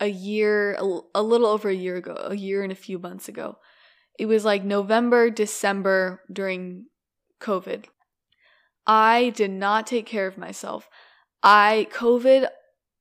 a 0.00 0.06
year, 0.06 0.74
a, 1.14 1.22
little 1.22 1.46
over 1.46 1.68
a 1.68 1.74
year 1.74 1.96
ago, 1.96 2.16
a 2.24 2.36
year 2.36 2.62
and 2.62 2.72
a 2.72 2.76
few 2.76 2.98
months 2.98 3.28
ago. 3.28 3.58
It 4.18 4.26
was 4.26 4.44
like 4.44 4.64
November, 4.64 5.30
December 5.30 6.22
during 6.32 6.86
COVID. 7.40 7.86
I 8.86 9.30
did 9.30 9.50
not 9.50 9.86
take 9.86 10.06
care 10.06 10.26
of 10.26 10.38
myself. 10.38 10.88
I, 11.42 11.88
COVID 11.92 12.48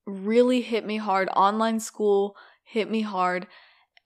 really 0.06 0.62
hit 0.62 0.86
me 0.86 0.98
hard. 0.98 1.30
Online 1.36 1.80
school 1.80 2.36
hit 2.64 2.90
me 2.90 3.02
hard. 3.02 3.48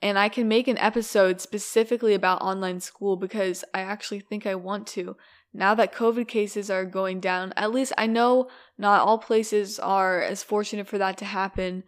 And 0.02 0.18
I 0.18 0.30
can 0.30 0.48
make 0.48 0.68
an 0.68 0.78
episode 0.80 1.42
specifically 1.42 2.14
about 2.14 2.42
online 2.42 2.80
school 2.80 3.18
because 3.18 3.64
I 3.74 3.82
actually 3.82 4.20
think 4.20 4.46
I 4.46 4.56
want 4.56 4.88
to 4.88 5.16
now 5.54 5.76
that 5.76 5.94
COVID 5.94 6.28
cases 6.28 6.70
are 6.70 6.86
going 6.86 7.20
down, 7.20 7.54
at 7.56 7.72
least 7.72 7.94
I 7.98 8.08
know 8.08 8.48
not 8.78 9.02
all 9.02 9.18
places 9.18 9.80
are 9.80 10.22
as 10.22 10.44
fortunate 10.44 10.88
for 10.88 10.98
that 10.98 11.18
to 11.18 11.26
happen, 11.26 11.84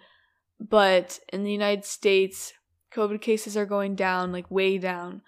but 0.70 1.20
in 1.32 1.44
the 1.44 1.52
United 1.52 1.84
States, 1.84 2.54
COVID 2.94 3.22
cases 3.22 3.58
are 3.58 3.66
going 3.66 3.96
down, 3.96 4.32
like 4.32 4.50
way 4.50 4.78
down, 4.78 5.22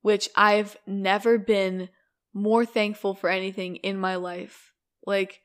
which 0.00 0.28
I've 0.34 0.76
never 0.86 1.38
been 1.38 1.88
more 2.34 2.64
thankful 2.64 3.14
for 3.14 3.30
anything 3.30 3.76
in 3.76 3.96
my 3.96 4.16
life. 4.16 4.72
Like, 5.06 5.40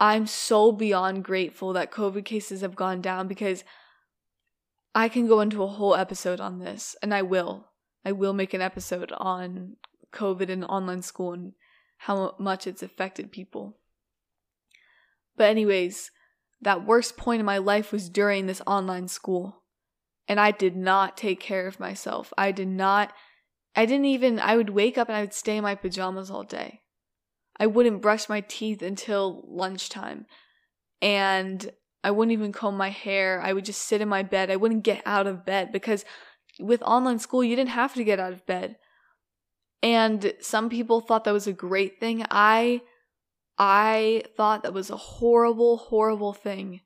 I'm 0.00 0.26
so 0.26 0.72
beyond 0.72 1.24
grateful 1.24 1.72
that 1.74 1.92
COVID 1.92 2.24
cases 2.24 2.62
have 2.62 2.74
gone 2.74 3.00
down 3.00 3.28
because 3.28 3.64
I 4.94 5.08
can 5.08 5.26
go 5.26 5.40
into 5.40 5.62
a 5.62 5.68
whole 5.68 5.94
episode 5.94 6.40
on 6.40 6.58
this, 6.58 6.96
and 7.02 7.12
I 7.12 7.22
will. 7.22 7.68
I 8.04 8.12
will 8.12 8.32
make 8.32 8.54
an 8.54 8.60
episode 8.60 9.12
on 9.18 9.76
COVID 10.12 10.48
and 10.48 10.64
online 10.64 11.02
school 11.02 11.32
and 11.32 11.52
how 11.98 12.34
much 12.38 12.66
it's 12.66 12.82
affected 12.82 13.32
people. 13.32 13.76
But, 15.36 15.50
anyways, 15.50 16.10
that 16.64 16.84
worst 16.84 17.16
point 17.16 17.40
in 17.40 17.46
my 17.46 17.58
life 17.58 17.92
was 17.92 18.08
during 18.08 18.46
this 18.46 18.62
online 18.66 19.08
school. 19.08 19.62
And 20.26 20.40
I 20.40 20.50
did 20.50 20.74
not 20.74 21.16
take 21.16 21.38
care 21.38 21.66
of 21.66 21.78
myself. 21.78 22.32
I 22.36 22.50
did 22.50 22.68
not, 22.68 23.12
I 23.76 23.86
didn't 23.86 24.06
even, 24.06 24.40
I 24.40 24.56
would 24.56 24.70
wake 24.70 24.98
up 24.98 25.08
and 25.08 25.16
I 25.16 25.20
would 25.20 25.34
stay 25.34 25.58
in 25.58 25.62
my 25.62 25.74
pajamas 25.74 26.30
all 26.30 26.42
day. 26.42 26.80
I 27.60 27.66
wouldn't 27.66 28.02
brush 28.02 28.28
my 28.28 28.40
teeth 28.40 28.82
until 28.82 29.44
lunchtime. 29.46 30.26
And 31.00 31.70
I 32.02 32.10
wouldn't 32.10 32.32
even 32.32 32.52
comb 32.52 32.76
my 32.76 32.90
hair. 32.90 33.40
I 33.40 33.52
would 33.52 33.66
just 33.66 33.82
sit 33.82 34.00
in 34.00 34.08
my 34.08 34.22
bed. 34.22 34.50
I 34.50 34.56
wouldn't 34.56 34.84
get 34.84 35.02
out 35.06 35.26
of 35.26 35.44
bed 35.44 35.70
because 35.72 36.04
with 36.58 36.82
online 36.82 37.18
school, 37.18 37.44
you 37.44 37.56
didn't 37.56 37.70
have 37.70 37.94
to 37.94 38.04
get 38.04 38.18
out 38.18 38.32
of 38.32 38.46
bed. 38.46 38.76
And 39.82 40.32
some 40.40 40.70
people 40.70 41.00
thought 41.00 41.24
that 41.24 41.32
was 41.32 41.46
a 41.46 41.52
great 41.52 42.00
thing. 42.00 42.24
I 42.30 42.80
I 43.58 44.24
thought 44.36 44.62
that 44.62 44.74
was 44.74 44.90
a 44.90 44.96
horrible 44.96 45.76
horrible 45.76 46.32
thing. 46.32 46.80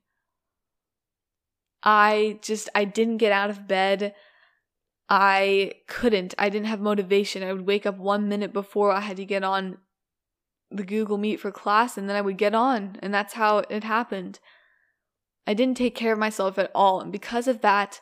I 1.81 2.39
just 2.41 2.69
I 2.75 2.85
didn't 2.85 3.17
get 3.17 3.31
out 3.31 3.49
of 3.49 3.67
bed. 3.67 4.13
I 5.07 5.73
couldn't. 5.87 6.35
I 6.37 6.49
didn't 6.49 6.67
have 6.67 6.81
motivation. 6.81 7.41
I 7.41 7.53
would 7.53 7.65
wake 7.65 7.85
up 7.85 7.97
1 7.97 8.29
minute 8.29 8.53
before 8.53 8.91
I 8.91 8.99
had 8.99 9.17
to 9.17 9.25
get 9.25 9.43
on 9.43 9.79
the 10.69 10.83
Google 10.83 11.17
Meet 11.17 11.39
for 11.39 11.51
class 11.51 11.97
and 11.97 12.07
then 12.07 12.15
I 12.15 12.21
would 12.21 12.37
get 12.37 12.53
on 12.53 12.97
and 13.01 13.11
that's 13.11 13.33
how 13.33 13.59
it 13.69 13.83
happened. 13.83 14.39
I 15.47 15.55
didn't 15.55 15.77
take 15.77 15.95
care 15.95 16.13
of 16.13 16.19
myself 16.19 16.59
at 16.59 16.69
all 16.75 17.01
and 17.01 17.11
because 17.11 17.47
of 17.47 17.61
that 17.61 18.01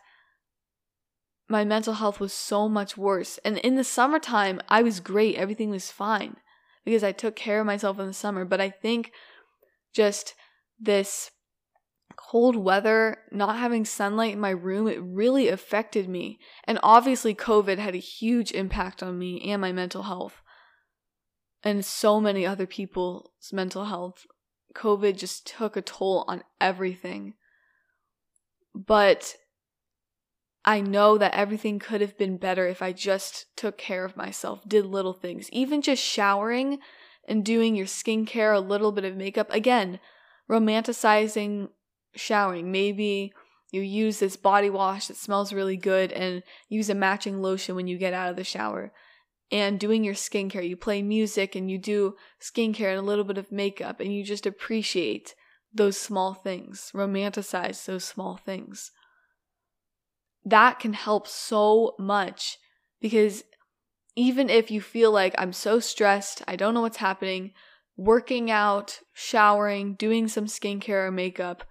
my 1.47 1.63
mental 1.63 1.93
health 1.93 2.19
was 2.19 2.33
so 2.33 2.67
much 2.67 2.97
worse. 2.97 3.37
And 3.45 3.57
in 3.59 3.75
the 3.75 3.85
summertime, 3.85 4.59
I 4.67 4.83
was 4.83 4.99
great. 4.99 5.37
Everything 5.37 5.69
was 5.69 5.91
fine 5.91 6.35
because 6.87 7.03
I 7.03 7.11
took 7.11 7.35
care 7.35 7.59
of 7.59 7.65
myself 7.65 7.99
in 7.99 8.07
the 8.07 8.13
summer. 8.13 8.45
But 8.45 8.61
I 8.61 8.69
think 8.69 9.11
just 9.93 10.35
this 10.79 11.31
cold 12.15 12.55
weather, 12.55 13.17
not 13.29 13.57
having 13.57 13.83
sunlight 13.83 14.31
in 14.31 14.39
my 14.39 14.51
room, 14.51 14.87
it 14.87 14.97
really 15.01 15.49
affected 15.49 16.07
me. 16.07 16.39
And 16.63 16.79
obviously, 16.81 17.35
COVID 17.35 17.77
had 17.77 17.93
a 17.93 17.97
huge 17.97 18.53
impact 18.53 19.03
on 19.03 19.19
me 19.19 19.51
and 19.51 19.59
my 19.59 19.73
mental 19.73 20.03
health 20.03 20.41
and 21.61 21.83
so 21.83 22.21
many 22.21 22.45
other 22.45 22.65
people's 22.65 23.27
mental 23.51 23.83
health. 23.83 24.25
COVID 24.73 25.17
just 25.17 25.45
took 25.45 25.75
a 25.75 25.81
toll 25.81 26.23
on 26.29 26.41
everything. 26.61 27.33
But 28.73 29.35
I 30.67 30.81
know 30.81 31.17
that 31.17 31.33
everything 31.33 31.79
could 31.79 32.01
have 32.01 32.17
been 32.17 32.35
better 32.35 32.67
if 32.67 32.81
I 32.81 32.91
just 32.91 33.45
took 33.55 33.77
care 33.77 34.03
of 34.03 34.17
myself, 34.17 34.67
did 34.67 34.85
little 34.85 35.13
things. 35.13 35.49
Even 35.53 35.81
just 35.81 36.03
showering 36.03 36.79
and 37.25 37.45
doing 37.45 37.73
your 37.73 37.85
skincare, 37.85 38.53
a 38.53 38.59
little 38.59 38.91
bit 38.91 39.05
of 39.05 39.15
makeup. 39.15 39.49
Again, 39.49 40.01
romanticizing 40.49 41.69
showering. 42.15 42.69
Maybe 42.69 43.31
you 43.71 43.81
use 43.81 44.19
this 44.19 44.35
body 44.35 44.69
wash 44.69 45.07
that 45.07 45.15
smells 45.15 45.53
really 45.53 45.77
good 45.77 46.11
and 46.11 46.43
use 46.67 46.89
a 46.89 46.95
matching 46.95 47.41
lotion 47.41 47.75
when 47.75 47.87
you 47.87 47.97
get 47.97 48.13
out 48.13 48.29
of 48.29 48.35
the 48.35 48.43
shower. 48.43 48.91
and 49.51 49.79
doing 49.79 50.03
your 50.03 50.13
skincare. 50.13 50.67
You 50.67 50.75
play 50.77 51.01
music 51.01 51.55
and 51.55 51.71
you 51.71 51.77
do 51.77 52.15
skincare 52.41 52.89
and 52.89 52.99
a 52.99 53.03
little 53.09 53.23
bit 53.23 53.37
of 53.37 53.51
makeup, 53.51 53.99
and 53.99 54.13
you 54.13 54.23
just 54.23 54.45
appreciate 54.45 55.35
those 55.73 55.97
small 55.97 56.33
things, 56.33 56.91
romanticize 56.93 57.85
those 57.85 58.03
small 58.03 58.37
things. 58.37 58.91
That 60.47 60.79
can 60.79 60.93
help 60.93 61.27
so 61.27 61.93
much 61.99 62.57
because 63.01 63.43
even 64.15 64.49
if 64.49 64.71
you 64.71 64.79
feel 64.79 65.11
like 65.11 65.35
I'm 65.37 65.51
so 65.51 65.81
stressed, 65.81 66.41
I 66.47 66.55
don't 66.55 66.73
know 66.73 66.81
what's 66.81 66.97
happening, 66.97 67.51
working 67.97 68.49
out, 68.49 68.99
showering, 69.13 69.95
doing 69.95 70.29
some 70.29 70.45
skincare 70.45 71.07
or 71.07 71.11
makeup, 71.11 71.65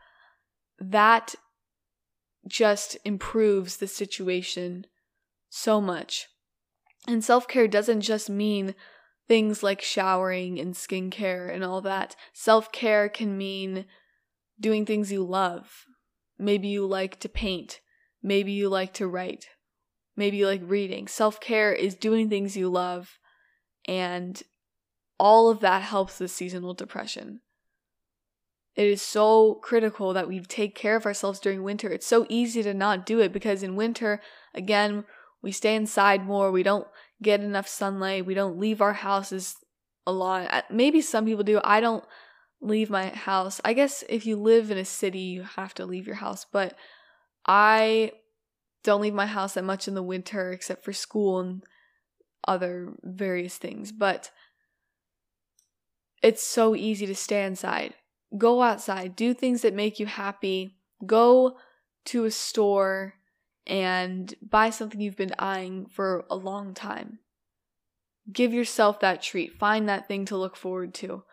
that 0.79 1.35
just 2.47 2.99
improves 3.03 3.79
the 3.79 3.89
situation 3.89 4.87
so 5.49 5.81
much. 5.81 6.27
And 7.09 7.25
self 7.25 7.49
care 7.49 7.67
doesn't 7.67 8.03
just 8.03 8.29
mean 8.29 8.75
things 9.27 9.63
like 9.63 9.81
showering 9.81 10.61
and 10.61 10.75
skincare 10.75 11.51
and 11.51 11.65
all 11.65 11.81
that. 11.81 12.15
Self 12.35 12.71
care 12.73 13.09
can 13.09 13.39
mean 13.39 13.87
doing 14.61 14.85
things 14.85 15.11
you 15.11 15.25
love. 15.25 15.87
Maybe 16.39 16.69
you 16.69 16.87
like 16.87 17.19
to 17.21 17.29
paint. 17.31 17.81
Maybe 18.27 18.51
you 18.51 18.69
like 18.69 18.93
to 18.95 19.07
write. 19.07 19.47
Maybe 20.17 20.39
you 20.39 20.49
like 20.49 20.63
reading. 20.65 21.07
Self 21.07 21.39
care 21.39 21.73
is 21.73 21.95
doing 21.95 22.29
things 22.29 22.57
you 22.57 22.69
love. 22.69 23.21
And 23.87 24.43
all 25.17 25.49
of 25.49 25.61
that 25.61 25.83
helps 25.83 26.19
with 26.19 26.33
seasonal 26.33 26.75
depression. 26.75 27.43
It 28.75 28.89
is 28.89 29.01
so 29.01 29.61
critical 29.63 30.13
that 30.13 30.27
we 30.27 30.41
take 30.41 30.75
care 30.75 30.97
of 30.97 31.07
ourselves 31.07 31.39
during 31.39 31.63
winter. 31.63 31.89
It's 31.89 32.05
so 32.07 32.27
easy 32.29 32.65
to 32.65 32.75
not 32.75 33.07
do 33.07 33.21
it 33.21 33.33
because 33.33 33.63
in 33.63 33.77
winter, 33.77 34.21
again, 34.53 35.05
we 35.41 35.53
stay 35.53 35.77
inside 35.77 36.27
more. 36.27 36.51
We 36.51 36.65
don't 36.65 36.89
get 37.23 37.41
enough 37.41 37.69
sunlight. 37.69 38.27
We 38.27 38.35
don't 38.35 38.59
leave 38.59 38.81
our 38.81 38.95
houses 38.95 39.55
a 40.05 40.11
lot. 40.11 40.65
Maybe 40.69 41.01
some 41.01 41.27
people 41.27 41.45
do. 41.45 41.61
I 41.63 41.79
don't 41.81 42.05
leave 42.61 42.91
my 42.91 43.11
house. 43.11 43.61
I 43.65 43.73
guess 43.73 44.03
if 44.09 44.27
you 44.27 44.37
live 44.37 44.73
in 44.73 44.79
a 44.79 44.85
city, 44.85 45.21
you 45.21 45.45
have 45.45 45.75
to 45.75 45.87
leave 45.87 46.09
your 46.09 46.17
house, 46.17 46.45
but 46.53 46.75
I 47.47 48.13
don't 48.83 49.01
leave 49.01 49.15
my 49.15 49.27
house 49.27 49.55
that 49.55 49.65
much 49.65 49.89
in 49.89 49.95
the 49.95 50.03
winter 50.03 50.51
except 50.51 50.85
for 50.85 50.93
school 50.93 51.41
and 51.41 51.63
other 52.47 52.95
various 53.03 53.57
things. 53.57 53.93
But 53.93 54.31
it's 56.23 56.43
so 56.43 56.75
easy 56.75 57.07
to 57.07 57.15
stay 57.15 57.45
inside. 57.45 57.95
Go 58.37 58.63
outside, 58.63 59.17
do 59.17 59.35
things 59.35 59.63
that 59.63 59.75
make 59.75 60.01
you 60.01 60.07
happy. 60.07 60.77
Go 61.05 61.57
to 62.07 62.25
a 62.25 62.31
store 62.31 63.15
and 63.67 64.35
buy 64.41 64.71
something 64.71 65.01
you've 65.01 65.17
been 65.17 65.35
eyeing 65.39 65.87
for 65.87 66.25
a 66.31 66.37
long 66.37 66.75
time. 66.75 67.19
Give 68.33 68.53
yourself 68.53 69.01
that 69.01 69.23
treat. 69.23 69.59
Find 69.59 69.89
that 69.89 70.09
thing 70.09 70.25
to 70.27 70.37
look 70.37 70.57
forward 70.57 70.95
to. 70.95 71.25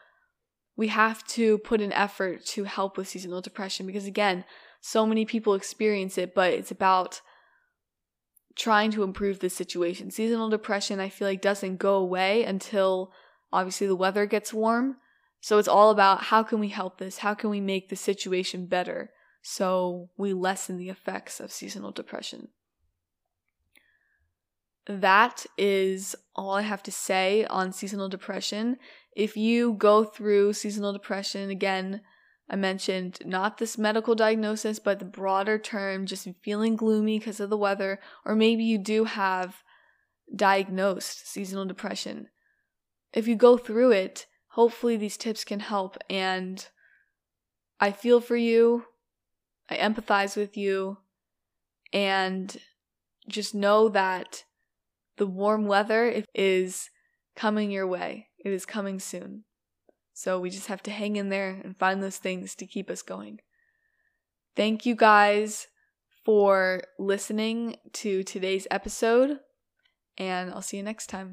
We 0.76 0.88
have 0.88 1.24
to 1.30 1.60
put 1.60 1.82
an 1.82 1.94
effort 1.94 2.46
to 2.48 2.64
help 2.64 2.98
with 2.98 3.08
seasonal 3.08 3.42
depression 3.42 3.86
because, 3.86 4.06
again, 4.06 4.44
so 4.86 5.06
many 5.06 5.24
people 5.24 5.54
experience 5.54 6.18
it, 6.18 6.36
but 6.36 6.52
it's 6.52 6.70
about 6.70 7.22
trying 8.54 8.92
to 8.92 9.02
improve 9.02 9.40
the 9.40 9.50
situation. 9.50 10.12
Seasonal 10.12 10.50
depression, 10.50 11.00
I 11.00 11.08
feel 11.08 11.26
like, 11.26 11.42
doesn't 11.42 11.78
go 11.78 11.96
away 11.96 12.44
until 12.44 13.14
obviously 13.54 13.88
the 13.88 13.96
weather 13.96 14.26
gets 14.26 14.54
warm. 14.54 14.98
So 15.40 15.58
it's 15.58 15.70
all 15.70 15.90
about 15.90 16.24
how 16.24 16.44
can 16.44 16.60
we 16.60 16.68
help 16.68 16.98
this? 16.98 17.20
How 17.20 17.34
can 17.34 17.50
we 17.50 17.62
make 17.62 17.88
the 17.88 17.96
situation 17.96 18.66
better 18.66 19.12
so 19.42 20.10
we 20.18 20.34
lessen 20.34 20.78
the 20.78 20.90
effects 20.90 21.40
of 21.40 21.54
seasonal 21.54 21.92
depression? 21.92 22.50
That 24.86 25.46
is 25.58 26.14
all 26.36 26.56
I 26.56 26.64
have 26.64 26.84
to 26.84 26.92
say 26.92 27.46
on 27.46 27.72
seasonal 27.72 28.10
depression. 28.10 28.76
If 29.16 29.38
you 29.38 29.76
go 29.76 30.04
through 30.04 30.52
seasonal 30.54 30.92
depression, 30.92 31.50
again, 31.50 32.02
I 32.50 32.56
mentioned 32.56 33.20
not 33.26 33.58
this 33.58 33.78
medical 33.78 34.16
diagnosis, 34.16 34.80
but 34.80 35.00
the 35.00 35.06
broader 35.06 35.58
term, 35.58 36.06
just 36.06 36.28
feeling 36.42 36.76
gloomy 36.76 37.20
because 37.20 37.40
of 37.40 37.50
the 37.50 37.58
weather, 37.58 38.00
or 38.26 38.36
maybe 38.36 38.64
you 38.64 38.78
do 38.78 39.06
have 39.06 39.64
diagnosed 40.36 41.28
seasonal 41.28 41.66
depression 41.66 42.28
if 43.14 43.28
you 43.28 43.36
go 43.36 43.58
through 43.58 43.92
it, 43.92 44.26
hopefully 44.50 44.98
these 44.98 45.18
tips 45.18 45.44
can 45.44 45.60
help. 45.60 45.98
And 46.10 46.68
I 47.80 47.92
feel 47.92 48.20
for 48.20 48.36
you, 48.36 48.86
I 49.70 49.78
empathize 49.78 50.36
with 50.36 50.58
you, 50.58 50.98
and 51.94 52.58
just 53.28 53.54
know 53.54 53.88
that 53.90 54.44
the 55.18 55.28
warm 55.28 55.68
weather 55.68 56.24
is 56.34 56.90
coming 57.36 57.72
your 57.72 57.88
way. 57.88 58.28
It 58.44 58.52
is 58.52 58.66
coming 58.66 59.00
soon. 59.00 59.46
So 60.14 60.40
we 60.40 60.50
just 60.50 60.68
have 60.68 60.84
to 60.84 60.92
hang 60.92 61.16
in 61.16 61.30
there 61.30 61.60
and 61.64 61.78
find 61.78 62.02
those 62.02 62.18
things 62.18 62.56
to 62.56 62.68
keep 62.68 62.90
us 62.90 63.02
going. 63.02 63.40
Thank 64.56 64.86
you 64.86 64.96
guys 64.96 65.68
for 66.24 66.84
listening 67.00 67.78
to 67.94 68.24
today's 68.24 68.68
episode, 68.70 69.40
and 70.18 70.52
I'll 70.52 70.62
see 70.62 70.78
you 70.78 70.84
next 70.84 71.08
time. 71.08 71.32